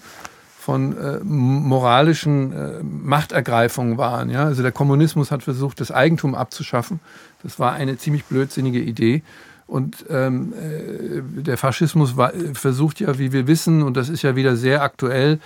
von 0.64 0.98
äh, 0.98 1.20
moralischen 1.24 2.54
äh, 2.54 2.84
Machtergreifungen 2.84 3.98
waren. 3.98 4.30
Ja? 4.30 4.46
Also 4.46 4.62
der 4.64 4.72
Kommunismus 4.72 5.30
hat 5.30 5.44
versucht, 5.44 5.82
das 5.82 5.92
Eigentum 5.92 6.36
abzuschaffen. 6.36 7.02
Das 7.44 7.60
war 7.60 7.74
eine 7.74 7.98
ziemlich 7.98 8.24
blödsinnige 8.24 8.80
Idee. 8.80 9.24
Und 9.68 10.06
ähm, 10.10 10.54
äh, 10.54 11.42
der 11.42 11.58
Faschismus 11.58 12.16
war, 12.16 12.32
versucht 12.54 13.02
ja, 13.02 13.20
wie 13.20 13.34
wir 13.34 13.46
wissen, 13.48 13.84
und 13.84 13.98
das 13.98 14.08
ist 14.08 14.22
ja 14.22 14.38
wieder 14.38 14.56
sehr 14.56 14.84
aktuell, 14.84 15.40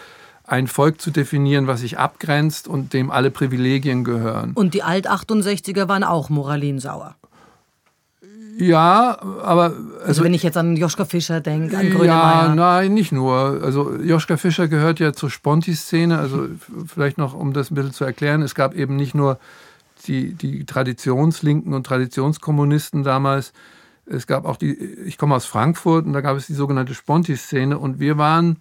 ein 0.44 0.68
Volk 0.68 1.02
zu 1.02 1.10
definieren, 1.10 1.66
was 1.66 1.82
sich 1.82 1.98
abgrenzt 1.98 2.68
und 2.68 2.94
dem 2.94 3.10
alle 3.10 3.32
Privilegien 3.32 4.04
gehören. 4.04 4.54
Und 4.54 4.76
die 4.76 4.84
Alt-68er 4.84 5.88
waren 5.88 6.04
auch 6.04 6.30
moralinsauer. 6.30 7.16
Ja, 8.58 9.18
aber. 9.44 9.66
Also, 9.66 10.06
also, 10.06 10.24
wenn 10.24 10.34
ich 10.34 10.44
jetzt 10.44 10.58
an 10.58 10.76
Joschka 10.76 11.06
Fischer 11.06 11.42
denke, 11.42 11.78
an 11.78 11.90
Grönemeyer. 11.90 12.48
Ja, 12.48 12.56
nein, 12.56 12.94
nicht 12.94 13.12
nur. 13.12 13.62
Also 13.64 13.96
Joschka 13.96 14.38
Fischer 14.38 14.68
gehört 14.68 15.00
ja 15.00 15.14
zur 15.14 15.30
Sponti-Szene. 15.30 16.18
Also 16.18 16.48
vielleicht 16.86 17.18
noch, 17.18 17.34
um 17.34 17.54
das 17.54 17.72
ein 17.72 17.76
bisschen 17.76 17.94
zu 17.94 18.04
erklären, 18.04 18.42
es 18.42 18.56
gab 18.56 18.76
eben 18.76 18.96
nicht 18.96 19.14
nur 19.14 19.38
die, 20.08 20.34
die 20.34 20.66
Traditionslinken 20.66 21.74
und 21.74 21.86
Traditionskommunisten 21.86 23.04
damals. 23.04 23.54
Es 24.06 24.26
gab 24.26 24.46
auch 24.46 24.58
die, 24.58 24.74
ich 24.74 25.18
komme 25.18 25.36
aus 25.36 25.46
Frankfurt 25.46 26.06
und 26.06 26.14
da 26.14 26.22
gab 26.22 26.38
es 26.38 26.48
die 26.48 26.54
sogenannte 26.54 26.94
Sponti-Szene 26.94 27.78
und 27.78 28.00
wir 28.00 28.18
waren 28.18 28.58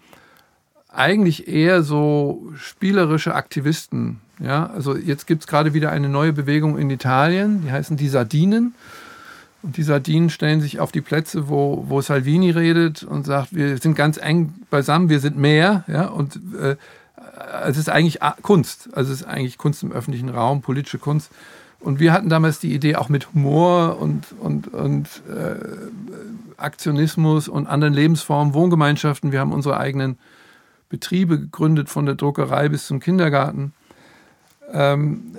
eigentlich 0.89 1.47
eher 1.47 1.83
so 1.83 2.49
spielerische 2.57 3.35
Aktivisten. 3.35 4.21
Ja, 4.41 4.67
also 4.67 4.97
jetzt 4.97 5.27
gibt 5.27 5.43
es 5.43 5.47
gerade 5.47 5.73
wieder 5.73 5.91
eine 5.91 6.09
neue 6.09 6.33
Bewegung 6.33 6.79
in 6.79 6.91
Italien, 6.91 7.63
die 7.63 7.71
heißen 7.71 7.97
die 7.97 8.09
Sardinen. 8.09 8.75
Und 9.67 9.77
die 9.77 9.83
Sardinen 9.83 10.31
stellen 10.31 10.61
sich 10.61 10.79
auf 10.79 10.93
die 10.93 11.01
Plätze, 11.01 11.49
wo, 11.49 11.87
wo 11.89 12.01
Salvini 12.01 12.51
redet 12.51 13.03
und 13.03 13.27
sagt, 13.27 13.53
wir 13.53 13.79
sind 13.79 13.97
ganz 13.97 14.17
eng 14.17 14.55
beisammen, 14.71 15.09
wir 15.09 15.19
sind 15.19 15.37
mehr. 15.37 15.83
Ja? 15.89 16.07
Und 16.07 16.39
äh, 16.57 16.77
es 17.65 17.77
ist 17.77 17.89
eigentlich 17.89 18.21
Kunst. 18.43 18.89
Also 18.93 19.13
es 19.13 19.23
ist 19.23 19.27
eigentlich 19.27 19.59
Kunst 19.59 19.83
im 19.83 19.91
öffentlichen 19.91 20.29
Raum, 20.29 20.63
politische 20.63 20.99
Kunst. 20.99 21.33
Und 21.81 21.99
wir 21.99 22.13
hatten 22.13 22.29
damals 22.29 22.61
die 22.61 22.73
Idee 22.73 22.95
auch 22.95 23.09
mit 23.09 23.35
Humor 23.35 23.99
und, 24.01 24.27
und, 24.39 24.73
und 24.73 25.09
äh, 25.29 25.57
Aktionismus 26.57 27.49
und 27.49 27.67
anderen 27.67 27.93
Lebensformen, 27.93 28.55
Wohngemeinschaften. 28.55 29.33
Wir 29.33 29.41
haben 29.41 29.53
unsere 29.53 29.79
eigenen 29.79 30.17
Betriebe 30.91 31.41
gegründet, 31.41 31.89
von 31.89 32.07
der 32.07 32.15
Druckerei 32.15 32.69
bis 32.69 32.87
zum 32.87 33.01
Kindergarten. 33.01 33.73
Ähm, 34.73 35.33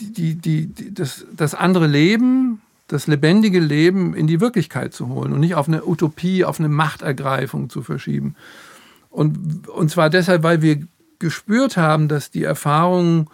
die, 0.00 0.36
die, 0.36 0.68
die, 0.68 0.94
das, 0.94 1.26
das 1.36 1.54
andere 1.54 1.86
Leben, 1.86 2.62
das 2.88 3.06
lebendige 3.06 3.60
Leben 3.60 4.14
in 4.14 4.26
die 4.26 4.40
Wirklichkeit 4.40 4.94
zu 4.94 5.08
holen 5.08 5.32
und 5.32 5.40
nicht 5.40 5.54
auf 5.54 5.68
eine 5.68 5.86
Utopie, 5.86 6.44
auf 6.44 6.58
eine 6.58 6.68
Machtergreifung 6.68 7.70
zu 7.70 7.82
verschieben. 7.82 8.34
Und, 9.10 9.68
und 9.68 9.90
zwar 9.90 10.10
deshalb, 10.10 10.42
weil 10.42 10.62
wir 10.62 10.80
gespürt 11.18 11.76
haben, 11.76 12.08
dass 12.08 12.30
die 12.30 12.44
Erfahrungen 12.44 13.28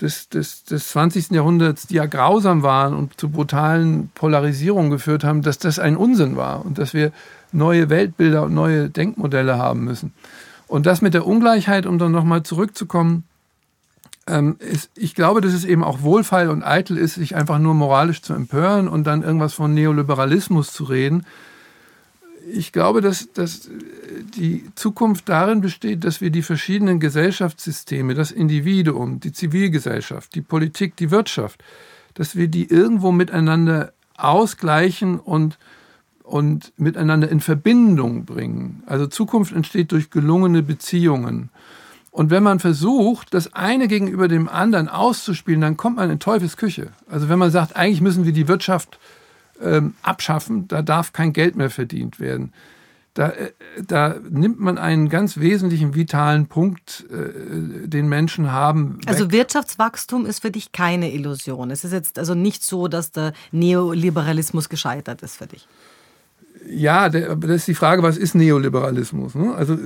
des, 0.00 0.28
des, 0.28 0.64
des 0.64 0.88
20. 0.88 1.30
Jahrhunderts, 1.30 1.86
die 1.86 1.96
ja 1.96 2.06
grausam 2.06 2.62
waren 2.62 2.94
und 2.94 3.20
zu 3.20 3.28
brutalen 3.28 4.10
Polarisierungen 4.14 4.90
geführt 4.90 5.24
haben, 5.24 5.42
dass 5.42 5.58
das 5.58 5.78
ein 5.78 5.96
Unsinn 5.96 6.36
war 6.36 6.64
und 6.64 6.78
dass 6.78 6.94
wir 6.94 7.12
neue 7.52 7.90
Weltbilder 7.90 8.44
und 8.44 8.54
neue 8.54 8.88
Denkmodelle 8.88 9.58
haben 9.58 9.84
müssen. 9.84 10.12
Und 10.66 10.86
das 10.86 11.02
mit 11.02 11.14
der 11.14 11.26
Ungleichheit, 11.26 11.84
um 11.86 11.98
dann 11.98 12.12
nochmal 12.12 12.42
zurückzukommen, 12.42 13.24
ich 14.94 15.14
glaube, 15.14 15.40
dass 15.40 15.52
es 15.52 15.64
eben 15.64 15.82
auch 15.82 16.02
wohlfeil 16.02 16.48
und 16.48 16.62
eitel 16.62 16.96
ist, 16.96 17.14
sich 17.14 17.34
einfach 17.34 17.58
nur 17.58 17.74
moralisch 17.74 18.22
zu 18.22 18.32
empören 18.34 18.88
und 18.88 19.06
dann 19.06 19.22
irgendwas 19.22 19.54
von 19.54 19.74
Neoliberalismus 19.74 20.72
zu 20.72 20.84
reden. 20.84 21.26
Ich 22.52 22.72
glaube, 22.72 23.00
dass, 23.00 23.32
dass 23.32 23.68
die 24.36 24.64
Zukunft 24.74 25.28
darin 25.28 25.60
besteht, 25.60 26.04
dass 26.04 26.20
wir 26.20 26.30
die 26.30 26.42
verschiedenen 26.42 27.00
Gesellschaftssysteme, 27.00 28.14
das 28.14 28.30
Individuum, 28.30 29.20
die 29.20 29.32
Zivilgesellschaft, 29.32 30.34
die 30.34 30.40
Politik, 30.40 30.96
die 30.96 31.10
Wirtschaft, 31.10 31.62
dass 32.14 32.36
wir 32.36 32.48
die 32.48 32.68
irgendwo 32.70 33.12
miteinander 33.12 33.92
ausgleichen 34.16 35.18
und 35.18 35.58
und 36.30 36.72
miteinander 36.76 37.28
in 37.28 37.40
Verbindung 37.40 38.24
bringen. 38.24 38.84
Also 38.86 39.08
Zukunft 39.08 39.52
entsteht 39.52 39.90
durch 39.90 40.10
gelungene 40.10 40.62
Beziehungen. 40.62 41.50
Und 42.10 42.30
wenn 42.30 42.42
man 42.42 42.58
versucht, 42.58 43.34
das 43.34 43.54
eine 43.54 43.86
gegenüber 43.86 44.26
dem 44.26 44.48
anderen 44.48 44.88
auszuspielen, 44.88 45.60
dann 45.60 45.76
kommt 45.76 45.96
man 45.96 46.10
in 46.10 46.18
Teufelsküche. 46.18 46.88
Also 47.08 47.28
wenn 47.28 47.38
man 47.38 47.50
sagt, 47.50 47.76
eigentlich 47.76 48.00
müssen 48.00 48.24
wir 48.24 48.32
die 48.32 48.48
Wirtschaft 48.48 48.98
ähm, 49.62 49.94
abschaffen, 50.02 50.66
da 50.66 50.82
darf 50.82 51.12
kein 51.12 51.32
Geld 51.32 51.54
mehr 51.54 51.70
verdient 51.70 52.18
werden. 52.18 52.52
Da, 53.14 53.30
äh, 53.30 53.52
da 53.86 54.16
nimmt 54.28 54.60
man 54.60 54.78
einen 54.78 55.08
ganz 55.08 55.38
wesentlichen 55.38 55.94
vitalen 55.94 56.46
Punkt, 56.46 57.06
äh, 57.10 57.86
den 57.86 58.08
Menschen 58.08 58.50
haben. 58.50 58.98
Weg. 58.98 59.08
Also 59.08 59.30
Wirtschaftswachstum 59.30 60.26
ist 60.26 60.40
für 60.42 60.50
dich 60.50 60.72
keine 60.72 61.12
Illusion. 61.12 61.70
Es 61.70 61.84
ist 61.84 61.92
jetzt 61.92 62.18
also 62.18 62.34
nicht 62.34 62.64
so, 62.64 62.88
dass 62.88 63.12
der 63.12 63.32
Neoliberalismus 63.52 64.68
gescheitert 64.68 65.22
ist 65.22 65.36
für 65.36 65.46
dich. 65.46 65.68
Ja, 66.68 67.08
das 67.08 67.50
ist 67.50 67.68
die 67.68 67.74
Frage, 67.74 68.02
was 68.02 68.16
ist 68.16 68.34
Neoliberalismus? 68.34 69.34
Ne? 69.34 69.54
Also 69.54 69.78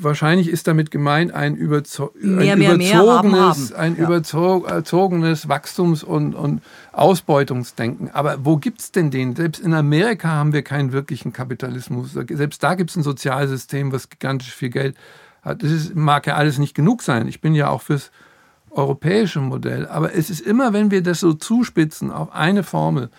wahrscheinlich 0.00 0.48
ist 0.48 0.66
damit 0.66 0.90
gemeint 0.90 1.34
ein, 1.34 1.56
überzo 1.56 2.12
mehr, 2.20 2.52
ein 2.52 2.58
mehr, 2.58 2.74
überzogenes, 2.76 3.70
mehr 3.70 3.78
ein 3.78 3.96
ja. 3.96 4.04
überzogenes 4.04 5.48
Wachstums- 5.48 6.04
und, 6.04 6.34
und 6.34 6.62
Ausbeutungsdenken. 6.92 8.10
Aber 8.12 8.44
wo 8.44 8.56
gibt 8.56 8.80
es 8.80 8.92
denn 8.92 9.10
den? 9.10 9.34
Selbst 9.34 9.60
in 9.60 9.74
Amerika 9.74 10.28
haben 10.28 10.52
wir 10.52 10.62
keinen 10.62 10.92
wirklichen 10.92 11.32
Kapitalismus. 11.32 12.12
Selbst 12.12 12.62
da 12.62 12.74
gibt 12.74 12.90
es 12.90 12.96
ein 12.96 13.02
Sozialsystem, 13.02 13.92
was 13.92 14.08
gigantisch 14.08 14.54
viel 14.54 14.70
Geld 14.70 14.96
hat. 15.42 15.62
Das 15.62 15.70
ist, 15.70 15.96
mag 15.96 16.26
ja 16.26 16.36
alles 16.36 16.58
nicht 16.58 16.74
genug 16.74 17.02
sein. 17.02 17.26
Ich 17.26 17.40
bin 17.40 17.54
ja 17.54 17.68
auch 17.68 17.82
fürs 17.82 18.12
europäische 18.70 19.40
Modell. 19.40 19.86
Aber 19.88 20.14
es 20.14 20.30
ist 20.30 20.40
immer, 20.40 20.72
wenn 20.72 20.90
wir 20.90 21.02
das 21.02 21.20
so 21.20 21.32
zuspitzen 21.32 22.10
auf 22.10 22.32
eine 22.32 22.62
Formel, 22.62 23.10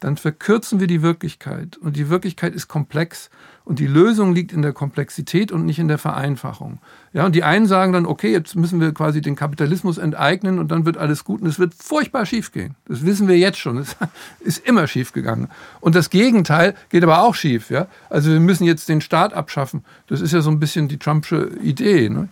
dann 0.00 0.16
verkürzen 0.16 0.78
wir 0.80 0.86
die 0.86 1.02
Wirklichkeit. 1.02 1.76
Und 1.76 1.96
die 1.96 2.08
Wirklichkeit 2.08 2.54
ist 2.54 2.68
komplex 2.68 3.30
und 3.64 3.80
die 3.80 3.86
Lösung 3.86 4.32
liegt 4.32 4.52
in 4.52 4.62
der 4.62 4.72
Komplexität 4.72 5.52
und 5.52 5.66
nicht 5.66 5.78
in 5.78 5.88
der 5.88 5.98
Vereinfachung. 5.98 6.78
Ja, 7.12 7.26
und 7.26 7.34
die 7.34 7.42
einen 7.42 7.66
sagen 7.66 7.92
dann, 7.92 8.06
okay, 8.06 8.32
jetzt 8.32 8.54
müssen 8.56 8.80
wir 8.80 8.94
quasi 8.94 9.20
den 9.20 9.36
Kapitalismus 9.36 9.98
enteignen 9.98 10.58
und 10.58 10.70
dann 10.70 10.86
wird 10.86 10.96
alles 10.96 11.24
gut 11.24 11.42
und 11.42 11.48
es 11.48 11.58
wird 11.58 11.74
furchtbar 11.74 12.24
schief 12.24 12.52
gehen. 12.52 12.76
Das 12.86 13.04
wissen 13.04 13.28
wir 13.28 13.36
jetzt 13.36 13.58
schon. 13.58 13.76
Es 13.76 13.96
ist 14.40 14.66
immer 14.66 14.86
schief 14.86 15.12
gegangen. 15.12 15.48
Und 15.80 15.94
das 15.94 16.10
Gegenteil 16.10 16.74
geht 16.88 17.02
aber 17.02 17.22
auch 17.22 17.34
schief. 17.34 17.70
Ja? 17.70 17.88
Also 18.08 18.30
wir 18.30 18.40
müssen 18.40 18.64
jetzt 18.64 18.88
den 18.88 19.00
Staat 19.00 19.34
abschaffen. 19.34 19.84
Das 20.06 20.20
ist 20.20 20.32
ja 20.32 20.40
so 20.40 20.50
ein 20.50 20.60
bisschen 20.60 20.88
die 20.88 20.98
Trumpsche 20.98 21.50
Idee. 21.60 22.08
Ne? 22.08 22.28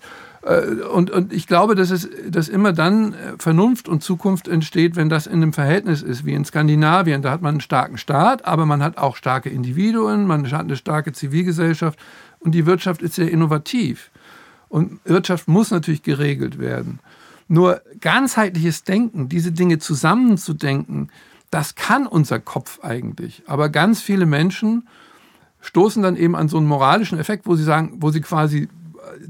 Äh, 0.46 0.84
und, 0.84 1.10
und 1.10 1.32
ich 1.32 1.46
glaube, 1.46 1.74
dass, 1.74 1.90
es, 1.90 2.08
dass 2.28 2.48
immer 2.48 2.72
dann 2.72 3.12
äh, 3.12 3.16
Vernunft 3.38 3.88
und 3.88 4.02
Zukunft 4.02 4.48
entsteht, 4.48 4.96
wenn 4.96 5.08
das 5.08 5.26
in 5.26 5.34
einem 5.34 5.52
Verhältnis 5.52 6.02
ist, 6.02 6.24
wie 6.24 6.34
in 6.34 6.44
Skandinavien. 6.44 7.22
Da 7.22 7.30
hat 7.30 7.42
man 7.42 7.54
einen 7.54 7.60
starken 7.60 7.98
Staat, 7.98 8.44
aber 8.44 8.64
man 8.64 8.82
hat 8.82 8.96
auch 8.96 9.16
starke 9.16 9.50
Individuen, 9.50 10.26
man 10.26 10.50
hat 10.50 10.60
eine 10.60 10.76
starke 10.76 11.12
Zivilgesellschaft 11.12 11.98
und 12.38 12.52
die 12.52 12.66
Wirtschaft 12.66 13.02
ist 13.02 13.16
sehr 13.16 13.30
innovativ. 13.30 14.10
Und 14.68 15.00
Wirtschaft 15.04 15.48
muss 15.48 15.70
natürlich 15.70 16.02
geregelt 16.02 16.58
werden. 16.58 17.00
Nur 17.48 17.82
ganzheitliches 18.00 18.82
Denken, 18.82 19.28
diese 19.28 19.52
Dinge 19.52 19.78
zusammenzudenken, 19.78 21.10
das 21.50 21.76
kann 21.76 22.06
unser 22.06 22.40
Kopf 22.40 22.80
eigentlich. 22.82 23.44
Aber 23.46 23.68
ganz 23.68 24.00
viele 24.00 24.26
Menschen 24.26 24.88
stoßen 25.60 26.02
dann 26.02 26.16
eben 26.16 26.34
an 26.34 26.48
so 26.48 26.56
einen 26.56 26.66
moralischen 26.66 27.18
Effekt, 27.18 27.46
wo 27.46 27.54
sie 27.54 27.62
sagen, 27.62 27.94
wo 27.98 28.10
sie 28.10 28.20
quasi 28.20 28.68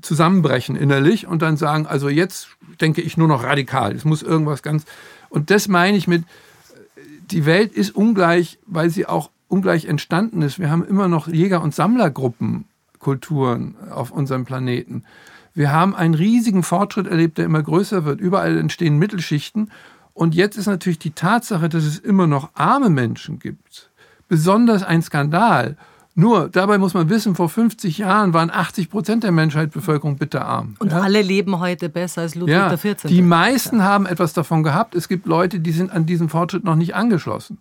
zusammenbrechen 0.01 0.77
innerlich 0.77 1.27
und 1.27 1.43
dann 1.43 1.57
sagen, 1.57 1.87
also 1.87 2.09
jetzt 2.09 2.49
denke 2.81 3.01
ich 3.01 3.17
nur 3.17 3.29
noch 3.29 3.43
radikal. 3.43 3.95
Es 3.95 4.05
muss 4.05 4.23
irgendwas 4.23 4.63
ganz. 4.63 4.85
Und 5.29 5.51
das 5.51 5.69
meine 5.69 5.97
ich 5.97 6.09
mit, 6.09 6.25
die 7.31 7.47
Welt 7.47 7.73
ist 7.73 7.95
ungleich, 7.95 8.59
weil 8.67 8.91
sie 8.91 9.07
auch 9.07 9.31
ungleich 9.49 9.87
entstanden 9.87 10.43
ist. 10.43 10.59
Wir 10.59 10.71
haben 10.71 10.85
immer 10.85 11.09
noch 11.09 11.29
Jäger- 11.29 11.63
und 11.63 11.75
Sammlergruppen, 11.75 12.67
Kulturen 12.99 13.77
auf 13.91 14.11
unserem 14.11 14.45
Planeten. 14.45 15.05
Wir 15.55 15.73
haben 15.73 15.95
einen 15.95 16.15
riesigen 16.15 16.63
Fortschritt 16.63 17.07
erlebt, 17.07 17.39
der 17.39 17.47
immer 17.47 17.63
größer 17.63 18.05
wird. 18.05 18.21
Überall 18.21 18.59
entstehen 18.59 18.99
Mittelschichten. 18.99 19.71
Und 20.13 20.35
jetzt 20.35 20.57
ist 20.57 20.67
natürlich 20.67 20.99
die 20.99 21.13
Tatsache, 21.13 21.69
dass 21.69 21.85
es 21.85 21.99
immer 21.99 22.27
noch 22.27 22.51
arme 22.55 22.91
Menschen 22.91 23.39
gibt, 23.39 23.91
besonders 24.29 24.83
ein 24.83 25.03
Skandal. 25.03 25.77
Nur, 26.19 26.49
dabei 26.49 26.79
muss 26.79 26.95
man 26.95 27.11
wissen, 27.11 27.35
vor 27.35 27.51
50 27.51 27.99
Jahren 27.99 28.33
waren 28.33 28.51
80 28.51 28.89
Prozent 28.89 29.23
der 29.23 29.33
Menschheitsbevölkerung 29.33 30.17
bitterarm. 30.17 30.75
Und 30.79 30.91
ja? 30.91 31.03
alle 31.03 31.21
leben 31.21 31.61
heute 31.61 31.91
besser 31.91 32.23
als 32.23 32.35
Ludwig 32.35 32.55
ja, 32.55 32.75
XIV. 32.75 33.03
Die 33.09 33.21
meisten 33.21 33.83
haben 33.83 34.07
etwas 34.07 34.33
davon 34.33 34.63
gehabt. 34.63 34.95
Es 34.95 35.09
gibt 35.09 35.27
Leute, 35.27 35.61
die 35.61 35.73
sind 35.73 35.93
an 35.93 36.07
diesen 36.07 36.31
Fortschritt 36.31 36.65
noch 36.65 36.75
nicht 36.75 36.95
angeschlossen. 36.95 37.59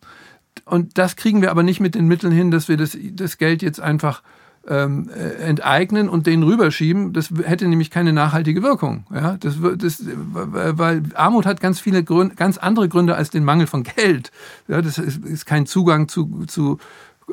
Und 0.63 0.97
das 0.97 1.17
kriegen 1.17 1.41
wir 1.41 1.51
aber 1.51 1.63
nicht 1.63 1.81
mit 1.81 1.95
den 1.95 2.07
Mitteln 2.07 2.31
hin, 2.31 2.49
dass 2.49 2.69
wir 2.69 2.77
das, 2.77 2.97
das 3.11 3.37
Geld 3.37 3.61
jetzt 3.61 3.81
einfach 3.81 4.23
ähm, 4.67 5.09
äh, 5.09 5.43
enteignen 5.43 6.09
und 6.09 6.25
denen 6.25 6.43
rüberschieben. 6.43 7.13
Das 7.13 7.31
hätte 7.43 7.67
nämlich 7.67 7.91
keine 7.91 8.13
nachhaltige 8.13 8.63
Wirkung. 8.63 9.05
Ja? 9.13 9.37
Das, 9.37 9.55
das, 9.77 10.03
weil 10.31 11.03
Armut 11.13 11.45
hat 11.45 11.59
ganz 11.59 11.79
viele 11.79 12.03
Gründe, 12.03 12.35
ganz 12.35 12.57
andere 12.57 12.89
Gründe 12.89 13.15
als 13.15 13.29
den 13.29 13.43
Mangel 13.43 13.67
von 13.67 13.83
Geld. 13.83 14.31
Ja, 14.67 14.81
das 14.81 14.97
ist, 14.97 15.23
ist 15.25 15.45
kein 15.45 15.65
Zugang 15.65 16.07
zu, 16.07 16.45
zu 16.47 16.79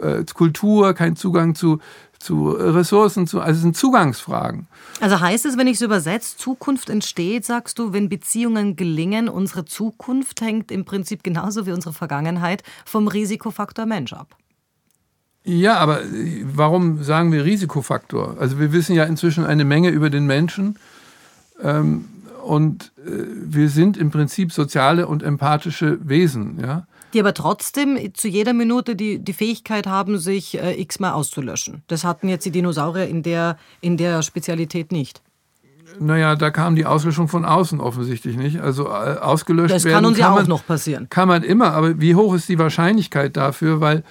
äh, 0.00 0.24
Kultur, 0.34 0.94
kein 0.94 1.16
Zugang 1.16 1.54
zu, 1.54 1.80
zu 2.18 2.50
Ressourcen, 2.50 3.26
zu, 3.26 3.40
also 3.40 3.56
es 3.56 3.62
sind 3.62 3.76
Zugangsfragen. 3.76 4.68
Also 5.00 5.20
heißt 5.20 5.44
es, 5.46 5.56
wenn 5.56 5.66
ich 5.66 5.74
es 5.74 5.82
übersetze, 5.82 6.36
Zukunft 6.36 6.88
entsteht, 6.88 7.44
sagst 7.44 7.78
du, 7.78 7.92
wenn 7.92 8.08
Beziehungen 8.08 8.76
gelingen, 8.76 9.28
unsere 9.28 9.64
Zukunft 9.64 10.40
hängt 10.40 10.70
im 10.70 10.84
Prinzip 10.84 11.22
genauso 11.24 11.66
wie 11.66 11.72
unsere 11.72 11.92
Vergangenheit 11.92 12.62
vom 12.84 13.08
Risikofaktor 13.08 13.86
Mensch 13.86 14.12
ab. 14.12 14.36
Ja, 15.44 15.78
aber 15.78 16.02
äh, 16.04 16.44
warum 16.44 17.02
sagen 17.02 17.32
wir 17.32 17.44
Risikofaktor? 17.44 18.36
Also 18.38 18.60
wir 18.60 18.72
wissen 18.72 18.94
ja 18.94 19.04
inzwischen 19.04 19.44
eine 19.44 19.64
Menge 19.64 19.88
über 19.90 20.08
den 20.08 20.26
Menschen 20.26 20.78
ähm, 21.60 22.04
und 22.44 22.92
äh, 23.04 23.10
wir 23.44 23.68
sind 23.68 23.96
im 23.96 24.10
Prinzip 24.10 24.52
soziale 24.52 25.06
und 25.08 25.22
empathische 25.22 25.98
Wesen. 26.08 26.60
Ja? 26.60 26.86
Die 27.14 27.20
aber 27.20 27.34
trotzdem 27.34 27.98
zu 28.14 28.28
jeder 28.28 28.52
Minute 28.52 28.96
die, 28.96 29.18
die 29.18 29.32
Fähigkeit 29.32 29.86
haben, 29.86 30.18
sich 30.18 30.58
äh, 30.58 30.80
x-mal 30.80 31.12
auszulöschen. 31.12 31.82
Das 31.88 32.04
hatten 32.04 32.28
jetzt 32.28 32.44
die 32.44 32.50
Dinosaurier 32.50 33.06
in 33.06 33.22
der, 33.22 33.56
in 33.80 33.96
der 33.96 34.22
Spezialität 34.22 34.92
nicht. 34.92 35.22
Naja, 35.98 36.36
da 36.36 36.50
kam 36.50 36.76
die 36.76 36.86
Auslöschung 36.86 37.28
von 37.28 37.44
außen 37.44 37.80
offensichtlich 37.80 38.36
nicht. 38.36 38.60
Also 38.60 38.86
äh, 38.86 39.18
ausgelöscht 39.20 39.74
das 39.74 39.84
werden. 39.84 39.92
Das 39.92 40.02
kann 40.02 40.04
uns 40.06 40.18
ja 40.18 40.34
auch 40.34 40.46
noch 40.46 40.66
passieren. 40.66 41.08
Kann 41.10 41.28
man 41.28 41.42
immer, 41.42 41.72
aber 41.72 42.00
wie 42.00 42.14
hoch 42.14 42.34
ist 42.34 42.48
die 42.48 42.58
Wahrscheinlichkeit 42.58 43.36
dafür? 43.36 43.80
Weil, 43.80 44.02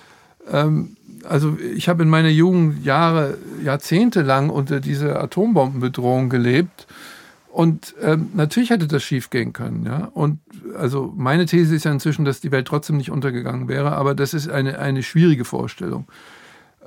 ähm, 0.52 0.96
also 1.28 1.58
ich 1.76 1.90
habe 1.90 2.04
in 2.04 2.10
meiner 2.10 2.30
Jugend 2.30 2.86
Jahre, 2.86 3.38
Jahrzehnte 3.64 4.22
lang 4.22 4.50
unter 4.50 4.80
dieser 4.80 5.22
Atombombenbedrohung 5.22 6.30
gelebt. 6.30 6.88
Und 7.52 7.96
ähm, 8.02 8.30
natürlich 8.34 8.70
hätte 8.70 8.88
das 8.88 9.04
schief 9.04 9.30
gehen 9.30 9.52
können. 9.52 9.86
Ja? 9.86 10.10
Und 10.14 10.40
also 10.78 11.14
meine 11.16 11.46
These 11.46 11.76
ist 11.76 11.84
ja 11.84 11.92
inzwischen, 11.92 12.24
dass 12.24 12.40
die 12.40 12.52
Welt 12.52 12.66
trotzdem 12.66 12.96
nicht 12.98 13.12
untergegangen 13.12 13.68
wäre, 13.68 13.92
aber 13.92 14.16
das 14.16 14.34
ist 14.34 14.50
eine, 14.50 14.80
eine 14.80 15.04
schwierige 15.04 15.44
Vorstellung. 15.44 16.08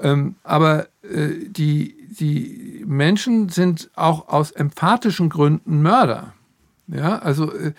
Ähm, 0.00 0.36
aber 0.42 0.86
äh, 1.02 1.28
die, 1.48 1.94
die 2.18 2.82
Menschen 2.86 3.50
sind 3.50 3.90
auch 3.94 4.28
aus 4.28 4.52
emphatischen 4.52 5.28
Gründen 5.28 5.82
Mörder. 5.82 6.32
Ja, 6.88 7.18
also 7.18 7.52
äh, 7.52 7.72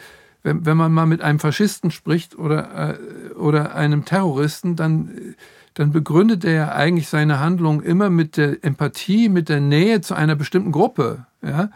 wenn, 0.44 0.66
wenn 0.66 0.78
man 0.78 0.94
mal 0.94 1.08
mit 1.08 1.22
einem 1.22 1.40
Faschisten 1.40 1.90
spricht 1.90 2.38
oder, 2.38 3.00
äh, 3.00 3.34
oder 3.34 3.76
einem 3.76 4.06
Terroristen, 4.06 4.76
dann, 4.76 5.36
dann 5.74 5.92
begründet 5.92 6.46
er 6.46 6.54
ja 6.54 6.72
eigentlich 6.72 7.10
seine 7.10 7.40
Handlung 7.40 7.82
immer 7.82 8.12
mit 8.12 8.38
der 8.38 8.64
Empathie, 8.64 9.28
mit 9.28 9.50
der 9.50 9.60
Nähe 9.60 10.02
zu 10.02 10.14
einer 10.14 10.36
bestimmten 10.36 10.72
Gruppe. 10.72 11.26
Ja? 11.42 11.72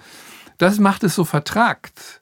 Das 0.60 0.80
macht 0.80 1.04
es 1.04 1.16
so 1.16 1.24
vertragt, 1.24 2.22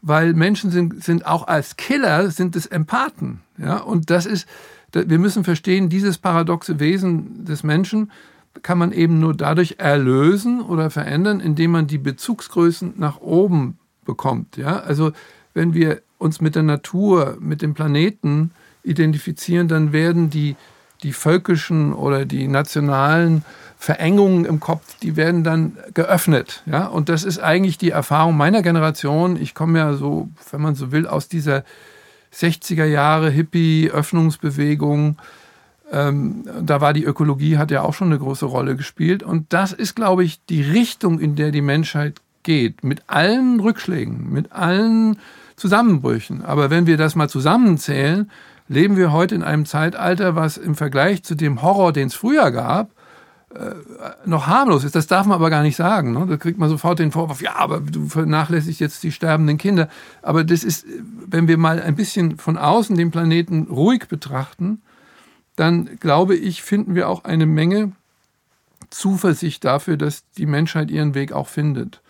weil 0.00 0.34
Menschen 0.34 0.70
sind, 0.70 1.02
sind 1.02 1.26
auch 1.26 1.48
als 1.48 1.76
Killer 1.76 2.30
sind 2.30 2.54
es 2.54 2.66
Empathen. 2.66 3.40
Ja? 3.56 3.78
Und 3.78 4.10
das 4.10 4.26
ist, 4.26 4.46
wir 4.92 5.18
müssen 5.18 5.42
verstehen, 5.42 5.88
dieses 5.88 6.18
paradoxe 6.18 6.78
Wesen 6.78 7.44
des 7.44 7.64
Menschen 7.64 8.12
kann 8.62 8.78
man 8.78 8.92
eben 8.92 9.18
nur 9.18 9.34
dadurch 9.34 9.76
erlösen 9.78 10.60
oder 10.60 10.90
verändern, 10.90 11.40
indem 11.40 11.72
man 11.72 11.86
die 11.86 11.98
Bezugsgrößen 11.98 12.94
nach 12.96 13.20
oben 13.20 13.78
bekommt. 14.04 14.56
Ja? 14.56 14.80
Also 14.80 15.12
wenn 15.54 15.74
wir 15.74 16.02
uns 16.18 16.40
mit 16.40 16.54
der 16.54 16.64
Natur, 16.64 17.38
mit 17.40 17.62
dem 17.62 17.74
Planeten 17.74 18.52
identifizieren, 18.82 19.66
dann 19.66 19.92
werden 19.92 20.28
die, 20.28 20.56
die 21.02 21.12
völkischen 21.12 21.92
oder 21.92 22.24
die 22.24 22.48
nationalen 22.48 23.44
Verengungen 23.78 24.44
im 24.44 24.58
Kopf, 24.58 24.82
die 25.02 25.16
werden 25.16 25.44
dann 25.44 25.76
geöffnet. 25.94 26.62
Ja? 26.66 26.86
Und 26.86 27.08
das 27.08 27.22
ist 27.22 27.38
eigentlich 27.38 27.78
die 27.78 27.90
Erfahrung 27.90 28.36
meiner 28.36 28.62
Generation. 28.62 29.40
Ich 29.40 29.54
komme 29.54 29.78
ja 29.78 29.94
so, 29.94 30.28
wenn 30.50 30.60
man 30.60 30.74
so 30.74 30.90
will, 30.90 31.06
aus 31.06 31.28
dieser 31.28 31.64
60er 32.34 32.84
Jahre 32.84 33.30
Hippie-Öffnungsbewegung. 33.30 35.16
Ähm, 35.90 36.44
da 36.60 36.80
war 36.80 36.92
die 36.92 37.04
Ökologie, 37.04 37.56
hat 37.56 37.70
ja 37.70 37.82
auch 37.82 37.94
schon 37.94 38.08
eine 38.08 38.18
große 38.18 38.46
Rolle 38.46 38.74
gespielt. 38.76 39.22
Und 39.22 39.52
das 39.52 39.72
ist, 39.72 39.94
glaube 39.94 40.24
ich, 40.24 40.44
die 40.46 40.62
Richtung, 40.62 41.20
in 41.20 41.36
der 41.36 41.52
die 41.52 41.62
Menschheit 41.62 42.20
geht. 42.42 42.82
Mit 42.82 43.02
allen 43.06 43.60
Rückschlägen, 43.60 44.32
mit 44.32 44.52
allen 44.52 45.18
Zusammenbrüchen. 45.56 46.44
Aber 46.44 46.68
wenn 46.70 46.86
wir 46.86 46.96
das 46.96 47.14
mal 47.14 47.28
zusammenzählen, 47.28 48.30
leben 48.68 48.96
wir 48.96 49.12
heute 49.12 49.34
in 49.34 49.42
einem 49.42 49.66
Zeitalter, 49.66 50.36
was 50.36 50.56
im 50.56 50.74
Vergleich 50.74 51.22
zu 51.22 51.34
dem 51.34 51.62
Horror, 51.62 51.92
den 51.92 52.08
es 52.08 52.14
früher 52.14 52.50
gab, 52.50 52.90
äh, 53.54 53.74
noch 54.26 54.46
harmlos 54.46 54.84
ist. 54.84 54.94
Das 54.94 55.06
darf 55.06 55.26
man 55.26 55.36
aber 55.36 55.48
gar 55.48 55.62
nicht 55.62 55.76
sagen. 55.76 56.12
Ne? 56.12 56.26
Da 56.28 56.36
kriegt 56.36 56.58
man 56.58 56.68
sofort 56.68 56.98
den 56.98 57.12
Vorwurf, 57.12 57.40
ja, 57.40 57.56
aber 57.56 57.80
du 57.80 58.06
vernachlässigst 58.06 58.80
jetzt 58.80 59.02
die 59.02 59.12
sterbenden 59.12 59.56
Kinder. 59.56 59.88
Aber 60.20 60.44
das 60.44 60.64
ist, 60.64 60.86
wenn 61.26 61.48
wir 61.48 61.56
mal 61.56 61.80
ein 61.80 61.96
bisschen 61.96 62.36
von 62.36 62.58
außen 62.58 62.96
den 62.96 63.10
Planeten 63.10 63.68
ruhig 63.70 64.06
betrachten, 64.08 64.82
dann 65.56 65.98
glaube 65.98 66.36
ich, 66.36 66.62
finden 66.62 66.94
wir 66.94 67.08
auch 67.08 67.24
eine 67.24 67.46
Menge 67.46 67.92
Zuversicht 68.90 69.64
dafür, 69.64 69.96
dass 69.96 70.24
die 70.36 70.46
Menschheit 70.46 70.90
ihren 70.90 71.14
Weg 71.14 71.32
auch 71.32 71.48
findet. 71.48 72.00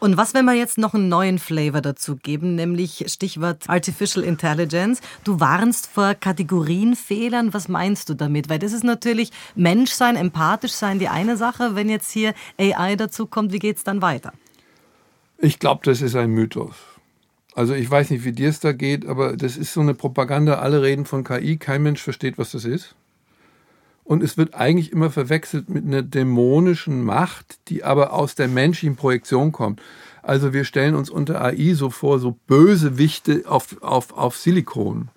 Und 0.00 0.16
was, 0.16 0.32
wenn 0.32 0.44
wir 0.44 0.54
jetzt 0.54 0.78
noch 0.78 0.94
einen 0.94 1.08
neuen 1.08 1.38
Flavor 1.38 1.80
dazu 1.80 2.16
geben, 2.16 2.54
nämlich 2.54 3.04
Stichwort 3.08 3.68
Artificial 3.68 4.24
Intelligence. 4.24 5.00
Du 5.24 5.40
warnst 5.40 5.88
vor 5.88 6.14
Kategorienfehlern. 6.14 7.52
Was 7.52 7.68
meinst 7.68 8.08
du 8.08 8.14
damit? 8.14 8.48
Weil 8.48 8.60
das 8.60 8.72
ist 8.72 8.84
natürlich 8.84 9.32
Menschsein, 9.56 10.14
empathisch 10.14 10.72
sein 10.72 11.00
die 11.00 11.08
eine 11.08 11.36
Sache. 11.36 11.74
Wenn 11.74 11.88
jetzt 11.88 12.12
hier 12.12 12.34
AI 12.58 12.94
dazu 12.94 13.26
kommt, 13.26 13.52
wie 13.52 13.58
geht 13.58 13.78
es 13.78 13.84
dann 13.84 14.00
weiter? 14.00 14.32
Ich 15.38 15.58
glaube, 15.58 15.80
das 15.84 16.00
ist 16.00 16.14
ein 16.14 16.30
Mythos. 16.30 16.74
Also 17.54 17.74
ich 17.74 17.90
weiß 17.90 18.10
nicht, 18.10 18.24
wie 18.24 18.32
dir 18.32 18.50
es 18.50 18.60
da 18.60 18.70
geht, 18.72 19.04
aber 19.04 19.36
das 19.36 19.56
ist 19.56 19.72
so 19.72 19.80
eine 19.80 19.94
Propaganda. 19.94 20.60
Alle 20.60 20.80
reden 20.80 21.06
von 21.06 21.24
KI, 21.24 21.56
kein 21.56 21.82
Mensch 21.82 22.00
versteht, 22.00 22.38
was 22.38 22.52
das 22.52 22.64
ist. 22.64 22.94
Und 24.08 24.22
es 24.22 24.38
wird 24.38 24.54
eigentlich 24.54 24.90
immer 24.90 25.10
verwechselt 25.10 25.68
mit 25.68 25.84
einer 25.84 26.00
dämonischen 26.00 27.04
Macht, 27.04 27.58
die 27.68 27.84
aber 27.84 28.14
aus 28.14 28.34
der 28.34 28.48
menschlichen 28.48 28.96
Projektion 28.96 29.52
kommt. 29.52 29.82
Also 30.22 30.54
wir 30.54 30.64
stellen 30.64 30.94
uns 30.94 31.10
unter 31.10 31.44
AI 31.44 31.74
so 31.74 31.90
vor, 31.90 32.18
so 32.18 32.38
Bösewichte 32.46 33.42
auf, 33.44 33.76
auf, 33.82 34.16
auf 34.16 34.38
Silikon. 34.38 35.10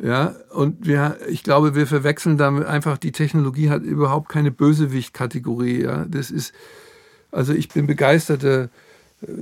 Ja, 0.00 0.36
und 0.50 0.86
wir, 0.86 1.16
ich 1.28 1.42
glaube, 1.42 1.74
wir 1.74 1.88
verwechseln 1.88 2.38
damit 2.38 2.64
einfach, 2.64 2.96
die 2.96 3.10
Technologie 3.10 3.70
hat 3.70 3.82
überhaupt 3.82 4.28
keine 4.28 4.52
Bösewicht-Kategorie. 4.52 5.82
Ja, 5.82 6.04
das 6.04 6.30
ist, 6.30 6.54
also 7.32 7.52
ich 7.52 7.70
bin 7.70 7.88
begeisterter 7.88 8.68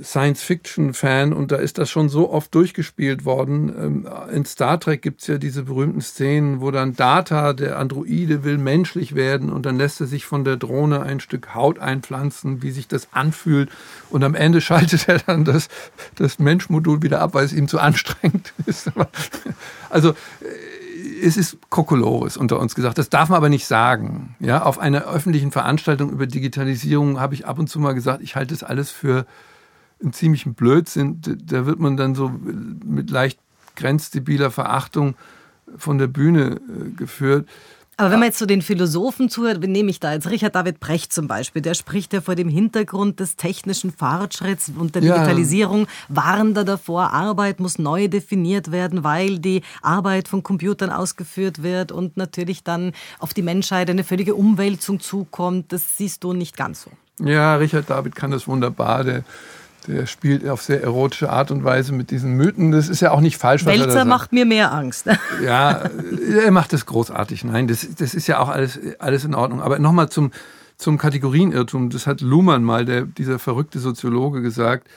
Science-Fiction-Fan 0.01 1.33
und 1.33 1.51
da 1.51 1.55
ist 1.55 1.77
das 1.77 1.89
schon 1.89 2.09
so 2.09 2.31
oft 2.31 2.53
durchgespielt 2.53 3.25
worden. 3.25 3.69
Ähm, 3.69 4.07
in 4.31 4.45
Star 4.45 4.79
Trek 4.79 5.01
gibt 5.01 5.21
es 5.21 5.27
ja 5.27 5.37
diese 5.37 5.63
berühmten 5.63 6.01
Szenen, 6.01 6.61
wo 6.61 6.71
dann 6.71 6.95
Data, 6.95 7.53
der 7.53 7.79
Androide, 7.79 8.43
will 8.43 8.57
menschlich 8.57 9.15
werden 9.15 9.49
und 9.49 9.65
dann 9.65 9.77
lässt 9.77 9.99
er 9.99 10.07
sich 10.07 10.25
von 10.25 10.43
der 10.43 10.57
Drohne 10.57 11.01
ein 11.01 11.19
Stück 11.19 11.55
Haut 11.55 11.79
einpflanzen, 11.79 12.61
wie 12.61 12.71
sich 12.71 12.87
das 12.87 13.09
anfühlt 13.11 13.69
und 14.09 14.23
am 14.23 14.35
Ende 14.35 14.61
schaltet 14.61 15.07
er 15.07 15.19
dann 15.19 15.45
das, 15.45 15.67
das 16.15 16.37
Menschmodul 16.37 17.01
wieder 17.01 17.21
ab, 17.21 17.33
weil 17.33 17.45
es 17.45 17.53
ihm 17.53 17.67
zu 17.67 17.79
anstrengend 17.79 18.53
ist. 18.65 18.91
Also 19.89 20.11
äh, 20.11 21.25
es 21.25 21.37
ist 21.37 21.57
Kokolores 21.69 22.37
unter 22.37 22.59
uns 22.59 22.75
gesagt. 22.75 22.97
Das 22.97 23.09
darf 23.09 23.29
man 23.29 23.37
aber 23.37 23.49
nicht 23.49 23.65
sagen. 23.65 24.35
Ja, 24.39 24.63
auf 24.63 24.79
einer 24.79 25.05
öffentlichen 25.05 25.51
Veranstaltung 25.51 26.11
über 26.11 26.27
Digitalisierung 26.27 27.19
habe 27.19 27.33
ich 27.33 27.45
ab 27.45 27.59
und 27.59 27.67
zu 27.67 27.79
mal 27.79 27.93
gesagt, 27.93 28.21
ich 28.21 28.35
halte 28.35 28.53
das 28.53 28.63
alles 28.63 28.91
für 28.91 29.25
einen 30.01 30.13
ziemlichen 30.13 30.53
Blödsinn. 30.53 31.21
Da 31.21 31.65
wird 31.65 31.79
man 31.79 31.97
dann 31.97 32.15
so 32.15 32.29
mit 32.29 33.09
leicht 33.09 33.39
grenzdebiler 33.75 34.51
Verachtung 34.51 35.15
von 35.77 35.97
der 35.97 36.07
Bühne 36.07 36.59
äh, 36.69 36.89
geführt. 36.91 37.47
Aber 37.97 38.09
wenn 38.09 38.19
man 38.19 38.29
jetzt 38.29 38.39
so 38.39 38.47
den 38.47 38.63
Philosophen 38.63 39.29
zuhört, 39.29 39.59
nehme 39.59 39.91
ich 39.91 39.99
da 39.99 40.13
jetzt 40.13 40.27
Richard 40.27 40.55
David 40.55 40.79
Brecht 40.79 41.13
zum 41.13 41.27
Beispiel, 41.27 41.61
der 41.61 41.75
spricht 41.75 42.13
ja 42.13 42.21
vor 42.21 42.33
dem 42.33 42.49
Hintergrund 42.49 43.19
des 43.19 43.35
technischen 43.35 43.91
Fortschritts 43.91 44.71
und 44.75 44.95
der 44.95 45.03
Digitalisierung, 45.03 45.81
ja. 45.81 45.87
warnt 46.09 46.57
er 46.57 46.63
davor, 46.63 47.13
Arbeit 47.13 47.59
muss 47.59 47.77
neu 47.77 48.07
definiert 48.07 48.71
werden, 48.71 49.03
weil 49.03 49.37
die 49.37 49.61
Arbeit 49.83 50.27
von 50.27 50.41
Computern 50.41 50.89
ausgeführt 50.89 51.61
wird 51.61 51.91
und 51.91 52.17
natürlich 52.17 52.63
dann 52.63 52.93
auf 53.19 53.35
die 53.35 53.43
Menschheit 53.43 53.87
eine 53.87 54.03
völlige 54.03 54.33
Umwälzung 54.33 54.99
zukommt. 54.99 55.71
Das 55.71 55.97
siehst 55.97 56.23
du 56.23 56.33
nicht 56.33 56.57
ganz 56.57 56.81
so. 56.83 56.91
Ja, 57.23 57.55
Richard 57.57 57.87
David 57.87 58.15
kann 58.15 58.31
das 58.31 58.47
wunderbar. 58.47 59.03
Der 59.03 59.23
der 59.87 60.05
spielt 60.05 60.47
auf 60.47 60.61
sehr 60.61 60.83
erotische 60.83 61.29
Art 61.29 61.51
und 61.51 61.63
Weise 61.63 61.93
mit 61.93 62.11
diesen 62.11 62.33
Mythen. 62.33 62.71
Das 62.71 62.87
ist 62.87 63.01
ja 63.01 63.11
auch 63.11 63.21
nicht 63.21 63.37
falsch. 63.37 63.65
Was 63.65 63.73
Wälzer 63.73 64.05
macht 64.05 64.31
mir 64.31 64.45
mehr 64.45 64.71
Angst. 64.71 65.07
ja, 65.43 65.89
er 66.43 66.51
macht 66.51 66.73
das 66.73 66.85
großartig. 66.85 67.43
Nein, 67.43 67.67
das, 67.67 67.87
das 67.97 68.13
ist 68.13 68.27
ja 68.27 68.39
auch 68.39 68.49
alles, 68.49 68.79
alles 68.99 69.25
in 69.25 69.33
Ordnung. 69.33 69.61
Aber 69.61 69.79
nochmal 69.79 70.09
zum, 70.09 70.31
zum 70.77 70.97
Kategorienirrtum. 70.97 71.89
Das 71.89 72.05
hat 72.05 72.21
Luhmann 72.21 72.63
mal, 72.63 72.85
der, 72.85 73.03
dieser 73.03 73.39
verrückte 73.39 73.79
Soziologe, 73.79 74.41
gesagt. 74.41 74.87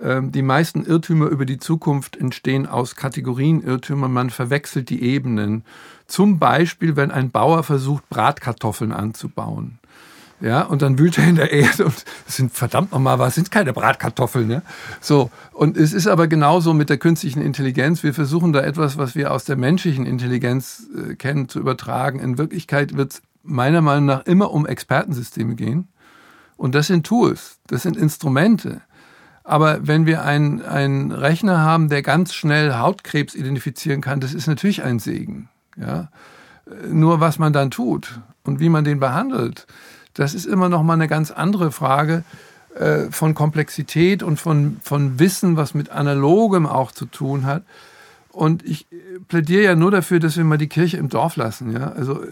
Ähm, 0.00 0.30
die 0.30 0.42
meisten 0.42 0.84
Irrtümer 0.84 1.26
über 1.26 1.44
die 1.44 1.58
Zukunft 1.58 2.16
entstehen 2.16 2.66
aus 2.66 2.94
Kategorienirrtümern. 2.94 4.12
Man 4.12 4.30
verwechselt 4.30 4.90
die 4.90 5.02
Ebenen. 5.02 5.64
Zum 6.06 6.38
Beispiel, 6.38 6.94
wenn 6.94 7.10
ein 7.10 7.30
Bauer 7.30 7.64
versucht, 7.64 8.08
Bratkartoffeln 8.08 8.92
anzubauen. 8.92 9.79
Ja, 10.40 10.62
und 10.62 10.80
dann 10.80 10.98
wühlt 10.98 11.18
er 11.18 11.28
in 11.28 11.36
der 11.36 11.52
Erde 11.52 11.84
und 11.84 12.04
es 12.26 12.36
sind 12.36 12.52
verdammt 12.52 12.92
nochmal 12.92 13.18
was, 13.18 13.34
sind 13.34 13.50
keine 13.50 13.74
Bratkartoffeln, 13.74 14.46
ne? 14.48 14.62
So. 15.00 15.30
Und 15.52 15.76
es 15.76 15.92
ist 15.92 16.06
aber 16.06 16.28
genauso 16.28 16.72
mit 16.72 16.88
der 16.88 16.96
künstlichen 16.96 17.42
Intelligenz. 17.42 18.02
Wir 18.02 18.14
versuchen 18.14 18.54
da 18.54 18.60
etwas, 18.60 18.96
was 18.96 19.14
wir 19.14 19.32
aus 19.32 19.44
der 19.44 19.56
menschlichen 19.56 20.06
Intelligenz 20.06 20.86
äh, 20.96 21.14
kennen, 21.14 21.50
zu 21.50 21.58
übertragen. 21.58 22.20
In 22.20 22.38
Wirklichkeit 22.38 22.96
wird 22.96 23.12
es 23.12 23.22
meiner 23.42 23.82
Meinung 23.82 24.06
nach 24.06 24.24
immer 24.24 24.50
um 24.50 24.66
Expertensysteme 24.66 25.56
gehen. 25.56 25.88
Und 26.56 26.74
das 26.74 26.86
sind 26.86 27.06
Tools, 27.06 27.58
das 27.66 27.82
sind 27.82 27.96
Instrumente. 27.96 28.80
Aber 29.44 29.86
wenn 29.86 30.06
wir 30.06 30.22
einen, 30.24 30.62
einen 30.62 31.12
Rechner 31.12 31.58
haben, 31.60 31.88
der 31.88 32.02
ganz 32.02 32.32
schnell 32.34 32.74
Hautkrebs 32.74 33.34
identifizieren 33.34 34.00
kann, 34.00 34.20
das 34.20 34.32
ist 34.32 34.46
natürlich 34.46 34.82
ein 34.82 34.98
Segen. 34.98 35.48
Ja? 35.76 36.10
Nur 36.88 37.20
was 37.20 37.38
man 37.38 37.52
dann 37.52 37.70
tut 37.70 38.20
und 38.44 38.60
wie 38.60 38.68
man 38.68 38.84
den 38.84 39.00
behandelt, 39.00 39.66
das 40.14 40.34
ist 40.34 40.46
immer 40.46 40.68
noch 40.68 40.82
mal 40.82 40.94
eine 40.94 41.08
ganz 41.08 41.30
andere 41.30 41.72
Frage 41.72 42.24
äh, 42.74 43.10
von 43.10 43.34
Komplexität 43.34 44.22
und 44.22 44.38
von, 44.38 44.78
von 44.82 45.18
Wissen, 45.18 45.56
was 45.56 45.74
mit 45.74 45.90
Analogem 45.90 46.66
auch 46.66 46.92
zu 46.92 47.06
tun 47.06 47.44
hat. 47.44 47.62
Und 48.32 48.64
ich 48.64 48.86
plädiere 49.26 49.62
ja 49.64 49.74
nur 49.74 49.90
dafür, 49.90 50.20
dass 50.20 50.36
wir 50.36 50.44
mal 50.44 50.56
die 50.56 50.68
Kirche 50.68 50.96
im 50.96 51.08
Dorf 51.08 51.34
lassen. 51.36 51.72
Ja? 51.72 51.92
Also 51.92 52.22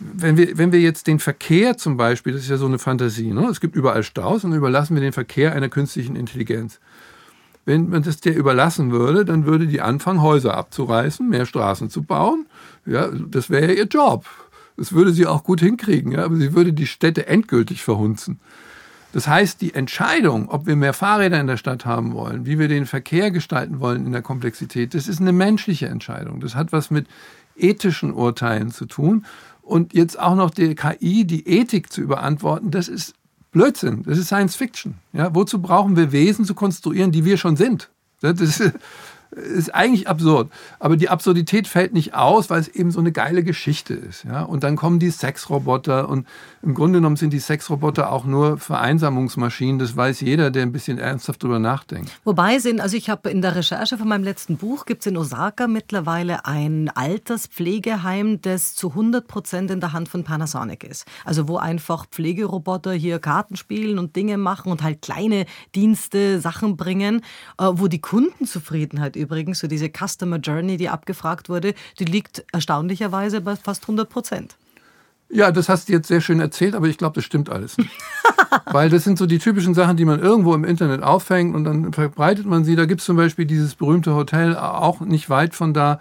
wenn 0.00 0.36
wir, 0.36 0.58
wenn 0.58 0.72
wir 0.72 0.80
jetzt 0.80 1.06
den 1.06 1.20
Verkehr 1.20 1.76
zum 1.76 1.96
Beispiel, 1.96 2.32
das 2.32 2.42
ist 2.42 2.50
ja 2.50 2.56
so 2.56 2.66
eine 2.66 2.80
Fantasie, 2.80 3.32
ne? 3.32 3.46
es 3.48 3.60
gibt 3.60 3.76
überall 3.76 4.02
Staus 4.02 4.44
und 4.44 4.52
überlassen 4.52 4.96
wir 4.96 5.00
den 5.00 5.12
Verkehr 5.12 5.52
einer 5.52 5.68
künstlichen 5.68 6.16
Intelligenz. 6.16 6.80
Wenn 7.64 7.88
man 7.90 8.02
das 8.02 8.20
der 8.20 8.36
überlassen 8.36 8.92
würde, 8.92 9.24
dann 9.24 9.46
würde 9.46 9.66
die 9.66 9.80
anfangen, 9.80 10.22
Häuser 10.22 10.56
abzureißen, 10.56 11.28
mehr 11.28 11.46
Straßen 11.46 11.90
zu 11.90 12.02
bauen. 12.02 12.46
Ja, 12.84 13.08
das 13.08 13.50
wäre 13.50 13.66
ja 13.66 13.72
ihr 13.72 13.86
Job. 13.86 14.24
Das 14.76 14.92
würde 14.92 15.12
sie 15.12 15.26
auch 15.26 15.42
gut 15.44 15.60
hinkriegen, 15.60 16.12
ja, 16.12 16.24
aber 16.24 16.36
sie 16.36 16.54
würde 16.54 16.72
die 16.72 16.86
Städte 16.86 17.26
endgültig 17.26 17.82
verhunzen. 17.82 18.40
Das 19.12 19.28
heißt, 19.28 19.62
die 19.62 19.72
Entscheidung, 19.72 20.50
ob 20.50 20.66
wir 20.66 20.76
mehr 20.76 20.92
Fahrräder 20.92 21.40
in 21.40 21.46
der 21.46 21.56
Stadt 21.56 21.86
haben 21.86 22.12
wollen, 22.12 22.44
wie 22.44 22.58
wir 22.58 22.68
den 22.68 22.84
Verkehr 22.84 23.30
gestalten 23.30 23.80
wollen 23.80 24.04
in 24.04 24.12
der 24.12 24.20
Komplexität, 24.20 24.92
das 24.92 25.08
ist 25.08 25.20
eine 25.20 25.32
menschliche 25.32 25.86
Entscheidung. 25.86 26.40
Das 26.40 26.54
hat 26.54 26.72
was 26.72 26.90
mit 26.90 27.06
ethischen 27.56 28.12
Urteilen 28.12 28.70
zu 28.70 28.84
tun. 28.84 29.24
Und 29.62 29.94
jetzt 29.94 30.18
auch 30.18 30.36
noch 30.36 30.50
der 30.50 30.74
KI 30.74 31.24
die 31.24 31.48
Ethik 31.48 31.90
zu 31.90 32.02
überantworten, 32.02 32.70
das 32.70 32.88
ist 32.88 33.14
Blödsinn, 33.52 34.02
das 34.02 34.18
ist 34.18 34.26
Science 34.26 34.54
Fiction. 34.54 34.96
Ja, 35.14 35.34
wozu 35.34 35.62
brauchen 35.62 35.96
wir 35.96 36.12
Wesen 36.12 36.44
zu 36.44 36.54
konstruieren, 36.54 37.10
die 37.10 37.24
wir 37.24 37.38
schon 37.38 37.56
sind? 37.56 37.88
Das 38.20 38.40
ist, 38.40 38.72
ist 39.36 39.74
eigentlich 39.74 40.08
absurd. 40.08 40.50
Aber 40.78 40.96
die 40.96 41.08
Absurdität 41.08 41.68
fällt 41.68 41.92
nicht 41.92 42.14
aus, 42.14 42.48
weil 42.48 42.60
es 42.60 42.68
eben 42.68 42.90
so 42.90 43.00
eine 43.00 43.12
geile 43.12 43.44
Geschichte 43.44 43.94
ist. 43.94 44.24
Ja? 44.24 44.42
Und 44.42 44.64
dann 44.64 44.76
kommen 44.76 44.98
die 44.98 45.10
Sexroboter 45.10 46.08
und 46.08 46.26
im 46.62 46.74
Grunde 46.74 46.98
genommen 46.98 47.16
sind 47.16 47.32
die 47.32 47.38
Sexroboter 47.38 48.10
auch 48.10 48.24
nur 48.24 48.58
Vereinsamungsmaschinen. 48.58 49.78
Das 49.78 49.96
weiß 49.96 50.20
jeder, 50.22 50.50
der 50.50 50.62
ein 50.62 50.72
bisschen 50.72 50.98
ernsthaft 50.98 51.42
drüber 51.42 51.58
nachdenkt. 51.58 52.10
Wobei 52.24 52.58
sind, 52.58 52.80
also 52.80 52.96
ich 52.96 53.10
habe 53.10 53.30
in 53.30 53.42
der 53.42 53.54
Recherche 53.56 53.98
von 53.98 54.08
meinem 54.08 54.24
letzten 54.24 54.56
Buch, 54.56 54.86
gibt 54.86 55.02
es 55.02 55.06
in 55.06 55.16
Osaka 55.16 55.66
mittlerweile 55.66 56.46
ein 56.46 56.90
Alterspflegeheim, 56.94 58.40
das 58.40 58.74
zu 58.74 58.90
100 58.90 59.28
Prozent 59.28 59.70
in 59.70 59.80
der 59.80 59.92
Hand 59.92 60.08
von 60.08 60.24
Panasonic 60.24 60.82
ist. 60.82 61.04
Also 61.24 61.46
wo 61.46 61.58
einfach 61.58 62.06
Pflegeroboter 62.06 62.92
hier 62.92 63.18
Karten 63.18 63.56
spielen 63.56 63.98
und 63.98 64.16
Dinge 64.16 64.38
machen 64.38 64.72
und 64.72 64.82
halt 64.82 65.02
kleine 65.02 65.44
Dienste, 65.74 66.40
Sachen 66.40 66.76
bringen, 66.76 67.20
äh, 67.58 67.66
wo 67.70 67.86
die 67.86 68.00
Kundenzufriedenheit 68.00 69.16
übrigens, 69.26 69.58
so 69.58 69.66
diese 69.66 69.88
Customer 69.90 70.38
Journey, 70.38 70.76
die 70.76 70.88
abgefragt 70.88 71.48
wurde, 71.48 71.74
die 71.98 72.04
liegt 72.04 72.44
erstaunlicherweise 72.52 73.40
bei 73.40 73.56
fast 73.56 73.82
100 73.82 74.08
Prozent. 74.08 74.56
Ja, 75.28 75.50
das 75.50 75.68
hast 75.68 75.88
du 75.88 75.92
jetzt 75.92 76.06
sehr 76.06 76.20
schön 76.20 76.38
erzählt, 76.38 76.76
aber 76.76 76.86
ich 76.86 76.98
glaube, 76.98 77.16
das 77.16 77.24
stimmt 77.24 77.50
alles 77.50 77.78
nicht. 77.78 77.90
Weil 78.70 78.90
das 78.90 79.02
sind 79.02 79.18
so 79.18 79.26
die 79.26 79.40
typischen 79.40 79.74
Sachen, 79.74 79.96
die 79.96 80.04
man 80.04 80.20
irgendwo 80.20 80.54
im 80.54 80.64
Internet 80.64 81.02
auffängt 81.02 81.54
und 81.54 81.64
dann 81.64 81.92
verbreitet 81.92 82.46
man 82.46 82.64
sie. 82.64 82.76
Da 82.76 82.86
gibt 82.86 83.00
es 83.00 83.06
zum 83.06 83.16
Beispiel 83.16 83.44
dieses 83.44 83.74
berühmte 83.74 84.14
Hotel, 84.14 84.56
auch 84.56 85.00
nicht 85.00 85.28
weit 85.28 85.54
von 85.54 85.74
da, 85.74 85.98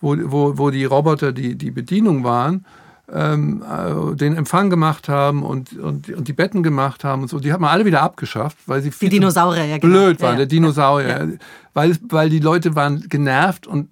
wo, 0.00 0.16
wo, 0.16 0.58
wo 0.58 0.70
die 0.70 0.84
Roboter 0.84 1.32
die, 1.32 1.56
die 1.56 1.72
Bedienung 1.72 2.22
waren, 2.22 2.64
ähm, 3.12 3.62
äh, 3.62 4.14
den 4.16 4.36
Empfang 4.36 4.70
gemacht 4.70 5.08
haben 5.08 5.42
und, 5.42 5.78
und, 5.78 6.10
und 6.10 6.28
die 6.28 6.32
Betten 6.32 6.62
gemacht 6.62 7.04
haben 7.04 7.22
und 7.22 7.28
so. 7.28 7.40
Die 7.40 7.52
hat 7.52 7.60
man 7.60 7.70
alle 7.70 7.84
wieder 7.84 8.02
abgeschafft, 8.02 8.58
weil 8.66 8.82
sie 8.82 8.90
viel 8.90 9.08
die 9.08 9.16
Dinosaurier, 9.16 9.64
ja, 9.64 9.78
genau. 9.78 9.94
blöd 9.94 10.20
waren, 10.20 10.32
ja, 10.32 10.38
der 10.38 10.46
Dinosaurier. 10.46 11.08
Ja. 11.08 11.28
Weil, 11.74 11.96
weil 12.08 12.30
die 12.30 12.40
Leute 12.40 12.74
waren 12.74 13.08
genervt 13.08 13.66
und 13.66 13.88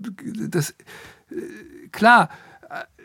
das, 0.51 0.71
äh, 0.71 0.75
klar, 1.93 2.29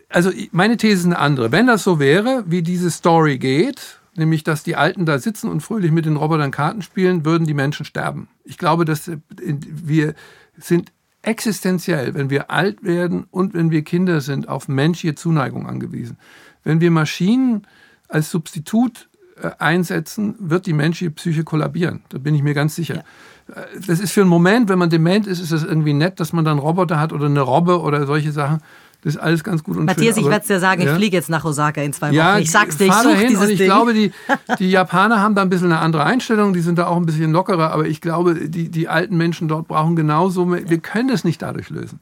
also 0.10 0.32
meine 0.52 0.78
These 0.78 1.02
ist 1.02 1.06
eine 1.06 1.20
andere. 1.20 1.52
Wenn 1.52 1.68
das 1.68 1.84
so 1.84 2.00
wäre, 2.00 2.44
wie 2.48 2.62
diese 2.62 2.92
Story 2.92 3.38
geht, 3.38 4.00
nämlich 4.16 4.44
dass 4.44 4.64
die 4.64 4.76
Alten 4.76 5.06
da 5.06 5.20
sitzen 5.20 5.50
und 5.50 5.62
fröhlich 5.62 5.92
mit 5.92 6.06
den 6.06 6.18
Robotern 6.18 6.52
Karten 6.52 6.82
spielen, 6.82 7.26
würden 7.26 7.48
die 7.48 7.54
Menschen 7.54 7.86
sterben. 7.86 8.28
Ich 8.44 8.58
glaube, 8.58 8.86
dass 8.86 9.10
wir 9.30 10.14
sind 10.58 10.92
existenziell, 11.22 12.14
wenn 12.14 12.30
wir 12.30 12.50
alt 12.50 12.84
werden 12.84 13.26
und 13.32 13.54
wenn 13.54 13.72
wir 13.72 13.84
Kinder 13.84 14.22
sind, 14.22 14.48
auf 14.50 14.68
menschliche 14.68 15.16
Zuneigung 15.16 15.68
angewiesen. 15.68 16.18
Wenn 16.64 16.82
wir 16.82 16.92
Maschinen 16.92 17.68
als 18.08 18.32
Substitut 18.32 19.10
äh, 19.42 19.52
einsetzen, 19.60 20.36
wird 20.40 20.66
die 20.66 20.74
menschliche 20.74 21.12
Psyche 21.12 21.44
kollabieren. 21.44 22.02
Da 22.10 22.18
bin 22.18 22.36
ich 22.36 22.44
mir 22.44 22.54
ganz 22.54 22.76
sicher. 22.76 23.04
Ja. 23.48 23.62
Äh, 23.62 23.80
das 23.88 24.00
ist 24.00 24.12
für 24.12 24.22
einen 24.22 24.30
Moment, 24.30 24.70
wenn 24.70 24.80
man 24.80 24.90
dement 24.90 25.28
ist, 25.28 25.40
ist 25.40 25.52
das 25.52 25.64
irgendwie 25.64 25.94
nett, 25.94 26.20
dass 26.20 26.34
man 26.34 26.46
dann 26.46 26.60
Roboter 26.60 27.00
hat 27.00 27.14
oder 27.14 27.28
eine 27.28 27.42
Robbe 27.42 27.82
oder 27.82 28.06
solche 28.06 28.32
Sachen. 28.32 28.62
Das 29.04 29.16
ist 29.16 29.22
alles 29.22 29.44
ganz 29.44 29.64
gut 29.64 29.78
und 29.78 29.86
Matthias, 29.86 30.16
schön, 30.16 30.26
ich 30.26 30.30
werde 30.30 30.42
es 30.42 30.48
dir 30.48 30.60
sagen, 30.60 30.82
ja? 30.84 30.92
ich 30.92 30.96
fliege 30.96 31.18
jetzt 31.18 31.30
nach 31.30 31.44
Osaka 31.44 31.82
in 31.82 31.92
zwei 31.92 32.10
Wochen. 32.10 32.16
Ja, 32.16 32.38
ich 32.38 32.52
sag's 32.52 32.78
dir, 32.78 32.86
ich 32.86 32.94
suche 32.94 33.26
dieses 33.28 33.44
und 33.44 33.50
ich 33.50 33.58
Ding. 33.58 33.66
glaube, 33.66 33.94
die, 33.94 34.12
die 34.60 34.70
Japaner 34.70 35.20
haben 35.20 35.34
da 35.34 35.42
ein 35.42 35.50
bisschen 35.50 35.72
eine 35.72 35.80
andere 35.80 36.04
Einstellung, 36.04 36.54
die 36.54 36.62
sind 36.62 36.78
da 36.78 36.86
auch 36.86 36.98
ein 36.98 37.08
bisschen 37.08 37.32
lockerer, 37.32 37.72
aber 37.72 37.88
ich 37.88 38.00
glaube, 38.00 38.48
die, 38.48 38.70
die 38.70 38.88
alten 38.88 39.18
Menschen 39.18 39.48
dort 39.48 39.68
brauchen 39.68 39.96
genauso, 39.96 40.52
wir 40.52 40.80
können 40.80 41.08
das 41.08 41.24
nicht 41.24 41.42
dadurch 41.42 41.70
lösen. 41.72 42.00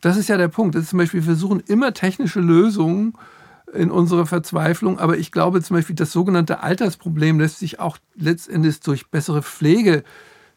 Das 0.00 0.16
ist 0.16 0.28
ja 0.28 0.36
der 0.36 0.48
Punkt. 0.48 0.74
Das 0.74 0.82
ist 0.82 0.90
zum 0.90 0.98
Beispiel, 0.98 1.20
wir 1.20 1.26
versuchen 1.26 1.60
immer 1.60 1.94
technische 1.94 2.40
Lösungen 2.40 3.14
in 3.72 3.90
unserer 3.90 4.26
Verzweiflung, 4.26 4.98
aber 4.98 5.16
ich 5.16 5.32
glaube 5.32 5.62
zum 5.62 5.76
Beispiel, 5.76 5.96
das 5.96 6.12
sogenannte 6.12 6.60
Altersproblem 6.62 7.38
lässt 7.40 7.60
sich 7.60 7.80
auch 7.80 7.96
letztendlich 8.16 8.80
durch 8.80 9.08
bessere 9.08 9.42
Pflege 9.42 10.02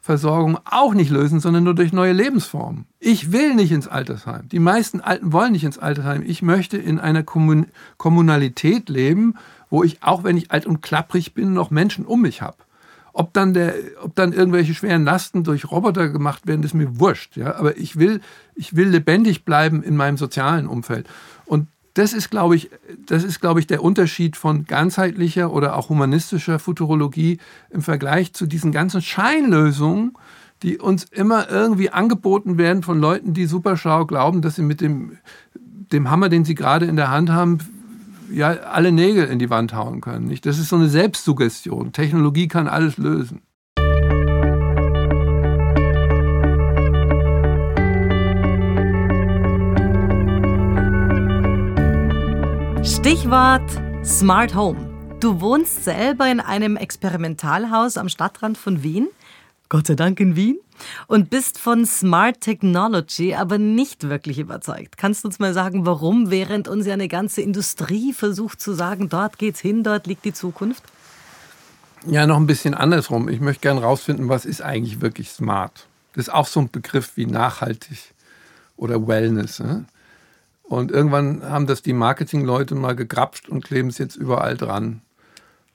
Versorgung 0.06 0.60
auch 0.66 0.93
nicht 0.93 1.10
lösen, 1.10 1.39
sondern 1.39 1.64
nur 1.64 1.74
durch 1.74 1.91
neue 1.91 2.14
Lebensformen. 2.14 2.86
Ich 2.99 3.32
will 3.32 3.56
nicht 3.56 3.72
ins 3.72 3.88
Altersheim. 3.88 4.47
Die 4.49 4.60
meisten 4.60 5.01
Alten 5.01 5.34
wollen 5.34 5.53
nicht 5.53 5.64
ins 5.64 5.80
Altersheim. 5.80 6.22
Ich 6.24 6.43
möchte 6.43 6.78
in 6.78 6.99
einer 6.99 7.24
Kommun 7.24 7.66
Kommunalität 7.97 8.88
leben, 8.88 9.34
wo 9.72 9.84
ich, 9.84 10.03
auch 10.03 10.24
wenn 10.24 10.38
ich 10.38 10.51
alt 10.51 10.68
und 10.68 10.84
klapprig 10.84 11.34
bin, 11.34 11.53
noch 11.53 11.72
Menschen 11.72 12.06
um 12.06 12.22
mich 12.22 12.43
habe. 12.43 12.58
Ob 13.14 13.34
dann, 13.34 13.56
der, 13.56 13.74
ob 14.03 14.14
dann 14.14 14.32
irgendwelche 14.32 14.76
schweren 14.76 15.06
Lasten 15.06 15.43
durch 15.43 15.72
Roboter 15.72 16.10
gemacht 16.10 16.45
werden, 16.45 16.62
ist 16.62 16.76
mir 16.76 16.99
wurscht. 16.99 17.36
Ja? 17.36 17.56
Aber 17.56 17.76
ich 17.76 17.97
will, 17.97 18.22
ich 18.53 18.76
will 18.76 18.89
lebendig 18.89 19.43
bleiben 19.43 19.82
in 19.82 19.95
meinem 19.95 20.18
sozialen 20.18 20.68
Umfeld. 20.68 21.08
Und 21.47 21.68
das 21.95 22.11
ist, 22.11 22.29
glaube 22.29 22.57
ich, 22.57 22.69
das 23.05 23.23
ist, 23.23 23.39
glaube 23.39 23.61
ich, 23.61 23.67
der 23.67 23.81
Unterschied 23.81 24.35
von 24.35 24.65
ganzheitlicher 24.65 25.51
oder 25.51 25.77
auch 25.77 25.89
humanistischer 25.89 26.59
Futurologie 26.59 27.39
im 27.69 27.81
Vergleich 27.81 28.33
zu 28.33 28.45
diesen 28.45 28.73
ganzen 28.73 29.01
Scheinlösungen, 29.01 30.13
die 30.61 30.77
uns 30.77 31.05
immer 31.05 31.49
irgendwie 31.49 31.89
angeboten 31.89 32.57
werden 32.57 32.83
von 32.83 32.99
Leuten, 32.99 33.33
die 33.33 33.45
super 33.45 33.77
schlau 33.77 34.05
glauben, 34.05 34.41
dass 34.41 34.55
sie 34.55 34.61
mit 34.61 34.81
dem, 34.81 35.17
dem 35.55 36.09
Hammer, 36.09 36.27
den 36.27 36.43
sie 36.43 36.55
gerade 36.55 36.85
in 36.85 36.97
der 36.97 37.11
Hand 37.11 37.29
haben, 37.29 37.59
ja, 38.29 38.49
alle 38.49 38.91
Nägel 38.91 39.27
in 39.27 39.39
die 39.39 39.49
Wand 39.49 39.73
hauen 39.73 40.01
können. 40.01 40.25
Nicht? 40.25 40.45
Das 40.45 40.59
ist 40.59 40.67
so 40.67 40.75
eine 40.75 40.89
Selbstsuggestion. 40.89 41.93
Technologie 41.93 42.49
kann 42.49 42.67
alles 42.67 42.97
lösen. 42.97 43.41
Stichwort 52.86 53.67
Smart 54.05 54.53
Home. 54.53 55.17
Du 55.19 55.41
wohnst 55.41 55.83
selber 55.83 56.29
in 56.29 56.39
einem 56.39 56.77
Experimentalhaus 56.77 57.97
am 57.97 58.09
Stadtrand 58.09 58.59
von 58.59 58.83
Wien. 58.83 59.07
Gott 59.69 59.88
sei 59.88 59.95
Dank 59.95 60.19
in 60.19 60.36
Wien. 60.36 60.59
Und 61.07 61.31
bist 61.31 61.57
von 61.57 61.88
Smart 61.88 62.41
Technology 62.41 63.33
aber 63.33 63.57
nicht 63.57 64.07
wirklich 64.07 64.38
überzeugt. 64.38 64.97
Kannst 64.97 65.23
du 65.23 65.29
uns 65.29 65.39
mal 65.39 65.51
sagen, 65.51 65.88
warum, 65.88 66.29
während 66.29 66.67
uns 66.67 66.86
ja 66.86 66.93
eine 66.93 67.07
ganze 67.07 67.41
Industrie 67.41 68.13
versucht 68.13 68.61
zu 68.61 68.73
sagen, 68.73 69.09
dort 69.09 69.39
geht's 69.39 69.59
hin, 69.59 69.83
dort 69.83 70.05
liegt 70.05 70.23
die 70.23 70.33
Zukunft? 70.33 70.83
Ja, 72.05 72.27
noch 72.27 72.38
ein 72.38 72.45
bisschen 72.45 72.75
andersrum. 72.75 73.29
Ich 73.29 73.39
möchte 73.39 73.61
gerne 73.61 73.81
rausfinden, 73.81 74.29
was 74.29 74.45
ist 74.45 74.61
eigentlich 74.61 75.01
wirklich 75.01 75.31
smart? 75.31 75.88
Das 76.13 76.27
ist 76.27 76.33
auch 76.33 76.45
so 76.45 76.59
ein 76.59 76.69
Begriff 76.69 77.13
wie 77.15 77.25
nachhaltig 77.25 78.13
oder 78.77 79.07
Wellness. 79.07 79.59
Ne? 79.59 79.86
Und 80.68 80.91
irgendwann 80.91 81.43
haben 81.43 81.68
das 81.68 81.82
die 81.82 81.93
Marketingleute 81.93 82.76
mal 82.76 82.95
gegrapscht 82.95 83.49
und 83.49 83.63
kleben 83.63 83.89
es 83.89 83.97
jetzt 83.97 84.16
überall 84.16 84.57
dran. 84.57 85.01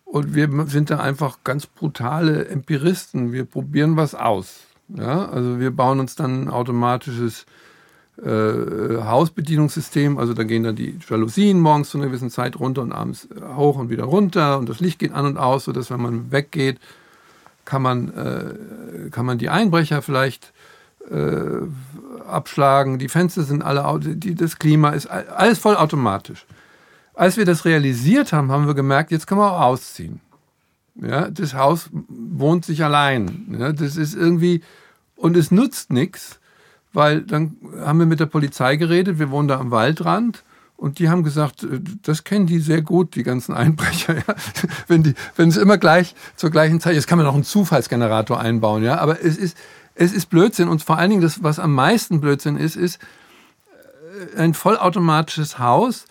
Und 0.05 0.35
wir 0.35 0.49
sind 0.67 0.91
da 0.91 0.99
einfach 0.99 1.39
ganz 1.45 1.67
brutale 1.67 2.49
Empiristen. 2.49 3.33
Wir 3.33 3.45
probieren 3.45 3.97
was 3.97 4.17
aus. 4.17 4.63
Ja, 4.89 5.27
also 5.29 5.61
wir 5.61 5.71
bauen 5.71 6.01
uns 6.01 6.17
dann 6.17 6.45
ein 6.45 6.49
automatisches 6.49 7.47
äh, 8.21 9.03
Hausbedienungssystem. 9.03 10.19
Also 10.19 10.35
da 10.35 10.43
gehen 10.43 10.65
dann 10.65 10.75
die 10.75 10.99
Jalousien 11.09 11.61
morgens 11.61 11.91
zu 11.91 11.99
einer 11.99 12.09
gewissen 12.09 12.31
Zeit 12.31 12.59
runter 12.59 12.83
und 12.83 12.93
abends 12.93 13.29
hoch 13.55 13.79
und 13.79 13.89
wieder 13.89 14.05
runter. 14.05 14.59
Und 14.59 14.69
das 14.69 14.81
Licht 14.81 14.99
geht 14.99 15.13
an 15.13 15.27
und 15.27 15.39
aus, 15.39 15.65
sodass 15.65 15.91
wenn 15.91 16.03
man 16.03 16.33
weggeht, 16.33 16.81
kann 17.65 17.83
man, 17.83 18.09
äh, 18.09 19.11
kann 19.11 19.27
man 19.27 19.39
die 19.39 19.49
Einbrecher 19.49 20.03
vielleicht 20.03 20.53
äh, 21.11 21.63
abschlagen, 22.27 22.99
die 22.99 23.09
Fenster 23.09 23.43
sind 23.43 23.63
alle, 23.63 23.99
die, 24.01 24.35
das 24.35 24.59
Klima 24.59 24.91
ist 24.91 25.07
alles 25.07 25.59
voll 25.59 25.77
automatisch. 25.77 26.47
Als 27.15 27.37
wir 27.37 27.45
das 27.45 27.65
realisiert 27.65 28.33
haben, 28.33 28.51
haben 28.51 28.67
wir 28.67 28.75
gemerkt, 28.75 29.11
jetzt 29.11 29.27
können 29.27 29.41
wir 29.41 29.53
auch 29.53 29.61
ausziehen. 29.61 30.21
Ja, 30.95 31.31
das 31.31 31.55
Haus 31.55 31.91
wohnt 32.09 32.65
sich 32.65 32.85
allein. 32.85 33.57
Ja, 33.59 33.73
das 33.73 33.97
ist 33.97 34.15
irgendwie, 34.15 34.63
und 35.17 35.37
es 35.37 35.51
nutzt 35.51 35.93
nichts, 35.93 36.41
weil 36.93 37.23
dann 37.23 37.57
haben 37.81 37.99
wir 37.99 38.07
mit 38.07 38.21
der 38.21 38.27
Polizei 38.27 38.77
geredet, 38.77 39.19
wir 39.19 39.31
wohnen 39.31 39.49
da 39.49 39.59
am 39.59 39.71
Waldrand 39.71 40.45
und 40.77 40.99
die 40.99 41.09
haben 41.09 41.23
gesagt, 41.23 41.63
äh, 41.63 41.81
das 42.03 42.25
kennen 42.25 42.47
die 42.47 42.59
sehr 42.59 42.83
gut, 42.83 43.15
die 43.15 43.23
ganzen 43.23 43.55
Einbrecher. 43.55 44.15
Ja? 44.27 44.35
Wenn, 44.89 45.03
die, 45.03 45.15
wenn 45.37 45.49
es 45.49 45.57
immer 45.57 45.79
gleich 45.79 46.15
zur 46.37 46.51
gleichen 46.51 46.81
Zeit, 46.81 46.95
jetzt 46.95 47.07
kann 47.07 47.19
man 47.19 47.27
noch 47.27 47.35
einen 47.35 47.45
Zufallsgenerator 47.45 48.41
einbauen, 48.41 48.83
ja, 48.83 48.99
aber 48.99 49.23
es 49.23 49.37
ist, 49.37 49.57
es 50.01 50.13
ist 50.13 50.27
Blödsinn 50.31 50.69
und 50.69 50.83
vor 50.83 50.97
allen 50.97 51.11
Dingen 51.11 51.23
das, 51.23 51.43
was 51.43 51.59
am 51.59 51.75
meisten 51.75 52.21
Blödsinn 52.23 52.57
ist, 52.57 52.75
ist 52.75 52.99
äh, 54.35 54.41
ein 54.41 54.55
vollautomatisches 54.55 55.59
Haus 55.59 56.07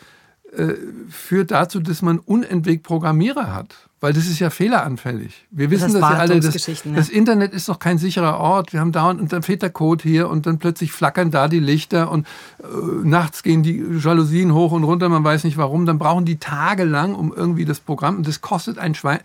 äh, 0.55 0.75
führt 1.09 1.49
dazu, 1.49 1.79
dass 1.79 2.03
man 2.03 2.19
unentwegt 2.19 2.83
Programmierer 2.83 3.53
hat. 3.53 3.89
Weil 3.99 4.13
das 4.13 4.27
ist 4.27 4.39
ja 4.39 4.51
fehleranfällig. 4.51 5.47
Wir 5.49 5.71
wissen 5.71 5.91
das, 5.91 6.01
das 6.01 6.01
ja 6.01 6.17
alle. 6.17 6.39
Das, 6.39 6.67
ja. 6.67 6.73
das, 6.95 7.09
Internet 7.09 7.51
ist 7.51 7.67
doch 7.67 7.79
kein 7.79 7.97
sicherer 7.97 8.37
Ort. 8.37 8.71
Wir 8.73 8.79
haben 8.79 8.91
dauernd 8.91 9.19
und 9.19 9.33
dann 9.33 9.43
fehlt 9.43 9.61
der 9.61 9.71
Code 9.71 10.03
hier 10.03 10.29
und 10.29 10.45
dann 10.45 10.59
plötzlich 10.59 10.91
flackern 10.91 11.31
da 11.31 11.47
die 11.47 11.59
Lichter 11.59 12.09
und 12.11 12.27
äh, 12.59 12.65
nachts 13.03 13.43
gehen 13.43 13.63
die 13.63 13.83
Jalousien 14.01 14.53
hoch 14.53 14.71
und 14.71 14.83
runter. 14.83 15.09
Man 15.09 15.23
weiß 15.23 15.43
nicht 15.43 15.57
warum. 15.57 15.87
Dann 15.87 15.97
brauchen 15.97 16.25
die 16.25 16.37
tagelang 16.37 17.15
um 17.15 17.33
irgendwie 17.35 17.65
das 17.65 17.79
Programm 17.79 18.17
und 18.17 18.27
das 18.27 18.39
kostet 18.39 18.77
ein 18.77 18.93
Schwein. 18.93 19.19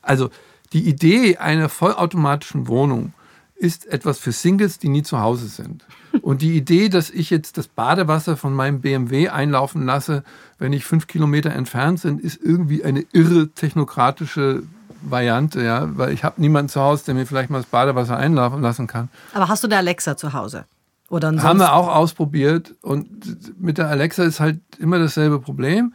Also 0.00 0.30
die 0.72 0.88
Idee 0.88 1.36
einer 1.38 1.68
vollautomatischen 1.68 2.68
Wohnung 2.68 3.12
ist 3.60 3.86
etwas 3.86 4.18
für 4.18 4.32
Singles, 4.32 4.78
die 4.78 4.88
nie 4.88 5.02
zu 5.02 5.20
Hause 5.20 5.46
sind. 5.46 5.84
Und 6.22 6.40
die 6.40 6.56
Idee, 6.56 6.88
dass 6.88 7.10
ich 7.10 7.28
jetzt 7.28 7.58
das 7.58 7.68
Badewasser 7.68 8.38
von 8.38 8.54
meinem 8.54 8.80
BMW 8.80 9.28
einlaufen 9.28 9.84
lasse, 9.84 10.24
wenn 10.58 10.72
ich 10.72 10.86
fünf 10.86 11.06
Kilometer 11.06 11.50
entfernt 11.50 12.02
bin, 12.02 12.18
ist 12.18 12.40
irgendwie 12.42 12.82
eine 12.84 13.04
irre 13.12 13.48
technokratische 13.48 14.62
Variante, 15.02 15.62
ja, 15.62 15.96
weil 15.96 16.12
ich 16.12 16.24
habe 16.24 16.40
niemanden 16.40 16.70
zu 16.70 16.80
Hause, 16.80 17.04
der 17.04 17.14
mir 17.14 17.26
vielleicht 17.26 17.50
mal 17.50 17.58
das 17.58 17.66
Badewasser 17.66 18.16
einlaufen 18.16 18.62
lassen 18.62 18.86
kann. 18.86 19.10
Aber 19.34 19.48
hast 19.48 19.62
du 19.62 19.68
eine 19.68 19.76
Alexa 19.76 20.16
zu 20.16 20.32
Hause? 20.32 20.64
Oder 21.10 21.30
Haben 21.42 21.58
wir 21.58 21.74
auch 21.74 21.88
ausprobiert 21.88 22.74
und 22.80 23.60
mit 23.60 23.76
der 23.76 23.88
Alexa 23.88 24.22
ist 24.22 24.40
halt 24.40 24.60
immer 24.78 24.98
dasselbe 24.98 25.38
Problem. 25.38 25.92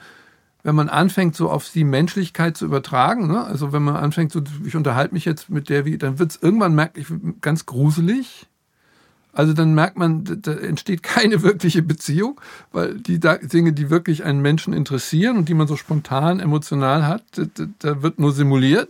Wenn 0.65 0.73
man 0.73 0.89
anfängt, 0.89 1.35
so 1.35 1.51
auf 1.51 1.69
die 1.69 1.83
Menschlichkeit 1.83 2.57
zu 2.57 2.65
übertragen, 2.65 3.27
ne? 3.27 3.43
also 3.43 3.71
wenn 3.71 3.83
man 3.83 3.97
anfängt, 3.97 4.31
so, 4.31 4.41
ich 4.65 4.75
unterhalte 4.75 5.13
mich 5.13 5.23
jetzt 5.23 5.51
mit 5.51 5.69
der, 5.69 5.85
wie, 5.85 5.99
dann 5.99 6.17
wird 6.17 6.31
es 6.31 6.41
irgendwann 6.41 6.73
merklich 6.73 7.05
ganz 7.41 7.67
gruselig. 7.67 8.47
Also 9.31 9.53
dann 9.53 9.75
merkt 9.75 9.95
man, 9.95 10.23
da 10.41 10.53
entsteht 10.53 11.03
keine 11.03 11.43
wirkliche 11.43 11.83
Beziehung, 11.83 12.41
weil 12.71 12.95
die 12.95 13.19
Dinge, 13.19 13.73
die 13.73 13.91
wirklich 13.91 14.23
einen 14.23 14.41
Menschen 14.41 14.73
interessieren 14.73 15.37
und 15.37 15.49
die 15.49 15.53
man 15.53 15.67
so 15.67 15.75
spontan 15.75 16.39
emotional 16.39 17.05
hat, 17.05 17.23
da 17.79 18.01
wird 18.01 18.17
nur 18.17 18.31
simuliert. 18.31 18.89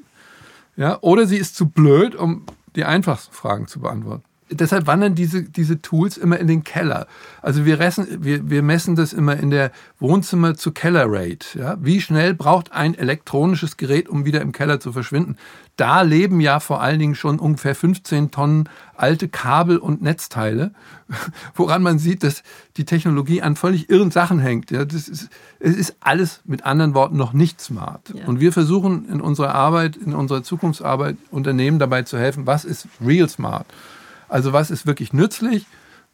Ja, 0.77 0.97
oder 1.01 1.27
sie 1.27 1.37
ist 1.37 1.57
zu 1.57 1.67
blöd, 1.67 2.15
um 2.15 2.45
die 2.77 2.85
einfachsten 2.85 3.33
Fragen 3.33 3.67
zu 3.67 3.81
beantworten 3.81 4.24
deshalb 4.49 4.85
wandern 4.85 5.15
diese, 5.15 5.43
diese 5.43 5.81
Tools 5.81 6.17
immer 6.17 6.39
in 6.39 6.47
den 6.47 6.63
Keller. 6.63 7.07
Also 7.41 7.65
wir, 7.65 7.79
ressen, 7.79 8.23
wir, 8.23 8.49
wir 8.49 8.61
messen 8.61 8.95
das 8.95 9.11
immer 9.11 9.37
in 9.37 9.49
der 9.49 9.71
Wohnzimmer 9.99 10.55
zu 10.55 10.71
Keller 10.71 11.05
Rate. 11.07 11.57
Ja? 11.57 11.77
Wie 11.81 11.99
schnell 11.99 12.33
braucht 12.33 12.71
ein 12.71 12.95
elektronisches 12.95 13.77
Gerät, 13.77 14.07
um 14.07 14.25
wieder 14.25 14.41
im 14.41 14.51
Keller 14.51 14.79
zu 14.79 14.93
verschwinden? 14.93 15.37
Da 15.77 16.03
leben 16.03 16.39
ja 16.39 16.59
vor 16.59 16.81
allen 16.81 16.99
Dingen 16.99 17.15
schon 17.15 17.39
ungefähr 17.39 17.75
15 17.75 18.31
Tonnen 18.31 18.69
alte 18.95 19.27
Kabel 19.27 19.77
und 19.77 20.01
Netzteile, 20.01 20.71
woran 21.55 21.81
man 21.81 21.99
sieht, 21.99 22.23
dass 22.23 22.43
die 22.77 22.85
Technologie 22.85 23.41
an 23.41 23.55
völlig 23.55 23.89
irren 23.89 24.11
Sachen 24.11 24.39
hängt. 24.39 24.69
Ja? 24.69 24.85
Das 24.85 25.09
ist, 25.09 25.29
es 25.59 25.75
ist 25.75 25.95
alles 26.01 26.41
mit 26.45 26.65
anderen 26.65 26.93
Worten 26.93 27.17
noch 27.17 27.33
nicht 27.33 27.59
smart. 27.59 28.13
Ja. 28.13 28.25
Und 28.25 28.39
wir 28.39 28.53
versuchen 28.53 29.09
in 29.09 29.21
unserer 29.21 29.55
Arbeit, 29.55 29.97
in 29.97 30.13
unserer 30.13 30.43
Zukunftsarbeit 30.43 31.17
Unternehmen 31.31 31.79
dabei 31.79 32.03
zu 32.03 32.17
helfen, 32.17 32.45
was 32.45 32.63
ist 32.63 32.87
real 33.03 33.27
smart? 33.27 33.65
Also 34.27 34.53
was 34.53 34.71
ist 34.71 34.85
wirklich 34.85 35.13
nützlich? 35.13 35.65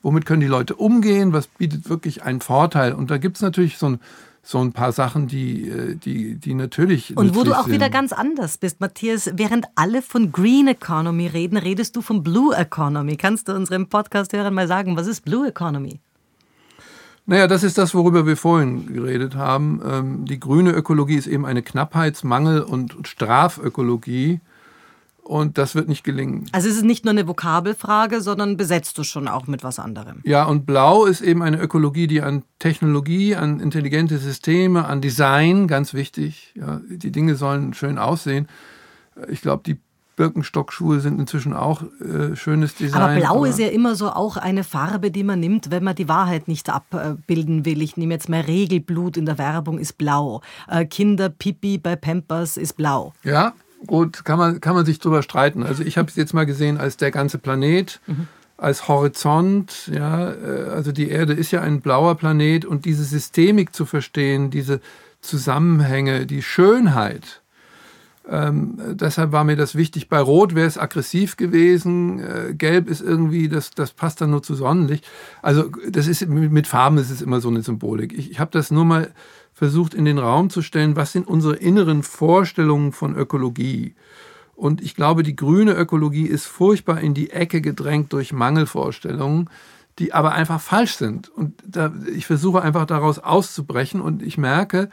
Womit 0.01 0.26
können 0.26 0.41
die 0.41 0.47
Leute 0.47 0.76
umgehen? 0.76 1.34
Was 1.34 1.47
bietet 1.47 1.89
wirklich 1.89 2.24
einen 2.24 2.41
Vorteil? 2.41 2.93
Und 2.93 3.12
da 3.12 3.18
gibt 3.18 3.38
es 3.38 3.41
natürlich 3.41 3.78
so 3.78 3.89
ein, 3.89 3.99
so 4.41 4.59
ein 4.59 4.74
paar 4.74 4.91
Sachen, 4.91 5.28
die, 5.28 5.70
äh, 5.70 5.95
die, 5.95 6.36
die 6.36 6.53
natürlich. 6.55 7.16
Und 7.16 7.36
wo 7.36 7.43
du 7.43 7.53
auch 7.53 7.66
sind. 7.66 7.74
wieder 7.74 7.89
ganz 7.89 8.12
anders 8.12 8.57
bist, 8.57 8.80
Matthias. 8.80 9.30
Während 9.36 9.68
alle 9.76 10.01
von 10.01 10.32
Green 10.32 10.68
Economy 10.68 11.28
reden, 11.28 11.57
redest 11.57 11.95
du 11.95 12.01
von 12.01 12.24
Blue 12.24 12.55
Economy. 12.55 13.16
Kannst 13.18 13.47
du 13.47 13.53
unserem 13.53 13.88
Podcast-Hörern 13.88 14.53
mal 14.53 14.68
sagen, 14.68 14.97
was 14.97 15.07
ist 15.07 15.24
Blue 15.24 15.47
Economy? 15.47 15.99
Naja, 17.28 17.47
das 17.47 17.64
ist 17.64 17.78
das, 17.78 17.93
worüber 17.93 18.26
wir 18.26 18.36
vorhin 18.36 18.91
geredet 18.91 19.36
haben. 19.36 19.82
Ähm, 19.86 20.26
die 20.26 20.39
grüne 20.39 20.72
Ökologie 20.72 21.16
ist 21.16 21.28
eben 21.28 21.45
eine 21.45 21.62
Knappheits-, 21.62 22.24
Mangel- 22.24 22.64
und 22.64 22.95
Strafökologie. 23.03 24.39
Und 25.24 25.58
das 25.58 25.76
wird 25.76 25.88
nicht 25.88 26.04
gelingen. 26.04 26.48
Also 26.52 26.68
es 26.68 26.76
ist 26.76 26.84
nicht 26.84 27.06
nur 27.06 27.12
eine 27.12 27.28
Vokabelfrage, 27.28 28.22
sondern 28.22 28.58
besetzt 28.58 28.98
du 28.98 29.04
schon 29.04 29.28
auch 29.28 29.48
mit 29.48 29.64
was 29.64 29.80
anderem. 29.80 30.22
Ja, 30.24 30.44
und 30.46 30.66
Blau 30.66 31.06
ist 31.06 31.22
eben 31.22 31.42
eine 31.42 31.60
Ökologie, 31.60 32.08
die 32.08 32.22
an 32.22 32.44
Technologie, 32.60 33.36
an 33.36 33.60
intelligente 33.60 34.18
Systeme, 34.18 34.86
an 34.86 35.00
Design, 35.00 35.68
ganz 35.68 35.94
wichtig. 35.94 36.54
Ja, 36.56 36.82
die 36.90 37.12
Dinge 37.12 37.36
sollen 37.36 37.74
schön 37.74 37.98
aussehen. 37.98 38.48
Ich 39.30 39.42
glaube, 39.42 39.64
die 39.66 39.80
Birkenstockschuhe 40.16 41.00
sind 41.00 41.20
inzwischen 41.20 41.54
auch 41.54 41.84
äh, 42.00 42.36
schönes 42.36 42.76
Design. 42.76 43.02
Aber 43.02 43.16
Blau 43.16 43.38
aber 43.38 43.48
ist 43.48 43.60
ja 43.60 43.70
immer 43.70 43.96
so 43.96 44.10
auch 44.10 44.38
eine 44.38 44.64
Farbe, 44.64 45.12
die 45.12 45.24
man 45.24 45.40
nimmt, 45.40 45.72
wenn 45.72 45.84
man 45.84 45.96
die 45.96 46.08
Wahrheit 46.08 46.48
nicht 46.48 46.70
abbilden 46.70 47.66
will. 47.66 47.82
Ich 47.82 47.98
nehme 47.98 48.14
jetzt 48.14 48.30
mal 48.30 48.42
Regelblut 48.42 49.18
in 49.18 49.26
der 49.26 49.38
Werbung 49.38 49.80
ist 49.80 49.98
blau. 49.98 50.42
Äh, 50.68 50.86
Kinderpipi 50.86 51.78
bei 51.78 51.96
Pampers 51.96 52.58
ist 52.58 52.78
blau. 52.78 53.14
Ja, 53.24 53.54
gut, 53.88 54.26
kann 54.26 54.38
man, 54.38 54.62
kann 54.62 54.76
man 54.76 54.86
sich 54.86 55.00
drüber 55.00 55.24
streiten. 55.24 55.64
Also 55.64 55.84
ich 55.84 55.98
habe 55.98 56.10
es 56.10 56.16
jetzt 56.16 56.34
mal 56.34 56.46
gesehen 56.46 56.78
als 56.78 56.98
der 56.98 57.12
ganze 57.12 57.38
Planet, 57.38 58.00
mhm. 58.08 58.28
als 58.58 58.88
Horizont. 58.88 59.90
Ja, 59.94 60.32
äh, 60.32 60.70
also 60.70 60.92
die 60.92 61.10
Erde 61.10 61.34
ist 61.34 61.52
ja 61.52 61.62
ein 61.62 61.82
blauer 61.82 62.16
Planet 62.16 62.66
und 62.66 62.86
diese 62.86 63.04
Systemik 63.04 63.76
zu 63.76 63.86
verstehen, 63.86 64.50
diese 64.50 64.82
Zusammenhänge, 65.22 66.26
die 66.26 66.42
Schönheit. 66.42 67.42
Ähm, 68.30 68.78
deshalb 68.94 69.32
war 69.32 69.44
mir 69.44 69.56
das 69.56 69.76
wichtig. 69.76 70.08
Bei 70.08 70.20
Rot 70.20 70.54
wäre 70.54 70.68
es 70.68 70.78
aggressiv 70.78 71.38
gewesen. 71.38 72.20
Äh, 72.20 72.54
Gelb 72.54 72.88
ist 72.88 73.02
irgendwie, 73.02 73.50
das, 73.50 73.72
das 73.72 73.92
passt 73.92 74.22
dann 74.22 74.30
nur 74.30 74.44
zu 74.44 74.54
Sonnenlicht. 74.54 75.06
Also 75.42 75.70
das 75.90 76.08
ist 76.08 76.28
mit 76.28 76.68
Farben 76.68 76.98
ist 76.98 77.10
es 77.10 77.22
immer 77.22 77.42
so 77.42 77.50
eine 77.50 77.64
Symbolik. 77.64 78.14
Ich, 78.14 78.32
ich 78.32 78.40
habe 78.40 78.52
das 78.52 78.70
nur 78.70 78.86
mal 78.86 79.12
versucht 79.62 79.93
in 79.93 80.05
den 80.05 80.18
Raum 80.18 80.49
zu 80.49 80.64
stellen, 80.64 80.95
was 80.95 81.12
sind 81.12 81.28
unsere 81.28 81.55
inneren 81.55 82.01
Vorstellungen 82.01 82.93
von 82.93 83.16
Ökologie. 83.16 83.93
Und 84.55 84.82
ich 84.82 84.95
glaube, 84.95 85.22
die 85.22 85.36
grüne 85.36 85.74
Ökologie 85.74 86.26
ist 86.26 86.47
furchtbar 86.47 86.99
in 86.99 87.14
die 87.14 87.30
Ecke 87.30 87.62
gedrängt 87.62 88.12
durch 88.12 88.34
Mangelvorstellungen, 88.34 89.51
die 89.99 90.14
aber 90.14 90.32
einfach 90.32 90.59
falsch 90.59 90.95
sind. 90.95 91.30
Und 91.30 91.62
da, 91.64 91.93
ich 92.12 92.26
versuche 92.26 92.64
einfach 92.64 92.88
daraus 92.88 93.20
auszubrechen 93.20 94.01
und 94.01 94.24
ich 94.24 94.39
merke, 94.39 94.89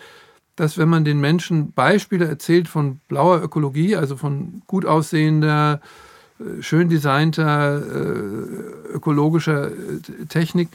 dass 0.55 0.77
wenn 0.77 0.91
man 0.91 1.07
den 1.07 1.19
Menschen 1.19 1.73
Beispiele 1.73 2.27
erzählt 2.27 2.69
von 2.69 3.01
blauer 3.09 3.43
Ökologie, 3.43 3.97
also 3.97 4.19
von 4.19 4.61
gut 4.67 4.85
aussehender, 4.85 5.81
äh, 6.41 6.61
schön 6.61 6.91
designter, 6.91 7.81
äh, 7.81 8.93
ökologischer 8.93 9.69
äh, 9.69 10.27
Technik, 10.29 10.69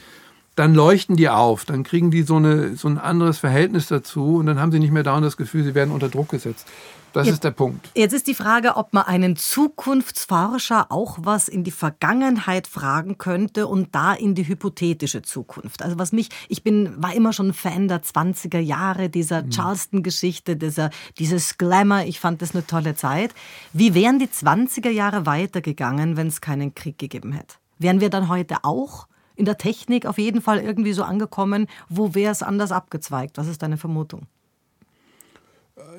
dann 0.56 0.74
leuchten 0.74 1.16
die 1.16 1.28
auf, 1.28 1.64
dann 1.64 1.82
kriegen 1.82 2.10
die 2.10 2.22
so, 2.22 2.36
eine, 2.36 2.76
so 2.76 2.88
ein 2.88 2.98
anderes 2.98 3.38
Verhältnis 3.38 3.88
dazu 3.88 4.36
und 4.36 4.46
dann 4.46 4.60
haben 4.60 4.72
sie 4.72 4.78
nicht 4.78 4.92
mehr 4.92 5.02
dauernd 5.02 5.26
das 5.26 5.36
Gefühl, 5.36 5.64
sie 5.64 5.74
werden 5.74 5.92
unter 5.92 6.08
Druck 6.08 6.28
gesetzt. 6.28 6.66
Das 7.14 7.26
jetzt, 7.26 7.34
ist 7.34 7.44
der 7.44 7.52
Punkt. 7.52 7.90
Jetzt 7.94 8.12
ist 8.12 8.26
die 8.26 8.34
Frage, 8.34 8.76
ob 8.76 8.92
man 8.92 9.04
einen 9.04 9.36
Zukunftsforscher 9.36 10.90
auch 10.90 11.16
was 11.20 11.46
in 11.46 11.62
die 11.62 11.70
Vergangenheit 11.70 12.66
fragen 12.66 13.18
könnte 13.18 13.68
und 13.68 13.94
da 13.94 14.14
in 14.14 14.34
die 14.34 14.48
hypothetische 14.48 15.22
Zukunft. 15.22 15.82
Also 15.82 15.96
was 15.96 16.10
mich, 16.10 16.28
ich 16.48 16.64
bin, 16.64 16.92
war 17.00 17.14
immer 17.14 17.32
schon 17.32 17.52
Fan 17.52 17.86
der 17.86 18.02
20er 18.02 18.58
Jahre, 18.58 19.10
dieser 19.10 19.44
mhm. 19.44 19.50
Charleston-Geschichte, 19.50 20.56
dieser, 20.56 20.90
dieses 21.16 21.56
Glamour. 21.56 22.02
Ich 22.06 22.18
fand 22.18 22.42
das 22.42 22.52
eine 22.52 22.66
tolle 22.66 22.96
Zeit. 22.96 23.32
Wie 23.72 23.94
wären 23.94 24.18
die 24.18 24.26
20er 24.26 24.90
Jahre 24.90 25.24
weitergegangen, 25.24 26.16
wenn 26.16 26.26
es 26.26 26.40
keinen 26.40 26.74
Krieg 26.74 26.98
gegeben 26.98 27.30
hätte? 27.30 27.54
Wären 27.78 28.00
wir 28.00 28.10
dann 28.10 28.28
heute 28.28 28.64
auch 28.64 29.06
in 29.36 29.44
der 29.44 29.58
Technik 29.58 30.06
auf 30.06 30.18
jeden 30.18 30.40
Fall 30.40 30.60
irgendwie 30.60 30.92
so 30.92 31.02
angekommen? 31.02 31.66
Wo 31.88 32.14
wäre 32.14 32.32
es 32.32 32.42
anders 32.42 32.72
abgezweigt? 32.72 33.36
Was 33.38 33.48
ist 33.48 33.62
deine 33.62 33.76
Vermutung? 33.76 34.26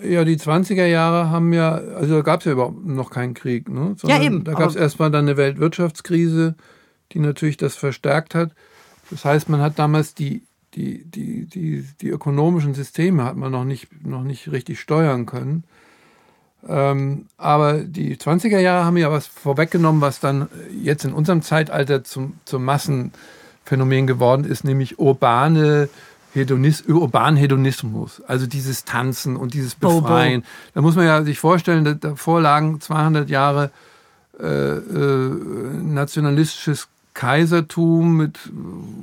Ja, 0.04 0.24
die 0.24 0.38
20er 0.38 0.86
Jahre 0.86 1.30
haben 1.30 1.54
ja, 1.54 1.74
also 1.74 2.16
da 2.16 2.22
gab 2.22 2.42
es 2.42 2.46
ja 2.46 2.54
überhaupt 2.54 2.86
noch 2.86 3.10
keinen 3.10 3.34
Krieg. 3.34 3.70
Ne? 3.70 3.96
ja, 4.04 4.22
eben. 4.22 4.44
Da 4.44 4.54
gab 4.54 4.70
es 4.70 4.76
erstmal 4.76 5.12
dann 5.12 5.26
eine 5.26 5.38
Weltwirtschaftskrise, 5.38 6.56
die 7.12 7.20
natürlich 7.20 7.58
das 7.58 7.76
verstärkt 7.76 8.36
hat. 8.36 8.54
Das 9.10 9.26
heißt, 9.26 9.50
man 9.50 9.62
hat 9.62 9.78
damals 9.78 10.14
die, 10.14 10.44
die, 10.74 11.04
die, 11.06 11.46
die, 11.46 11.86
die 12.02 12.10
ökonomischen 12.10 12.74
Systeme 12.74 13.24
hat 13.24 13.36
man 13.36 13.52
noch 13.52 13.66
nicht, 13.66 14.06
noch 14.06 14.24
nicht 14.24 14.52
richtig 14.52 14.80
steuern 14.80 15.26
können. 15.26 15.64
Ähm, 16.68 17.28
aber 17.38 17.74
die 17.80 18.16
20er 18.18 18.60
Jahre 18.60 18.86
haben 18.86 18.98
ja 18.98 19.12
was 19.12 19.28
vorweggenommen, 19.28 20.02
was 20.02 20.20
dann 20.20 20.48
jetzt 20.82 21.06
in 21.06 21.14
unserem 21.14 21.42
Zeitalter 21.42 22.04
zum, 22.04 22.40
zum 22.46 22.66
Massenphänomen 22.66 24.08
geworden 24.08 24.46
ist, 24.46 24.64
nämlich 24.64 24.98
urbane 25.00 25.90
Hedonis 26.36 26.82
urbanen 26.82 27.38
Hedonismus, 27.38 28.22
also 28.28 28.46
dieses 28.46 28.84
Tanzen 28.84 29.38
und 29.38 29.54
dieses 29.54 29.76
Befreien. 29.76 30.42
Bo, 30.42 30.48
Da 30.74 30.82
muss 30.82 30.96
man 30.96 31.06
ja 31.06 31.24
sich 31.24 31.40
vorstellen, 31.40 31.98
davor 32.02 32.42
lagen 32.42 32.82
200 32.82 33.30
Jahre 33.30 33.72
äh, 34.40 34.46
äh, 34.46 35.30
nationalistisches 35.82 36.90
Kaisertum 37.14 38.18
mit 38.18 38.38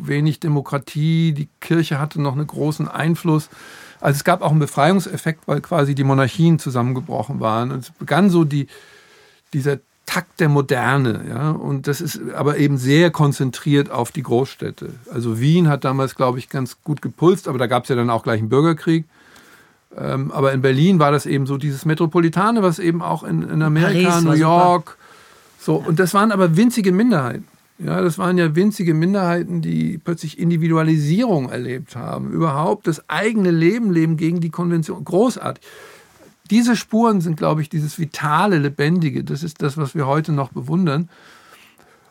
wenig 0.02 0.40
Demokratie. 0.40 1.32
Die 1.32 1.48
Kirche 1.60 1.98
hatte 1.98 2.20
noch 2.20 2.34
einen 2.34 2.46
großen 2.46 2.86
Einfluss. 2.86 3.48
Also 4.02 4.16
es 4.16 4.24
gab 4.24 4.42
auch 4.42 4.50
einen 4.50 4.58
Befreiungseffekt, 4.58 5.46
weil 5.46 5.60
quasi 5.60 5.94
die 5.94 6.04
Monarchien 6.04 6.58
zusammengebrochen 6.58 7.40
waren. 7.40 7.70
Und 7.70 7.78
es 7.84 7.90
begann 7.90 8.30
so 8.30 8.44
die, 8.44 8.66
dieser 9.54 9.78
Takt 10.06 10.40
der 10.40 10.48
Moderne. 10.48 11.24
Ja? 11.28 11.52
Und 11.52 11.86
das 11.86 12.00
ist 12.00 12.20
aber 12.34 12.58
eben 12.58 12.76
sehr 12.76 13.10
konzentriert 13.10 13.90
auf 13.90 14.10
die 14.10 14.22
Großstädte. 14.22 14.90
Also 15.12 15.40
Wien 15.40 15.68
hat 15.68 15.84
damals, 15.84 16.16
glaube 16.16 16.38
ich, 16.38 16.48
ganz 16.48 16.82
gut 16.82 17.00
gepulst, 17.00 17.48
aber 17.48 17.58
da 17.58 17.66
gab 17.66 17.84
es 17.84 17.88
ja 17.88 17.96
dann 17.96 18.10
auch 18.10 18.24
gleich 18.24 18.40
einen 18.40 18.48
Bürgerkrieg. 18.48 19.06
Ähm, 19.96 20.32
aber 20.32 20.52
in 20.52 20.62
Berlin 20.62 20.98
war 20.98 21.12
das 21.12 21.24
eben 21.24 21.46
so 21.46 21.56
dieses 21.56 21.84
Metropolitane, 21.84 22.62
was 22.62 22.78
eben 22.78 23.02
auch 23.02 23.22
in, 23.22 23.42
in 23.42 23.62
Amerika, 23.62 24.10
Paris 24.10 24.24
New 24.24 24.32
York, 24.32 24.96
so. 25.62 25.76
Und 25.76 26.00
das 26.00 26.12
waren 26.12 26.32
aber 26.32 26.56
winzige 26.56 26.90
Minderheiten. 26.90 27.46
Ja, 27.84 28.00
das 28.00 28.16
waren 28.16 28.38
ja 28.38 28.54
winzige 28.54 28.94
Minderheiten, 28.94 29.60
die 29.60 29.98
plötzlich 29.98 30.38
Individualisierung 30.38 31.50
erlebt 31.50 31.96
haben, 31.96 32.30
überhaupt 32.30 32.86
das 32.86 33.08
eigene 33.10 33.50
Leben 33.50 33.92
leben 33.92 34.16
gegen 34.16 34.40
die 34.40 34.50
Konvention. 34.50 35.04
Großartig. 35.04 35.64
Diese 36.50 36.76
Spuren 36.76 37.20
sind, 37.20 37.36
glaube 37.36 37.60
ich, 37.60 37.68
dieses 37.68 37.98
vitale, 37.98 38.58
lebendige. 38.58 39.24
Das 39.24 39.42
ist 39.42 39.62
das, 39.62 39.76
was 39.76 39.94
wir 39.94 40.06
heute 40.06 40.32
noch 40.32 40.50
bewundern. 40.50 41.08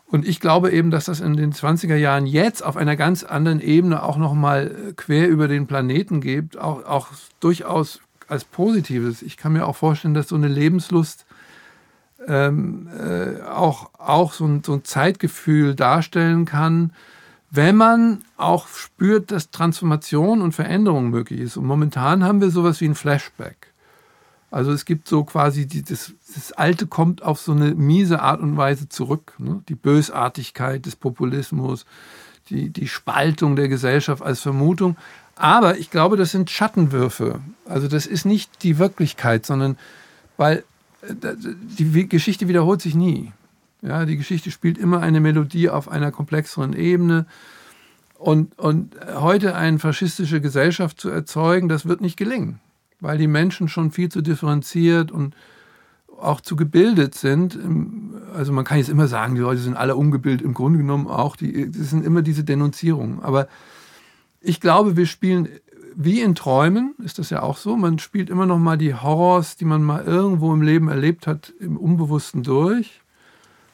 Und 0.07 0.27
ich 0.27 0.41
glaube 0.41 0.71
eben, 0.71 0.91
dass 0.91 1.05
das 1.05 1.21
in 1.21 1.37
den 1.37 1.53
20er 1.53 1.95
Jahren 1.95 2.25
jetzt 2.25 2.65
auf 2.65 2.75
einer 2.75 2.97
ganz 2.97 3.23
anderen 3.23 3.61
Ebene 3.61 4.03
auch 4.03 4.17
nochmal 4.17 4.89
äh, 4.89 4.93
quer 4.93 5.29
über 5.29 5.47
den 5.47 5.67
Planeten 5.67 6.19
gibt, 6.19 6.57
auch, 6.57 6.83
auch 6.83 7.07
durchaus 7.39 8.01
als 8.27 8.43
Positives. 8.43 9.21
Ich 9.21 9.37
kann 9.37 9.53
mir 9.53 9.65
auch 9.65 9.77
vorstellen, 9.77 10.13
dass 10.13 10.27
so 10.27 10.35
eine 10.35 10.49
Lebenslust 10.49 11.25
ähm, 12.27 12.87
äh, 12.97 13.41
auch, 13.43 13.89
auch 13.97 14.33
so 14.33 14.45
ein, 14.45 14.63
so 14.63 14.73
ein 14.73 14.83
Zeitgefühl 14.83 15.75
darstellen 15.75 16.45
kann, 16.45 16.93
wenn 17.49 17.75
man 17.75 18.23
auch 18.37 18.67
spürt, 18.67 19.31
dass 19.31 19.51
Transformation 19.51 20.41
und 20.41 20.53
Veränderung 20.53 21.09
möglich 21.09 21.41
ist. 21.41 21.57
Und 21.57 21.65
momentan 21.65 22.23
haben 22.23 22.39
wir 22.39 22.49
sowas 22.49 22.79
wie 22.79 22.85
ein 22.85 22.95
Flashback. 22.95 23.71
Also 24.51 24.71
es 24.71 24.85
gibt 24.85 25.07
so 25.07 25.23
quasi, 25.23 25.65
die, 25.65 25.81
das, 25.81 26.13
das 26.33 26.51
Alte 26.53 26.87
kommt 26.87 27.23
auf 27.23 27.39
so 27.39 27.53
eine 27.53 27.73
miese 27.73 28.21
Art 28.21 28.41
und 28.41 28.57
Weise 28.57 28.89
zurück. 28.89 29.33
Ne? 29.37 29.63
Die 29.69 29.75
Bösartigkeit 29.75 30.85
des 30.85 30.95
Populismus, 30.95 31.85
die, 32.49 32.69
die 32.69 32.87
Spaltung 32.87 33.55
der 33.55 33.69
Gesellschaft 33.69 34.21
als 34.21 34.41
Vermutung. 34.41 34.97
Aber 35.35 35.77
ich 35.77 35.89
glaube, 35.89 36.17
das 36.17 36.31
sind 36.31 36.49
Schattenwürfe. 36.49 37.39
Also 37.65 37.87
das 37.87 38.05
ist 38.05 38.25
nicht 38.25 38.63
die 38.63 38.77
Wirklichkeit, 38.77 39.45
sondern 39.45 39.77
weil 40.37 40.63
die 41.03 42.09
Geschichte 42.09 42.47
wiederholt 42.47 42.81
sich 42.81 42.95
nie. 42.95 43.31
Ja, 43.81 44.05
die 44.05 44.17
Geschichte 44.17 44.51
spielt 44.51 44.77
immer 44.77 44.99
eine 44.99 45.19
Melodie 45.19 45.69
auf 45.69 45.89
einer 45.89 46.11
komplexeren 46.11 46.73
Ebene. 46.73 47.25
Und, 48.17 48.57
und 48.59 48.95
heute 49.15 49.55
eine 49.55 49.79
faschistische 49.79 50.41
Gesellschaft 50.41 50.99
zu 50.99 51.09
erzeugen, 51.09 51.69
das 51.69 51.87
wird 51.87 52.01
nicht 52.01 52.17
gelingen 52.17 52.59
weil 53.01 53.17
die 53.17 53.27
Menschen 53.27 53.67
schon 53.67 53.91
viel 53.91 54.09
zu 54.09 54.21
differenziert 54.21 55.11
und 55.11 55.35
auch 56.17 56.39
zu 56.39 56.55
gebildet 56.55 57.15
sind. 57.15 57.57
Also 58.33 58.53
man 58.53 58.63
kann 58.63 58.77
jetzt 58.77 58.89
immer 58.89 59.07
sagen, 59.07 59.35
die 59.35 59.41
Leute 59.41 59.59
sind 59.59 59.75
alle 59.75 59.95
ungebildet, 59.95 60.45
im 60.45 60.53
Grunde 60.53 60.77
genommen 60.77 61.07
auch. 61.07 61.35
Die, 61.35 61.69
das 61.69 61.89
sind 61.89 62.05
immer 62.05 62.21
diese 62.21 62.43
Denunzierungen. 62.43 63.21
Aber 63.21 63.47
ich 64.39 64.61
glaube, 64.61 64.95
wir 64.95 65.07
spielen 65.07 65.49
wie 65.95 66.21
in 66.21 66.35
Träumen, 66.35 66.95
ist 67.03 67.19
das 67.19 67.29
ja 67.29 67.43
auch 67.43 67.57
so. 67.57 67.75
Man 67.75 67.99
spielt 67.99 68.29
immer 68.29 68.45
noch 68.45 68.57
mal 68.57 68.77
die 68.77 68.93
Horrors, 68.93 69.55
die 69.55 69.65
man 69.65 69.83
mal 69.83 70.03
irgendwo 70.03 70.53
im 70.53 70.61
Leben 70.61 70.89
erlebt 70.89 71.27
hat, 71.27 71.53
im 71.59 71.77
Unbewussten 71.77 72.43
durch, 72.43 73.01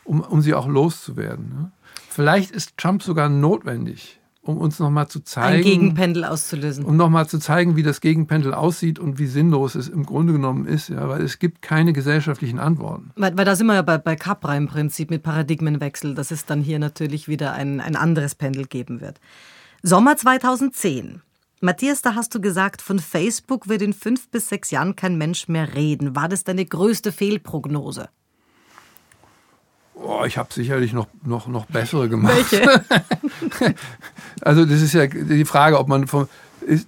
um, 0.03 0.21
um 0.21 0.41
sie 0.41 0.53
auch 0.53 0.67
loszuwerden. 0.67 1.49
Ne? 1.49 1.71
Vielleicht 2.09 2.51
ist 2.51 2.77
Trump 2.77 3.03
sogar 3.03 3.29
notwendig, 3.29 4.19
um 4.41 4.57
uns 4.57 4.79
nochmal 4.79 5.07
zu 5.07 5.19
zeigen. 5.19 5.57
Ein 5.57 5.63
Gegenpendel 5.63 6.25
auszulösen. 6.25 6.83
Um 6.85 6.97
nochmal 6.97 7.27
zu 7.27 7.37
zeigen, 7.37 7.75
wie 7.75 7.83
das 7.83 8.01
Gegenpendel 8.01 8.53
aussieht 8.53 8.97
und 8.97 9.19
wie 9.19 9.27
sinnlos 9.27 9.75
es 9.75 9.87
im 9.87 10.05
Grunde 10.05 10.33
genommen 10.33 10.65
ist. 10.65 10.89
Ja, 10.89 11.07
weil 11.09 11.21
es 11.21 11.39
gibt 11.39 11.61
keine 11.61 11.93
gesellschaftlichen 11.93 12.59
Antworten. 12.59 13.11
Weil, 13.15 13.37
weil 13.37 13.45
da 13.45 13.55
sind 13.55 13.67
wir 13.67 13.75
ja 13.75 13.81
bei, 13.81 13.97
bei 13.97 14.15
Capra 14.15 14.55
im 14.55 14.67
Prinzip 14.67 15.09
mit 15.09 15.23
Paradigmenwechsel, 15.23 16.15
dass 16.15 16.31
es 16.31 16.45
dann 16.45 16.61
hier 16.61 16.79
natürlich 16.79 17.27
wieder 17.27 17.53
ein, 17.53 17.81
ein 17.81 17.95
anderes 17.95 18.35
Pendel 18.35 18.65
geben 18.65 19.01
wird. 19.01 19.19
Sommer 19.83 20.17
2010. 20.17 21.21
Matthias, 21.59 22.01
da 22.01 22.13
hast 22.13 22.35
du 22.35 22.41
gesagt, 22.41 22.81
von 22.81 22.99
Facebook 22.99 23.67
wird 23.67 23.81
in 23.81 23.93
fünf 23.93 24.29
bis 24.29 24.49
sechs 24.49 24.69
Jahren 24.71 24.95
kein 24.95 25.17
Mensch 25.17 25.47
mehr 25.47 25.73
reden. 25.73 26.15
War 26.15 26.29
das 26.29 26.43
deine 26.43 26.65
größte 26.65 27.11
Fehlprognose? 27.11 28.09
Oh, 29.95 30.23
ich 30.25 30.37
habe 30.37 30.53
sicherlich 30.53 30.93
noch, 30.93 31.07
noch, 31.23 31.47
noch 31.47 31.65
bessere 31.65 32.07
gemacht. 32.07 32.35
Welche? 32.51 32.85
also 34.41 34.65
das 34.65 34.81
ist 34.81 34.93
ja 34.93 35.07
die 35.07 35.45
Frage, 35.45 35.79
ob 35.79 35.87
man 35.87 36.05
vom, 36.05 36.27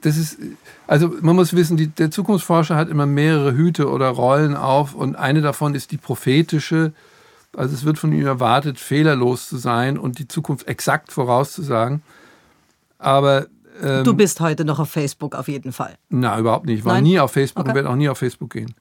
das 0.02 0.18
ist, 0.18 0.38
also 0.86 1.16
man 1.22 1.36
muss 1.36 1.54
wissen, 1.54 1.76
die, 1.76 1.88
der 1.88 2.12
Zukunftsforscher 2.12 2.76
hat 2.76 2.90
immer 2.90 3.08
mehrere 3.08 3.54
Hüte 3.54 3.90
oder 3.90 4.10
Rollen 4.10 4.56
auf 4.56 4.94
und 4.94 5.16
eine 5.16 5.42
davon 5.42 5.74
ist 5.74 5.92
die 5.92 5.98
prophetische. 5.98 6.94
Also 7.58 7.74
es 7.74 7.84
wird 7.84 7.98
von 7.98 8.14
ihm 8.14 8.28
erwartet, 8.28 8.80
fehlerlos 8.80 9.50
zu 9.50 9.58
sein 9.58 9.98
und 9.98 10.20
die 10.20 10.28
Zukunft 10.28 10.68
exakt 10.68 11.12
vorauszusagen. 11.12 12.04
Aber 13.00 13.48
ähm, 13.82 14.04
du 14.04 14.14
bist 14.14 14.40
heute 14.40 14.66
noch 14.66 14.80
auf 14.80 14.90
Facebook 14.90 15.36
auf 15.36 15.48
jeden 15.48 15.72
Fall. 15.72 15.96
Na, 16.10 16.38
überhaupt 16.40 16.66
nicht. 16.66 16.80
Ich 16.80 16.86
war 16.86 16.94
Nein? 16.96 17.04
nie 17.04 17.20
auf 17.20 17.32
Facebook 17.32 17.62
okay. 17.62 17.70
und 17.70 17.76
werde 17.76 17.90
auch 17.90 17.96
nie 17.96 18.10
auf 18.10 18.18
Facebook 18.18 18.52
gehen. 18.52 18.74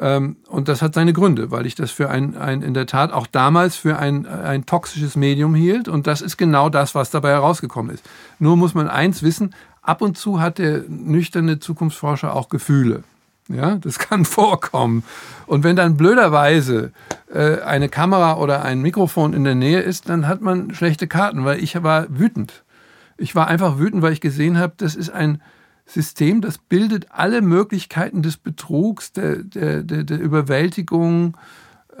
Ähm, 0.00 0.36
und 0.48 0.68
das 0.68 0.82
hat 0.82 0.94
seine 0.94 1.12
Gründe, 1.12 1.50
weil 1.50 1.66
ich 1.66 1.74
das 1.74 1.90
für 1.90 2.08
ein, 2.08 2.36
ein 2.36 2.62
in 2.62 2.74
der 2.74 2.86
Tat 2.86 3.12
auch 3.12 3.26
damals 3.26 3.76
für 3.76 3.98
ein, 3.98 4.26
ein 4.26 4.66
toxisches 4.66 5.16
Medium 5.16 5.54
hielt. 5.54 5.88
Und 5.88 6.06
das 6.06 6.22
ist 6.22 6.36
genau 6.36 6.68
das, 6.68 6.94
was 6.94 7.10
dabei 7.10 7.30
herausgekommen 7.30 7.94
ist. 7.94 8.04
Nur 8.38 8.56
muss 8.56 8.74
man 8.74 8.88
eins 8.88 9.22
wissen, 9.22 9.54
ab 9.82 10.02
und 10.02 10.16
zu 10.16 10.40
hat 10.40 10.58
der 10.58 10.84
nüchterne 10.88 11.58
Zukunftsforscher 11.58 12.34
auch 12.34 12.48
Gefühle. 12.48 13.04
Ja, 13.48 13.76
das 13.76 13.98
kann 14.00 14.24
vorkommen. 14.24 15.04
Und 15.46 15.64
wenn 15.64 15.76
dann 15.76 15.96
blöderweise 15.96 16.92
äh, 17.32 17.60
eine 17.60 17.88
Kamera 17.88 18.38
oder 18.38 18.62
ein 18.64 18.80
Mikrofon 18.80 19.34
in 19.34 19.44
der 19.44 19.54
Nähe 19.54 19.80
ist, 19.80 20.08
dann 20.08 20.26
hat 20.26 20.40
man 20.40 20.74
schlechte 20.74 21.06
Karten, 21.06 21.44
weil 21.44 21.62
ich 21.62 21.80
war 21.82 22.06
wütend. 22.08 22.62
Ich 23.22 23.36
war 23.36 23.46
einfach 23.46 23.78
wütend, 23.78 24.02
weil 24.02 24.12
ich 24.12 24.20
gesehen 24.20 24.58
habe, 24.58 24.74
das 24.76 24.96
ist 24.96 25.10
ein 25.10 25.40
System, 25.86 26.40
das 26.40 26.58
bildet 26.58 27.12
alle 27.12 27.40
Möglichkeiten 27.40 28.22
des 28.22 28.36
Betrugs, 28.36 29.12
der, 29.12 29.44
der, 29.44 29.84
der, 29.84 30.02
der 30.02 30.18
Überwältigung, 30.18 31.36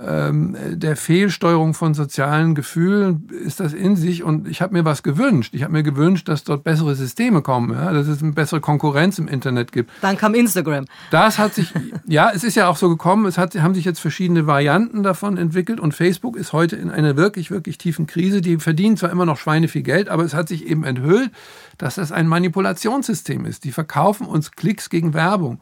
ähm, 0.04 0.56
der 0.70 0.96
Fehlsteuerung 0.96 1.74
von 1.74 1.94
sozialen 1.94 2.54
Gefühlen 2.54 3.28
ist 3.44 3.60
das 3.60 3.72
in 3.72 3.96
sich. 3.96 4.22
Und 4.22 4.48
ich 4.48 4.60
habe 4.60 4.74
mir 4.74 4.84
was 4.84 5.02
gewünscht. 5.02 5.54
Ich 5.54 5.62
habe 5.62 5.72
mir 5.72 5.82
gewünscht, 5.82 6.28
dass 6.28 6.44
dort 6.44 6.64
bessere 6.64 6.94
Systeme 6.94 7.42
kommen, 7.42 7.72
ja? 7.72 7.92
dass 7.92 8.06
es 8.06 8.22
eine 8.22 8.32
bessere 8.32 8.60
Konkurrenz 8.60 9.18
im 9.18 9.28
Internet 9.28 9.72
gibt. 9.72 9.90
Dann 10.00 10.16
kam 10.16 10.34
Instagram. 10.34 10.86
Das 11.10 11.38
hat 11.38 11.54
sich, 11.54 11.72
ja, 12.06 12.30
es 12.34 12.44
ist 12.44 12.54
ja 12.54 12.68
auch 12.68 12.76
so 12.76 12.88
gekommen. 12.88 13.26
Es 13.26 13.38
hat, 13.38 13.54
haben 13.54 13.74
sich 13.74 13.84
jetzt 13.84 14.00
verschiedene 14.00 14.46
Varianten 14.46 15.02
davon 15.02 15.36
entwickelt. 15.36 15.80
Und 15.80 15.94
Facebook 15.94 16.36
ist 16.36 16.52
heute 16.52 16.76
in 16.76 16.90
einer 16.90 17.16
wirklich, 17.16 17.50
wirklich 17.50 17.78
tiefen 17.78 18.06
Krise. 18.06 18.40
Die 18.40 18.58
verdienen 18.58 18.96
zwar 18.96 19.10
immer 19.10 19.26
noch 19.26 19.38
Schweine 19.38 19.68
viel 19.68 19.82
Geld, 19.82 20.08
aber 20.08 20.24
es 20.24 20.34
hat 20.34 20.48
sich 20.48 20.66
eben 20.66 20.84
enthüllt, 20.84 21.30
dass 21.78 21.94
das 21.96 22.12
ein 22.12 22.26
Manipulationssystem 22.26 23.46
ist. 23.46 23.64
Die 23.64 23.72
verkaufen 23.72 24.26
uns 24.26 24.52
Klicks 24.52 24.90
gegen 24.90 25.14
Werbung. 25.14 25.60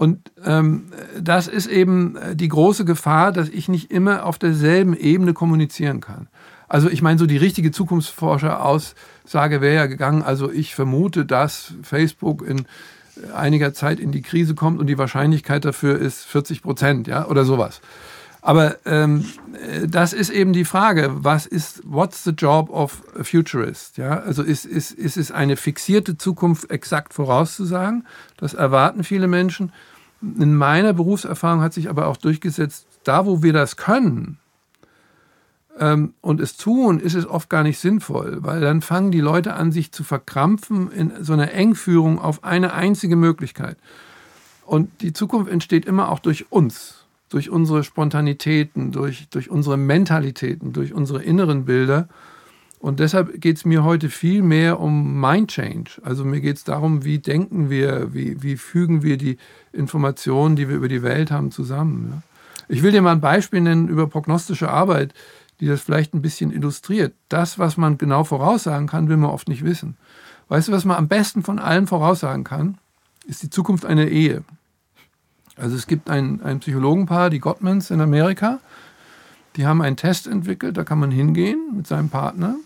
Und 0.00 0.32
ähm, 0.46 0.84
das 1.20 1.46
ist 1.46 1.66
eben 1.66 2.16
äh, 2.16 2.34
die 2.34 2.48
große 2.48 2.86
Gefahr, 2.86 3.32
dass 3.32 3.50
ich 3.50 3.68
nicht 3.68 3.90
immer 3.90 4.24
auf 4.24 4.38
derselben 4.38 4.96
Ebene 4.96 5.34
kommunizieren 5.34 6.00
kann. 6.00 6.28
Also 6.68 6.88
ich 6.88 7.02
meine, 7.02 7.18
so 7.18 7.26
die 7.26 7.36
richtige 7.36 7.70
Zukunftsforscher-Aussage 7.70 9.60
wäre 9.60 9.74
ja 9.74 9.84
gegangen, 9.84 10.22
also 10.22 10.50
ich 10.50 10.74
vermute, 10.74 11.26
dass 11.26 11.74
Facebook 11.82 12.40
in 12.48 12.64
einiger 13.34 13.74
Zeit 13.74 14.00
in 14.00 14.10
die 14.10 14.22
Krise 14.22 14.54
kommt 14.54 14.80
und 14.80 14.86
die 14.86 14.96
Wahrscheinlichkeit 14.96 15.66
dafür 15.66 15.98
ist 15.98 16.24
40 16.24 16.62
Prozent, 16.62 17.06
ja, 17.06 17.26
oder 17.26 17.44
sowas. 17.44 17.82
Aber 18.40 18.76
ähm, 18.86 19.26
das 19.86 20.14
ist 20.14 20.30
eben 20.30 20.54
die 20.54 20.64
Frage, 20.64 21.10
was 21.12 21.44
ist, 21.44 21.82
what's 21.84 22.24
the 22.24 22.30
job 22.30 22.70
of 22.70 23.02
a 23.18 23.22
futurist? 23.22 23.98
Ja, 23.98 24.20
also 24.20 24.42
ist, 24.42 24.64
ist, 24.64 24.92
ist 24.92 25.18
es 25.18 25.30
eine 25.30 25.56
fixierte 25.56 26.16
Zukunft 26.16 26.70
exakt 26.70 27.12
vorauszusagen? 27.12 28.06
Das 28.38 28.54
erwarten 28.54 29.04
viele 29.04 29.26
Menschen. 29.26 29.72
In 30.22 30.54
meiner 30.54 30.92
Berufserfahrung 30.92 31.62
hat 31.62 31.72
sich 31.72 31.88
aber 31.88 32.06
auch 32.06 32.16
durchgesetzt, 32.16 32.86
da 33.04 33.26
wo 33.26 33.42
wir 33.42 33.52
das 33.52 33.76
können 33.76 34.38
ähm, 35.80 36.14
und 36.20 36.40
es 36.40 36.56
tun, 36.56 37.00
ist 37.00 37.14
es 37.14 37.26
oft 37.26 37.48
gar 37.48 37.62
nicht 37.62 37.78
sinnvoll, 37.78 38.38
weil 38.40 38.60
dann 38.60 38.82
fangen 38.82 39.10
die 39.10 39.20
Leute 39.20 39.54
an, 39.54 39.72
sich 39.72 39.92
zu 39.92 40.04
verkrampfen 40.04 40.92
in 40.92 41.12
so 41.24 41.32
einer 41.32 41.52
Engführung 41.52 42.18
auf 42.20 42.44
eine 42.44 42.74
einzige 42.74 43.16
Möglichkeit. 43.16 43.76
Und 44.66 44.88
die 45.00 45.12
Zukunft 45.12 45.50
entsteht 45.50 45.86
immer 45.86 46.10
auch 46.10 46.18
durch 46.20 46.52
uns, 46.52 47.06
durch 47.28 47.50
unsere 47.50 47.82
Spontanitäten, 47.82 48.92
durch, 48.92 49.28
durch 49.30 49.50
unsere 49.50 49.76
Mentalitäten, 49.76 50.72
durch 50.72 50.92
unsere 50.92 51.22
inneren 51.22 51.64
Bilder. 51.64 52.08
Und 52.80 52.98
deshalb 52.98 53.42
geht 53.42 53.58
es 53.58 53.66
mir 53.66 53.84
heute 53.84 54.08
viel 54.08 54.42
mehr 54.42 54.80
um 54.80 55.20
Mind 55.20 55.50
Change. 55.50 56.00
Also 56.02 56.24
mir 56.24 56.40
geht 56.40 56.56
es 56.56 56.64
darum, 56.64 57.04
wie 57.04 57.18
denken 57.18 57.68
wir, 57.68 58.14
wie, 58.14 58.42
wie 58.42 58.56
fügen 58.56 59.02
wir 59.02 59.18
die 59.18 59.36
Informationen, 59.70 60.56
die 60.56 60.66
wir 60.66 60.76
über 60.76 60.88
die 60.88 61.02
Welt 61.02 61.30
haben, 61.30 61.50
zusammen. 61.50 62.22
Ich 62.68 62.82
will 62.82 62.90
dir 62.90 63.02
mal 63.02 63.12
ein 63.12 63.20
Beispiel 63.20 63.60
nennen 63.60 63.88
über 63.88 64.06
prognostische 64.06 64.70
Arbeit, 64.70 65.12
die 65.60 65.66
das 65.66 65.82
vielleicht 65.82 66.14
ein 66.14 66.22
bisschen 66.22 66.52
illustriert. 66.52 67.12
Das, 67.28 67.58
was 67.58 67.76
man 67.76 67.98
genau 67.98 68.24
voraussagen 68.24 68.86
kann, 68.86 69.10
will 69.10 69.18
man 69.18 69.30
oft 69.30 69.48
nicht 69.48 69.62
wissen. 69.62 69.98
Weißt 70.48 70.68
du, 70.68 70.72
was 70.72 70.86
man 70.86 70.96
am 70.96 71.06
besten 71.06 71.42
von 71.42 71.58
allen 71.58 71.86
voraussagen 71.86 72.44
kann? 72.44 72.78
Ist 73.26 73.42
die 73.42 73.50
Zukunft 73.50 73.84
einer 73.84 74.06
Ehe. 74.06 74.42
Also 75.54 75.76
es 75.76 75.86
gibt 75.86 76.08
ein, 76.08 76.40
ein 76.42 76.60
Psychologenpaar, 76.60 77.28
die 77.28 77.40
Gottmans 77.40 77.90
in 77.90 78.00
Amerika, 78.00 78.58
die 79.56 79.66
haben 79.66 79.82
einen 79.82 79.96
Test 79.96 80.26
entwickelt, 80.26 80.78
da 80.78 80.84
kann 80.84 80.98
man 80.98 81.10
hingehen 81.10 81.74
mit 81.76 81.86
seinem 81.86 82.08
Partner 82.08 82.56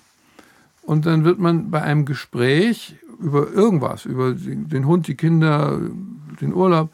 und 0.85 1.07
dann 1.07 1.24
wird 1.24 1.39
man 1.39 1.70
bei 1.70 1.82
einem 1.82 2.05
Gespräch 2.05 2.97
über 3.18 3.51
irgendwas, 3.51 4.05
über 4.05 4.35
den 4.35 4.87
Hund, 4.87 5.07
die 5.07 5.16
Kinder, 5.16 5.80
den 6.41 6.55
Urlaub, 6.55 6.91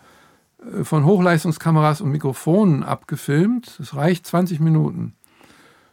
äh, 0.58 0.84
von 0.84 1.04
Hochleistungskameras 1.04 2.00
und 2.00 2.12
Mikrofonen 2.12 2.82
abgefilmt. 2.82 3.78
Das 3.78 3.96
reicht 3.96 4.26
20 4.26 4.60
Minuten. 4.60 5.14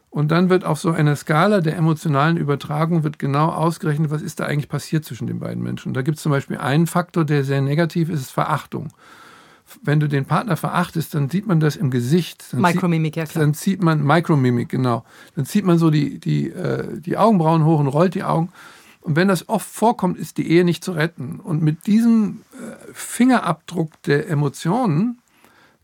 Und 0.10 0.32
dann 0.32 0.50
wird 0.50 0.64
auf 0.64 0.80
so 0.80 0.92
einer 0.92 1.16
Skala 1.16 1.62
der 1.62 1.76
emotionalen 1.76 2.38
Übertragung 2.38 3.04
wird 3.04 3.20
genau 3.20 3.50
ausgerechnet, 3.50 4.10
was 4.10 4.22
ist 4.22 4.40
da 4.40 4.46
eigentlich 4.46 4.70
passiert 4.70 5.06
zwischen 5.06 5.28
den 5.28 5.40
beiden 5.40 5.62
Menschen. 5.62 5.90
Und 5.90 5.94
da 5.96 6.02
gibt 6.02 6.18
es 6.18 6.24
zum 6.24 6.32
Beispiel 6.32 6.58
einen 6.58 6.88
Faktor, 6.88 7.26
der 7.26 7.44
sehr 7.44 7.62
negativ 7.62 8.10
ist, 8.10 8.22
ist 8.22 8.32
Verachtung. 8.32 8.90
Wenn 9.82 10.00
du 10.00 10.08
den 10.08 10.26
Partner 10.26 10.58
verachtest, 10.58 11.14
dann 11.14 11.30
sieht 11.30 11.48
man 11.48 11.60
das 11.60 11.76
im 11.76 11.92
Gesicht. 11.92 12.46
Dann 12.52 12.62
Mikromimik, 12.62 13.14
zieht, 13.14 13.18
ja 13.18 13.26
klar. 13.26 13.44
Dann 13.44 13.54
zieht 13.54 13.82
man, 13.82 14.04
Mikromimik, 14.04 14.70
genau. 14.70 15.04
Dann 15.36 15.46
zieht 15.46 15.66
man 15.66 15.78
so 15.78 15.90
die, 15.90 16.20
die, 16.20 16.50
äh, 16.50 17.00
die 17.00 17.18
Augenbrauen 17.18 17.66
hoch 17.66 17.80
und 17.80 17.88
rollt 17.88 18.16
die 18.16 18.24
Augen. 18.24 18.50
Und 19.02 19.16
wenn 19.16 19.28
das 19.28 19.48
oft 19.48 19.68
vorkommt, 19.68 20.18
ist 20.18 20.38
die 20.38 20.50
Ehe 20.50 20.66
nicht 20.66 20.84
zu 20.84 20.92
retten. 20.92 21.40
Und 21.40 21.62
mit 21.62 21.88
diesem 21.88 22.42
äh, 22.54 22.92
Fingerabdruck 22.94 24.02
der 24.04 24.30
Emotionen 24.30 25.20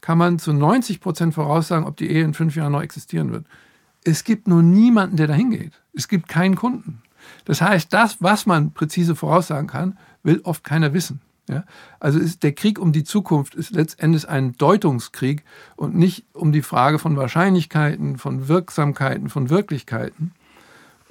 kann 0.01 0.17
man 0.17 0.39
zu 0.39 0.51
90 0.51 0.99
Prozent 0.99 1.34
voraussagen, 1.34 1.86
ob 1.86 1.95
die 1.95 2.09
Ehe 2.09 2.23
in 2.23 2.34
fünf 2.34 2.55
Jahren 2.55 2.73
noch 2.73 2.81
existieren 2.81 3.31
wird. 3.31 3.45
Es 4.03 4.25
gibt 4.25 4.47
nur 4.47 4.61
niemanden, 4.61 5.15
der 5.15 5.27
dahin 5.27 5.51
geht. 5.51 5.71
Es 5.93 6.09
gibt 6.09 6.27
keinen 6.27 6.55
Kunden. 6.55 7.01
Das 7.45 7.61
heißt, 7.61 7.93
das, 7.93 8.21
was 8.21 8.45
man 8.45 8.71
präzise 8.71 9.15
voraussagen 9.15 9.67
kann, 9.67 9.97
will 10.23 10.41
oft 10.43 10.63
keiner 10.63 10.93
wissen. 10.93 11.21
Ja? 11.49 11.65
Also 11.99 12.19
ist 12.19 12.43
der 12.43 12.53
Krieg 12.53 12.79
um 12.79 12.91
die 12.91 13.03
Zukunft 13.03 13.55
ist 13.55 13.71
letztendlich 13.71 14.27
ein 14.27 14.53
Deutungskrieg 14.57 15.43
und 15.75 15.95
nicht 15.95 16.25
um 16.33 16.51
die 16.51 16.61
Frage 16.61 16.99
von 16.99 17.17
Wahrscheinlichkeiten, 17.17 18.17
von 18.17 18.47
Wirksamkeiten, 18.47 19.29
von 19.29 19.49
Wirklichkeiten. 19.49 20.33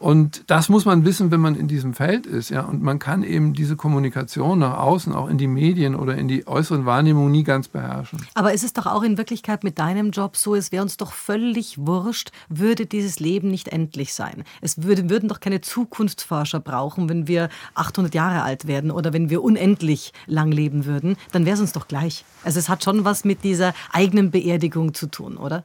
Und 0.03 0.43
das 0.49 0.69
muss 0.69 0.85
man 0.85 1.05
wissen, 1.05 1.31
wenn 1.31 1.41
man 1.41 1.55
in 1.55 1.69
diesem 1.69 1.95
Feld 1.95 2.27
ist. 2.27 2.51
Ja? 2.51 2.63
Und 2.63 2.83
man 2.83 2.99
kann 2.99 3.23
eben 3.23 3.55
diese 3.55 3.77
Kommunikation 3.77 4.59
nach 4.59 4.79
außen, 4.79 5.13
auch 5.13 5.29
in 5.29 5.39
die 5.39 5.47
Medien 5.47 5.95
oder 5.95 6.17
in 6.17 6.27
die 6.27 6.49
äußeren 6.49 6.85
Wahrnehmungen 6.87 7.31
nie 7.31 7.45
ganz 7.45 7.69
beherrschen. 7.69 8.27
Aber 8.35 8.53
ist 8.53 8.65
es 8.65 8.73
doch 8.73 8.87
auch 8.87 9.05
in 9.05 9.17
Wirklichkeit 9.17 9.63
mit 9.63 9.79
deinem 9.79 10.11
Job 10.11 10.37
so, 10.37 10.57
es 10.57 10.73
wäre 10.73 10.83
uns 10.83 10.97
doch 10.97 11.13
völlig 11.13 11.79
wurscht, 11.79 12.33
würde 12.49 12.87
dieses 12.87 13.21
Leben 13.21 13.49
nicht 13.49 13.69
endlich 13.69 14.13
sein. 14.13 14.43
Es 14.61 14.83
würde, 14.83 15.09
würden 15.09 15.29
doch 15.29 15.39
keine 15.39 15.61
Zukunftsforscher 15.61 16.59
brauchen, 16.59 17.09
wenn 17.09 17.29
wir 17.29 17.49
800 17.75 18.13
Jahre 18.13 18.43
alt 18.43 18.67
werden 18.67 18.91
oder 18.91 19.13
wenn 19.13 19.31
wir 19.31 19.41
unendlich 19.45 20.13
lang 20.27 20.51
leben 20.51 20.85
würden. 20.85 21.17
Dann 21.31 21.47
wäre 21.47 21.55
es 21.55 21.61
uns 21.61 21.73
doch 21.73 21.87
gleich. 21.87 22.25
Also 22.43 22.59
es 22.59 22.69
hat 22.69 22.83
schon 22.83 23.05
was 23.05 23.25
mit 23.25 23.45
dieser 23.45 23.73
eigenen 23.93 24.33
Beerdigung 24.33 24.95
zu 24.95 25.07
tun, 25.07 25.37
oder? 25.37 25.65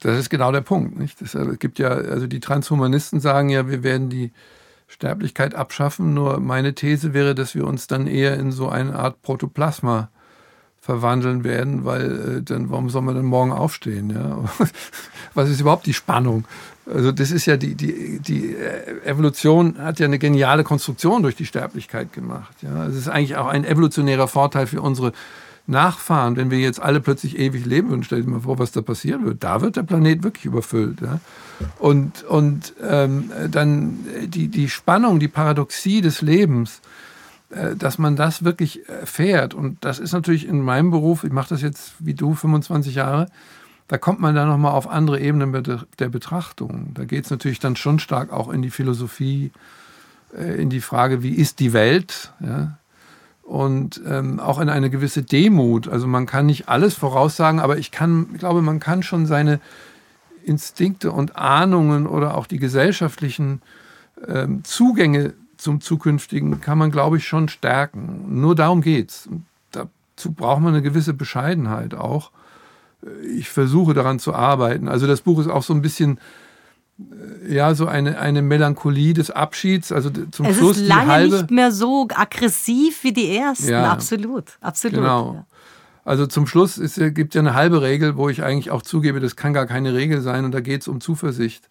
Das 0.00 0.18
ist 0.18 0.30
genau 0.30 0.50
der 0.50 0.62
Punkt. 0.62 0.98
Nicht? 0.98 1.20
Es 1.22 1.36
gibt 1.58 1.78
ja, 1.78 1.88
also 1.88 2.26
die 2.26 2.40
Transhumanisten 2.40 3.20
sagen 3.20 3.50
ja, 3.50 3.68
wir 3.68 3.82
werden 3.82 4.08
die 4.08 4.32
Sterblichkeit 4.88 5.54
abschaffen. 5.54 6.14
Nur 6.14 6.40
meine 6.40 6.74
These 6.74 7.14
wäre, 7.14 7.34
dass 7.34 7.54
wir 7.54 7.66
uns 7.66 7.86
dann 7.86 8.06
eher 8.06 8.36
in 8.38 8.50
so 8.50 8.68
eine 8.68 8.96
Art 8.96 9.22
Protoplasma 9.22 10.10
verwandeln 10.80 11.44
werden, 11.44 11.84
weil 11.84 12.38
äh, 12.38 12.42
dann, 12.42 12.70
warum 12.70 12.88
soll 12.88 13.02
man 13.02 13.14
denn 13.14 13.26
morgen 13.26 13.52
aufstehen? 13.52 14.10
Ja? 14.10 14.44
Was 15.34 15.50
ist 15.50 15.60
überhaupt 15.60 15.86
die 15.86 15.94
Spannung? 15.94 16.44
Also 16.86 17.12
das 17.12 17.30
ist 17.30 17.46
ja 17.46 17.56
die, 17.56 17.74
die, 17.74 18.18
die 18.18 18.56
Evolution 19.04 19.78
hat 19.78 20.00
ja 20.00 20.06
eine 20.06 20.18
geniale 20.18 20.64
Konstruktion 20.64 21.22
durch 21.22 21.36
die 21.36 21.46
Sterblichkeit 21.46 22.12
gemacht. 22.12 22.56
Ja? 22.62 22.86
Es 22.86 22.96
ist 22.96 23.08
eigentlich 23.08 23.36
auch 23.36 23.46
ein 23.46 23.64
evolutionärer 23.64 24.26
Vorteil 24.26 24.66
für 24.66 24.80
unsere 24.80 25.12
Nachfahren, 25.66 26.36
wenn 26.36 26.50
wir 26.50 26.58
jetzt 26.58 26.80
alle 26.80 27.00
plötzlich 27.00 27.38
ewig 27.38 27.64
leben 27.64 27.90
würden, 27.90 28.02
stell 28.02 28.22
dir 28.22 28.30
mal 28.30 28.40
vor, 28.40 28.58
was 28.58 28.72
da 28.72 28.82
passieren 28.82 29.24
wird. 29.24 29.44
Da 29.44 29.60
wird 29.60 29.76
der 29.76 29.82
Planet 29.82 30.22
wirklich 30.22 30.44
überfüllt. 30.44 31.00
Ja? 31.00 31.20
Und, 31.78 32.24
und 32.24 32.74
ähm, 32.82 33.30
dann 33.50 34.00
die, 34.24 34.48
die 34.48 34.68
Spannung, 34.68 35.20
die 35.20 35.28
Paradoxie 35.28 36.00
des 36.00 36.22
Lebens, 36.22 36.80
äh, 37.50 37.76
dass 37.76 37.98
man 37.98 38.16
das 38.16 38.44
wirklich 38.44 38.88
erfährt. 38.88 39.54
Und 39.54 39.84
das 39.84 39.98
ist 39.98 40.12
natürlich 40.12 40.46
in 40.46 40.60
meinem 40.62 40.90
Beruf, 40.90 41.24
ich 41.24 41.32
mache 41.32 41.50
das 41.50 41.62
jetzt 41.62 41.92
wie 41.98 42.14
du 42.14 42.34
25 42.34 42.94
Jahre, 42.94 43.26
da 43.88 43.98
kommt 43.98 44.20
man 44.20 44.36
dann 44.36 44.48
nochmal 44.48 44.72
auf 44.72 44.88
andere 44.88 45.20
Ebenen 45.20 45.86
der 45.98 46.08
Betrachtung. 46.08 46.94
Da 46.94 47.04
geht 47.04 47.24
es 47.24 47.30
natürlich 47.30 47.58
dann 47.58 47.74
schon 47.74 47.98
stark 47.98 48.32
auch 48.32 48.48
in 48.48 48.62
die 48.62 48.70
Philosophie, 48.70 49.50
äh, 50.36 50.62
in 50.62 50.70
die 50.70 50.80
Frage, 50.80 51.24
wie 51.24 51.34
ist 51.34 51.58
die 51.58 51.72
Welt? 51.72 52.32
Ja? 52.38 52.78
Und 53.50 54.00
ähm, 54.06 54.38
auch 54.38 54.60
in 54.60 54.68
eine 54.68 54.90
gewisse 54.90 55.24
Demut. 55.24 55.88
Also 55.88 56.06
man 56.06 56.24
kann 56.24 56.46
nicht 56.46 56.68
alles 56.68 56.94
voraussagen, 56.94 57.58
aber 57.58 57.78
ich 57.78 57.90
kann, 57.90 58.28
ich 58.32 58.38
glaube, 58.38 58.62
man 58.62 58.78
kann 58.78 59.02
schon 59.02 59.26
seine 59.26 59.58
Instinkte 60.44 61.10
und 61.10 61.34
Ahnungen 61.34 62.06
oder 62.06 62.36
auch 62.36 62.46
die 62.46 62.60
gesellschaftlichen 62.60 63.60
ähm, 64.28 64.62
Zugänge 64.62 65.34
zum 65.56 65.80
Zukünftigen 65.80 66.60
kann 66.60 66.78
man, 66.78 66.92
glaube 66.92 67.16
ich, 67.16 67.26
schon 67.26 67.48
stärken. 67.48 68.40
Nur 68.40 68.54
darum 68.54 68.82
geht's. 68.82 69.28
dazu 69.72 70.30
braucht 70.30 70.60
man 70.60 70.74
eine 70.74 70.82
gewisse 70.82 71.12
Bescheidenheit 71.12 71.92
auch. 71.94 72.30
Ich 73.34 73.50
versuche 73.50 73.94
daran 73.94 74.20
zu 74.20 74.32
arbeiten. 74.32 74.86
Also 74.86 75.08
das 75.08 75.22
Buch 75.22 75.40
ist 75.40 75.48
auch 75.48 75.64
so 75.64 75.74
ein 75.74 75.82
bisschen 75.82 76.18
äh, 76.18 76.49
ja, 77.48 77.74
so 77.74 77.86
eine, 77.86 78.18
eine 78.18 78.42
Melancholie 78.42 79.14
des 79.14 79.30
Abschieds. 79.30 79.92
Also 79.92 80.10
zum 80.10 80.46
es 80.46 80.56
Schluss 80.56 80.78
ist 80.78 80.88
lange 80.88 81.06
halbe, 81.06 81.36
nicht 81.36 81.50
mehr 81.50 81.72
so 81.72 82.08
aggressiv 82.14 83.02
wie 83.04 83.12
die 83.12 83.36
ersten. 83.36 83.70
Ja. 83.70 83.90
Absolut, 83.90 84.58
absolut. 84.60 84.96
Genau. 84.96 85.34
Ja. 85.34 85.46
Also 86.04 86.26
zum 86.26 86.46
Schluss 86.46 86.78
ist, 86.78 86.96
gibt 87.14 87.34
ja 87.34 87.40
eine 87.40 87.54
halbe 87.54 87.82
Regel, 87.82 88.16
wo 88.16 88.28
ich 88.28 88.42
eigentlich 88.42 88.70
auch 88.70 88.82
zugebe, 88.82 89.20
das 89.20 89.36
kann 89.36 89.52
gar 89.52 89.66
keine 89.66 89.94
Regel 89.94 90.22
sein 90.22 90.44
und 90.44 90.52
da 90.52 90.60
geht 90.60 90.82
es 90.82 90.88
um 90.88 91.00
Zuversicht. 91.00 91.68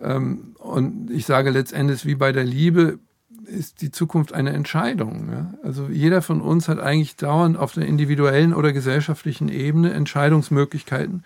Ähm, 0.00 0.54
und 0.58 1.10
ich 1.10 1.26
sage 1.26 1.50
letztendlich, 1.50 2.06
wie 2.06 2.14
bei 2.14 2.32
der 2.32 2.44
Liebe, 2.44 2.98
ist 3.44 3.82
die 3.82 3.90
Zukunft 3.90 4.32
eine 4.32 4.50
Entscheidung. 4.50 5.28
Ja? 5.30 5.54
Also 5.62 5.88
jeder 5.90 6.22
von 6.22 6.40
uns 6.40 6.68
hat 6.68 6.78
eigentlich 6.78 7.16
dauernd 7.16 7.58
auf 7.58 7.72
der 7.72 7.86
individuellen 7.86 8.54
oder 8.54 8.72
gesellschaftlichen 8.72 9.48
Ebene 9.48 9.92
Entscheidungsmöglichkeiten. 9.92 11.24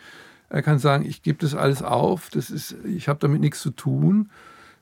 Er 0.51 0.63
kann 0.63 0.79
sagen, 0.79 1.05
ich 1.05 1.23
gebe 1.23 1.39
das 1.41 1.55
alles 1.55 1.83
auf, 1.83 2.31
das 2.31 2.51
ist, 2.51 2.77
ich 2.85 3.09
habe 3.09 3.19
damit 3.21 3.41
nichts 3.41 3.61
zu 3.61 3.71
tun, 3.71 4.31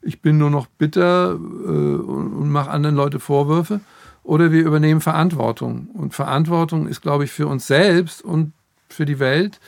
ich 0.02 0.20
bin 0.20 0.36
nur 0.36 0.50
noch 0.50 0.66
bitter 0.66 1.32
äh, 1.32 1.34
und, 1.34 2.32
und 2.32 2.50
mache 2.50 2.70
anderen 2.70 2.96
Leute 2.96 3.20
Vorwürfe. 3.20 3.80
Oder 4.24 4.52
wir 4.52 4.62
übernehmen 4.62 5.00
Verantwortung. 5.00 5.88
Und 5.94 6.14
Verantwortung 6.14 6.86
ist, 6.86 7.02
glaube 7.02 7.24
ich, 7.24 7.32
für 7.32 7.48
uns 7.48 7.66
selbst 7.66 8.22
und 8.22 8.52
für 8.88 9.04
die 9.04 9.18
Welt, 9.18 9.58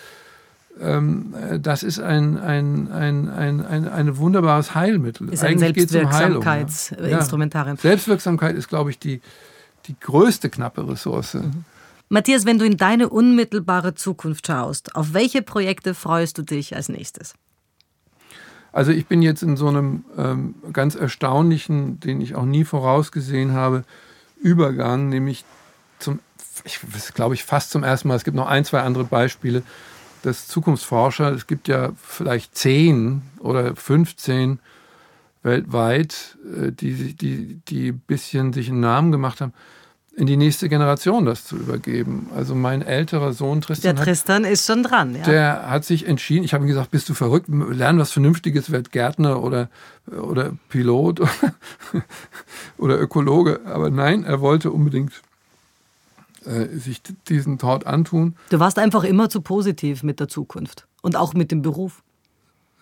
ähm, 0.81 1.35
das 1.61 1.83
ist 1.83 2.01
ein, 2.01 2.39
ein, 2.39 2.91
ein, 2.91 3.29
ein, 3.29 3.65
ein, 3.65 3.89
ein 3.89 4.17
wunderbares 4.17 4.75
Heilmittel. 4.75 5.29
Ist 5.29 5.45
ein 5.45 5.63
Eigentlich 5.63 5.93
um 5.95 6.13
Heilung, 6.13 6.43
ja. 6.43 6.67
Selbstwirksamkeitsinstrumentarium. 6.67 7.77
Selbstwirksamkeit 7.77 8.57
ist, 8.57 8.69
glaube 8.69 8.91
ich, 8.91 8.99
die, 8.99 9.21
die 9.87 9.97
größte 9.99 10.51
knappe 10.51 10.89
Ressource. 10.89 11.39
Matthias, 12.15 12.47
wenn 12.47 12.61
du 12.61 12.65
in 12.65 12.77
deine 12.77 13.09
unmittelbare 13.09 13.97
Zukunft 13.97 14.47
schaust, 14.47 14.95
auf 14.95 15.15
welche 15.15 15.43
Projekte 15.43 15.95
freust 15.95 16.39
du 16.39 16.43
dich 16.43 16.77
als 16.77 16.89
nächstes? 16.89 17.35
Also 18.71 18.93
ich 18.93 19.07
bin 19.07 19.21
jetzt 19.21 19.43
in 19.43 19.57
so 19.57 19.67
einem 19.67 20.05
ähm, 20.17 20.55
ganz 20.73 20.95
erstaunlichen, 20.95 21.99
den 21.99 22.21
ich 22.21 22.37
auch 22.37 22.45
nie 22.45 22.65
vorausgesehen 22.65 23.53
habe, 23.53 23.83
Übergang, 24.41 25.09
nämlich 25.09 25.45
zum, 25.99 26.21
ich 26.63 26.79
glaube 27.15 27.35
ich 27.35 27.43
fast 27.43 27.73
zum 27.73 27.83
ersten 27.83 28.07
Mal, 28.07 28.15
es 28.15 28.23
gibt 28.23 28.37
noch 28.37 28.47
ein, 28.47 28.65
zwei 28.65 28.83
andere 28.83 29.05
Beispiele, 29.05 29.65
dass 30.23 30.47
Zukunftsforscher, 30.47 31.33
es 31.33 31.49
gibt 31.49 31.67
ja 31.67 31.91
vielleicht 32.01 32.57
zehn 32.57 33.23
oder 33.41 33.75
15 33.75 34.61
weltweit, 35.43 36.39
äh, 36.45 36.71
die, 36.71 37.15
die, 37.15 37.61
die 37.67 37.89
ein 37.89 37.99
bisschen 38.07 38.53
sich 38.53 38.69
einen 38.69 38.79
Namen 38.79 39.11
gemacht 39.11 39.41
haben, 39.41 39.53
in 40.17 40.27
die 40.27 40.37
nächste 40.37 40.69
Generation 40.69 41.25
das 41.25 41.45
zu 41.45 41.57
übergeben. 41.57 42.31
Also 42.35 42.55
mein 42.55 42.83
älterer 42.83 43.33
Sohn 43.33 43.61
Tristan. 43.61 43.97
Der 43.97 44.05
Tristan 44.05 44.45
hat, 44.45 44.53
ist 44.53 44.67
schon 44.67 44.83
dran, 44.83 45.15
ja. 45.17 45.25
Der 45.25 45.71
hat 45.71 45.85
sich 45.85 46.07
entschieden, 46.07 46.45
ich 46.45 46.55
habe 46.55 46.65
ihm 46.65 46.69
gesagt, 46.69 46.91
bist 46.91 47.09
du 47.09 47.15
verrückt, 47.15 47.49
lern 47.49 47.99
was 47.99 48.13
Vernünftiges, 48.13 48.71
werd 48.71 48.93
Gärtner 48.93 49.43
oder, 49.43 49.69
oder 50.07 50.53
Pilot 50.69 51.21
oder 52.79 53.01
Ökologe. 53.01 53.61
Aber 53.65 53.91
nein, 53.91 54.25
er 54.25 54.41
wollte 54.41 54.71
unbedingt 54.71 55.13
äh, 56.45 56.67
sich 56.77 57.03
diesen 57.29 57.59
Tod 57.59 57.87
antun. 57.87 58.37
Du 58.51 58.61
warst 58.61 58.79
einfach 58.79 59.05
immer 59.05 59.29
zu 59.29 59.41
positiv 59.41 60.03
mit 60.03 60.21
der 60.21 60.29
Zukunft 60.29 60.87
und 61.03 61.17
auch 61.17 61.35
mit 61.35 61.51
dem 61.51 61.63
Beruf. 61.63 62.03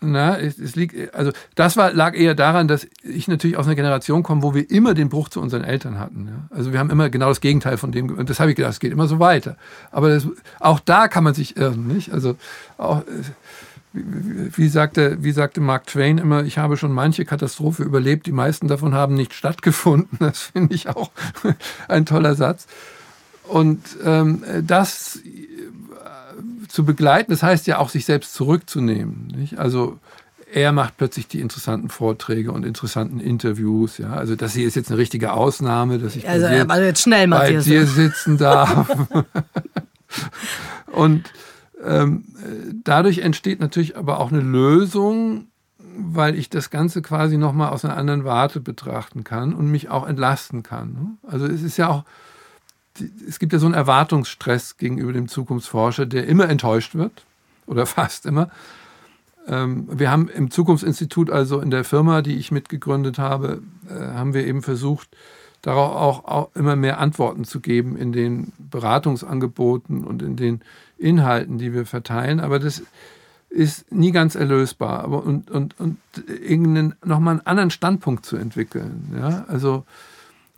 Na, 0.02 0.36
es, 0.38 0.58
es, 0.58 0.74
liegt, 0.74 1.14
also 1.14 1.30
das 1.54 1.76
war, 1.76 1.92
lag 1.92 2.14
eher 2.14 2.34
daran, 2.34 2.66
dass 2.66 2.86
ich 3.04 3.28
natürlich 3.28 3.56
aus 3.56 3.66
einer 3.66 3.76
Generation 3.76 4.22
komme, 4.22 4.42
wo 4.42 4.54
wir 4.54 4.68
immer 4.70 4.94
den 4.94 5.08
Bruch 5.08 5.28
zu 5.28 5.40
unseren 5.40 5.62
Eltern 5.62 5.98
hatten. 5.98 6.26
Ja? 6.26 6.56
Also 6.56 6.72
wir 6.72 6.80
haben 6.80 6.90
immer 6.90 7.08
genau 7.08 7.28
das 7.28 7.40
Gegenteil 7.40 7.78
von 7.78 7.92
dem, 7.92 8.10
und 8.10 8.28
das 8.28 8.40
habe 8.40 8.50
ich 8.50 8.56
gedacht, 8.56 8.72
es 8.72 8.80
geht 8.80 8.92
immer 8.92 9.06
so 9.06 9.20
weiter. 9.20 9.56
Aber 9.92 10.08
das, 10.08 10.26
auch 10.58 10.80
da 10.80 11.06
kann 11.06 11.22
man 11.22 11.34
sich 11.34 11.56
irren, 11.56 11.86
nicht? 11.86 12.12
Also 12.12 12.36
auch, 12.78 13.02
wie, 13.92 14.56
wie, 14.56 14.68
sagte, 14.68 15.18
wie 15.20 15.32
sagte 15.32 15.60
Mark 15.60 15.86
Twain 15.86 16.18
immer, 16.18 16.44
ich 16.44 16.58
habe 16.58 16.76
schon 16.76 16.92
manche 16.92 17.24
Katastrophe 17.24 17.84
überlebt, 17.84 18.26
die 18.26 18.32
meisten 18.32 18.66
davon 18.66 18.94
haben 18.94 19.14
nicht 19.14 19.34
stattgefunden. 19.34 20.18
Das 20.18 20.40
finde 20.40 20.74
ich 20.74 20.88
auch 20.88 21.10
ein 21.88 22.06
toller 22.06 22.34
Satz. 22.34 22.66
Und 23.44 23.82
ähm, 24.04 24.42
das 24.62 25.20
zu 26.72 26.84
begleiten, 26.84 27.30
das 27.30 27.42
heißt 27.42 27.66
ja 27.66 27.78
auch, 27.78 27.90
sich 27.90 28.06
selbst 28.06 28.32
zurückzunehmen. 28.32 29.26
Nicht? 29.36 29.58
Also 29.58 29.98
er 30.50 30.72
macht 30.72 30.96
plötzlich 30.96 31.28
die 31.28 31.40
interessanten 31.40 31.90
Vorträge 31.90 32.50
und 32.50 32.64
interessanten 32.64 33.20
Interviews. 33.20 33.98
Ja, 33.98 34.14
also 34.14 34.36
das 34.36 34.54
hier 34.54 34.66
ist 34.66 34.74
jetzt 34.74 34.90
eine 34.90 34.98
richtige 34.98 35.34
Ausnahme, 35.34 35.98
dass 35.98 36.16
ich 36.16 36.26
also, 36.26 36.46
bei 36.46 36.54
dir, 36.54 36.70
also 36.70 36.84
jetzt 36.84 37.02
schnell, 37.02 37.28
bei 37.28 37.52
dir 37.52 37.86
sitzen 37.86 38.38
darf. 38.38 38.90
und 40.92 41.30
ähm, 41.84 42.24
dadurch 42.84 43.18
entsteht 43.18 43.60
natürlich 43.60 43.96
aber 43.98 44.18
auch 44.18 44.32
eine 44.32 44.40
Lösung, 44.40 45.48
weil 45.78 46.38
ich 46.38 46.48
das 46.48 46.70
Ganze 46.70 47.02
quasi 47.02 47.36
nochmal 47.36 47.70
aus 47.70 47.84
einer 47.84 47.98
anderen 47.98 48.24
Warte 48.24 48.60
betrachten 48.60 49.24
kann 49.24 49.52
und 49.52 49.70
mich 49.70 49.90
auch 49.90 50.08
entlasten 50.08 50.62
kann. 50.62 51.18
Also 51.26 51.46
es 51.46 51.62
ist 51.62 51.76
ja 51.76 51.88
auch 51.88 52.04
es 53.28 53.38
gibt 53.38 53.52
ja 53.52 53.58
so 53.58 53.66
einen 53.66 53.74
Erwartungsstress 53.74 54.76
gegenüber 54.76 55.12
dem 55.12 55.28
Zukunftsforscher, 55.28 56.06
der 56.06 56.26
immer 56.26 56.48
enttäuscht 56.48 56.94
wird 56.94 57.24
oder 57.66 57.86
fast 57.86 58.26
immer. 58.26 58.50
Ähm, 59.46 59.88
wir 59.90 60.10
haben 60.10 60.28
im 60.28 60.50
Zukunftsinstitut, 60.50 61.30
also 61.30 61.60
in 61.60 61.70
der 61.70 61.84
Firma, 61.84 62.22
die 62.22 62.36
ich 62.36 62.52
mitgegründet 62.52 63.18
habe, 63.18 63.62
äh, 63.88 63.94
haben 63.94 64.34
wir 64.34 64.46
eben 64.46 64.62
versucht, 64.62 65.08
darauf 65.62 65.94
auch, 65.94 66.24
auch, 66.24 66.50
immer 66.54 66.76
mehr 66.76 66.98
Antworten 66.98 67.44
zu 67.44 67.60
geben 67.60 67.96
in 67.96 68.12
den 68.12 68.52
Beratungsangeboten 68.58 70.04
und 70.04 70.22
in 70.22 70.36
den 70.36 70.60
Inhalten, 70.98 71.58
die 71.58 71.72
wir 71.72 71.86
verteilen. 71.86 72.40
Aber 72.40 72.58
das 72.58 72.82
ist 73.48 73.92
nie 73.92 74.12
ganz 74.12 74.34
erlösbar. 74.34 75.04
Aber 75.04 75.24
und, 75.24 75.50
und, 75.50 75.78
und 75.78 75.98
irgendeinen 76.26 76.94
nochmal 77.04 77.34
einen 77.34 77.46
anderen 77.46 77.70
Standpunkt 77.70 78.24
zu 78.24 78.36
entwickeln. 78.36 79.14
Ja, 79.16 79.44
also 79.48 79.84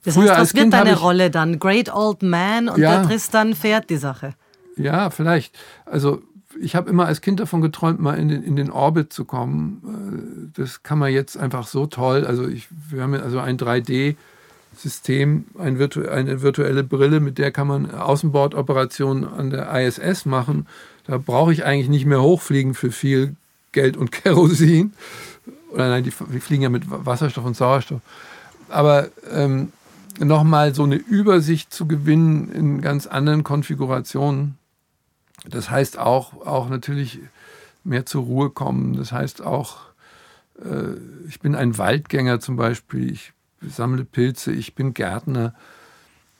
das 0.04 0.16
heißt, 0.16 0.28
was 0.30 0.54
wird 0.54 0.72
deine 0.72 0.98
Rolle 0.98 1.30
dann? 1.30 1.58
Great 1.58 1.92
Old 1.92 2.22
Man 2.22 2.68
und 2.68 2.78
ja, 2.78 2.98
der 2.98 3.08
Tristan 3.08 3.54
fährt 3.54 3.90
die 3.90 3.96
Sache. 3.96 4.34
Ja, 4.76 5.10
vielleicht. 5.10 5.56
Also 5.86 6.22
ich 6.60 6.76
habe 6.76 6.90
immer 6.90 7.06
als 7.06 7.20
Kind 7.20 7.40
davon 7.40 7.60
geträumt, 7.60 8.00
mal 8.00 8.18
in 8.18 8.28
den, 8.28 8.42
in 8.42 8.56
den 8.56 8.70
Orbit 8.70 9.12
zu 9.12 9.24
kommen. 9.24 10.50
Äh, 10.54 10.60
das 10.60 10.82
kann 10.82 10.98
man 10.98 11.12
jetzt 11.12 11.36
einfach 11.36 11.66
so 11.66 11.86
toll. 11.86 12.24
Also 12.26 12.46
ich, 12.46 12.68
wir 12.90 13.02
haben 13.02 13.14
also 13.14 13.38
ein 13.38 13.56
3D-System, 13.56 15.46
ein 15.58 15.78
virtu 15.78 16.06
eine 16.06 16.42
virtuelle 16.42 16.84
Brille, 16.84 17.20
mit 17.20 17.38
der 17.38 17.50
kann 17.50 17.66
man 17.66 17.90
Außenbordoperationen 17.90 19.24
an 19.26 19.50
der 19.50 19.70
ISS 19.74 20.26
machen. 20.26 20.66
Da 21.06 21.18
brauche 21.18 21.52
ich 21.52 21.64
eigentlich 21.64 21.88
nicht 21.88 22.06
mehr 22.06 22.22
hochfliegen 22.22 22.74
für 22.74 22.92
viel 22.92 23.36
Geld 23.72 23.96
und 23.96 24.12
Kerosin. 24.12 24.92
Oder 25.72 25.88
nein, 25.88 26.04
die, 26.04 26.12
die 26.32 26.40
fliegen 26.40 26.62
ja 26.62 26.68
mit 26.68 26.84
Wasserstoff 26.86 27.44
und 27.44 27.56
Sauerstoff. 27.56 28.00
Aber 28.68 29.08
ähm, 29.30 29.72
nochmal 30.18 30.74
so 30.74 30.84
eine 30.84 30.96
Übersicht 30.96 31.72
zu 31.72 31.86
gewinnen 31.86 32.50
in 32.50 32.80
ganz 32.80 33.06
anderen 33.06 33.44
Konfigurationen. 33.44 34.58
Das 35.48 35.70
heißt 35.70 35.98
auch, 35.98 36.46
auch 36.46 36.68
natürlich 36.68 37.20
mehr 37.82 38.06
zur 38.06 38.24
Ruhe 38.24 38.50
kommen. 38.50 38.96
Das 38.96 39.12
heißt 39.12 39.42
auch, 39.42 39.78
äh, 40.58 40.94
ich 41.28 41.40
bin 41.40 41.54
ein 41.54 41.78
Waldgänger 41.78 42.40
zum 42.40 42.56
Beispiel, 42.56 43.12
ich 43.12 43.32
sammle 43.60 44.04
Pilze, 44.04 44.52
ich 44.52 44.74
bin 44.74 44.94
Gärtner. 44.94 45.54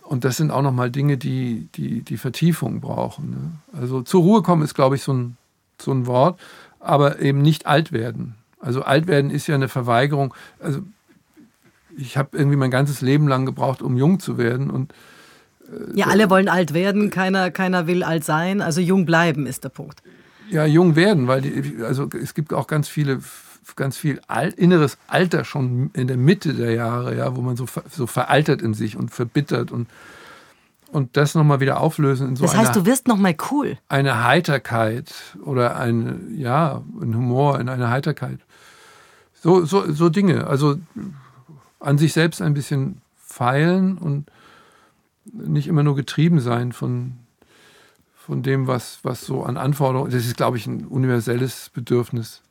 Und 0.03 0.25
das 0.25 0.37
sind 0.37 0.51
auch 0.51 0.63
nochmal 0.63 0.91
Dinge, 0.91 1.17
die, 1.17 1.69
die 1.75 2.03
die 2.03 2.19
Vertiefung 2.19 2.81
brauchen. 2.81 3.31
Ne? 3.31 3.79
Also 3.79 4.03
zur 4.03 4.23
Ruhe 4.23 4.43
kommen 4.43 4.63
ist, 4.63 4.75
glaube 4.75 4.97
ich, 4.97 5.03
so 5.03 5.13
ein, 5.13 5.37
so 5.81 5.93
ein 5.93 6.07
Wort, 6.07 6.39
aber 6.79 7.21
eben 7.21 7.41
nicht 7.41 7.67
alt 7.67 7.93
werden. 7.93 8.35
Also 8.61 8.83
alt 8.83 9.07
werden 9.07 9.31
ist 9.31 9.47
ja 9.47 9.55
eine 9.55 9.69
Verweigerung. 9.69 10.35
Also 10.59 10.81
ich 11.97 12.17
habe 12.17 12.37
irgendwie 12.37 12.57
mein 12.57 12.71
ganzes 12.71 13.01
Leben 13.01 13.29
lang 13.29 13.47
gebraucht, 13.47 13.83
um 13.83 13.97
jung 13.97 14.21
zu 14.21 14.39
werden. 14.39 14.71
Und, 14.71 14.93
äh, 15.69 15.99
ja, 15.99 16.07
alle 16.07 16.31
wollen 16.31 16.49
alt 16.49 16.75
werden, 16.75 17.11
keiner, 17.11 17.51
keiner 17.51 17.87
will 17.87 18.03
alt 18.03 18.25
sein. 18.25 18.61
Also 18.61 18.81
jung 18.81 19.07
bleiben 19.07 19.47
ist 19.47 19.65
der 19.65 19.71
Punkt. 19.71 20.03
Ja, 20.51 20.67
jung 20.67 20.95
werden, 20.97 21.27
weil 21.27 21.41
die, 21.41 21.83
also 21.83 22.09
es 22.21 22.35
gibt 22.35 22.53
auch 22.53 22.67
ganz 22.67 22.89
viele, 22.89 23.21
ganz 23.77 23.97
viel 23.97 24.21
alt, 24.29 24.55
inneres 24.55 24.99
Alter 25.09 25.45
schon 25.45 25.91
in 25.95 26.07
der 26.07 26.19
Mitte 26.19 26.55
der 26.55 26.73
Jahre, 26.73 27.17
ja, 27.17 27.35
wo 27.35 27.41
man 27.41 27.57
so, 27.57 27.67
so 27.91 28.07
veraltert 28.07 28.61
in 28.61 28.75
sich 28.75 28.97
und 28.97 29.11
verbittert 29.11 29.73
und 29.73 29.89
und 30.95 31.17
das 31.17 31.35
nochmal 31.35 31.59
wieder 31.59 31.81
auflösen 31.81 32.29
in 32.29 32.37
so 32.37 32.45
Das 32.45 32.57
heißt, 32.57 32.73
eine, 32.73 32.85
du 32.85 32.87
wirst 32.87 33.09
nochmal 33.09 33.35
cool. 33.51 33.77
Eine 33.89 34.23
Heiterkeit 34.23 35.13
oder 35.45 35.77
ein, 35.77 36.33
ja, 36.37 36.83
ein 37.01 37.17
Humor 37.17 37.59
in 37.59 37.69
eine 37.69 37.91
Heiterkeit. 37.91 38.39
So, 39.43 39.65
so, 39.65 39.91
so 39.93 40.09
Dinge. 40.09 40.47
Also 40.47 40.77
an 41.85 41.99
sich 41.99 42.13
selbst 42.13 42.41
ein 42.43 42.55
bisschen 42.55 43.01
feilen 43.17 43.99
und 43.99 44.31
nicht 45.33 45.69
immer 45.69 45.83
nur 45.83 45.97
getrieben 45.97 46.41
sein 46.41 46.73
von, 46.73 47.15
von 48.15 48.43
dem, 48.43 48.67
was, 48.67 49.01
was 49.03 49.25
so 49.25 49.43
an 49.43 49.57
Anforderungen, 49.57 50.11
das 50.11 50.27
ist, 50.27 50.37
glaube 50.37 50.57
ich, 50.57 50.67
ein 50.67 50.87
universelles 50.87 51.71
Bedürfnis. 51.71 52.43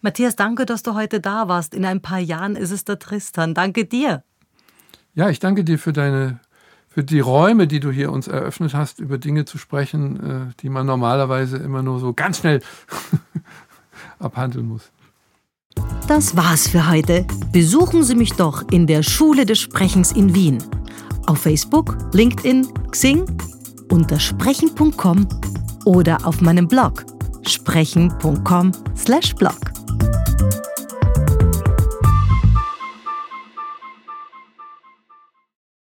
Matthias, 0.00 0.36
danke, 0.36 0.66
dass 0.66 0.82
du 0.82 0.94
heute 0.94 1.20
da 1.20 1.48
warst. 1.48 1.74
In 1.74 1.84
ein 1.84 2.00
paar 2.00 2.20
Jahren 2.20 2.54
ist 2.54 2.70
es 2.70 2.84
der 2.84 2.98
Tristan. 2.98 3.54
Danke 3.54 3.84
dir. 3.84 4.22
Ja, 5.14 5.28
ich 5.28 5.40
danke 5.40 5.64
dir 5.64 5.78
für 5.78 5.92
deine, 5.92 6.38
für 6.88 7.02
die 7.02 7.18
Räume, 7.18 7.66
die 7.66 7.80
du 7.80 7.90
hier 7.90 8.12
uns 8.12 8.28
eröffnet 8.28 8.74
hast, 8.74 9.00
über 9.00 9.18
Dinge 9.18 9.44
zu 9.44 9.58
sprechen, 9.58 10.50
äh, 10.50 10.54
die 10.60 10.68
man 10.68 10.86
normalerweise 10.86 11.56
immer 11.56 11.82
nur 11.82 11.98
so 11.98 12.12
ganz 12.12 12.38
schnell 12.38 12.60
abhandeln 14.20 14.68
muss. 14.68 14.92
Das 16.06 16.36
war's 16.36 16.68
für 16.68 16.90
heute. 16.90 17.26
Besuchen 17.52 18.02
Sie 18.02 18.14
mich 18.14 18.32
doch 18.32 18.62
in 18.70 18.86
der 18.86 19.02
Schule 19.02 19.46
des 19.46 19.58
Sprechens 19.58 20.12
in 20.12 20.34
Wien. 20.34 20.58
Auf 21.26 21.40
Facebook, 21.40 21.96
LinkedIn, 22.12 22.66
Xing, 22.90 23.24
unter 23.90 24.18
sprechen.com 24.18 25.26
oder 25.84 26.26
auf 26.26 26.40
meinem 26.40 26.68
Blog 26.68 27.04
sprechen.com/blog. 27.46 29.58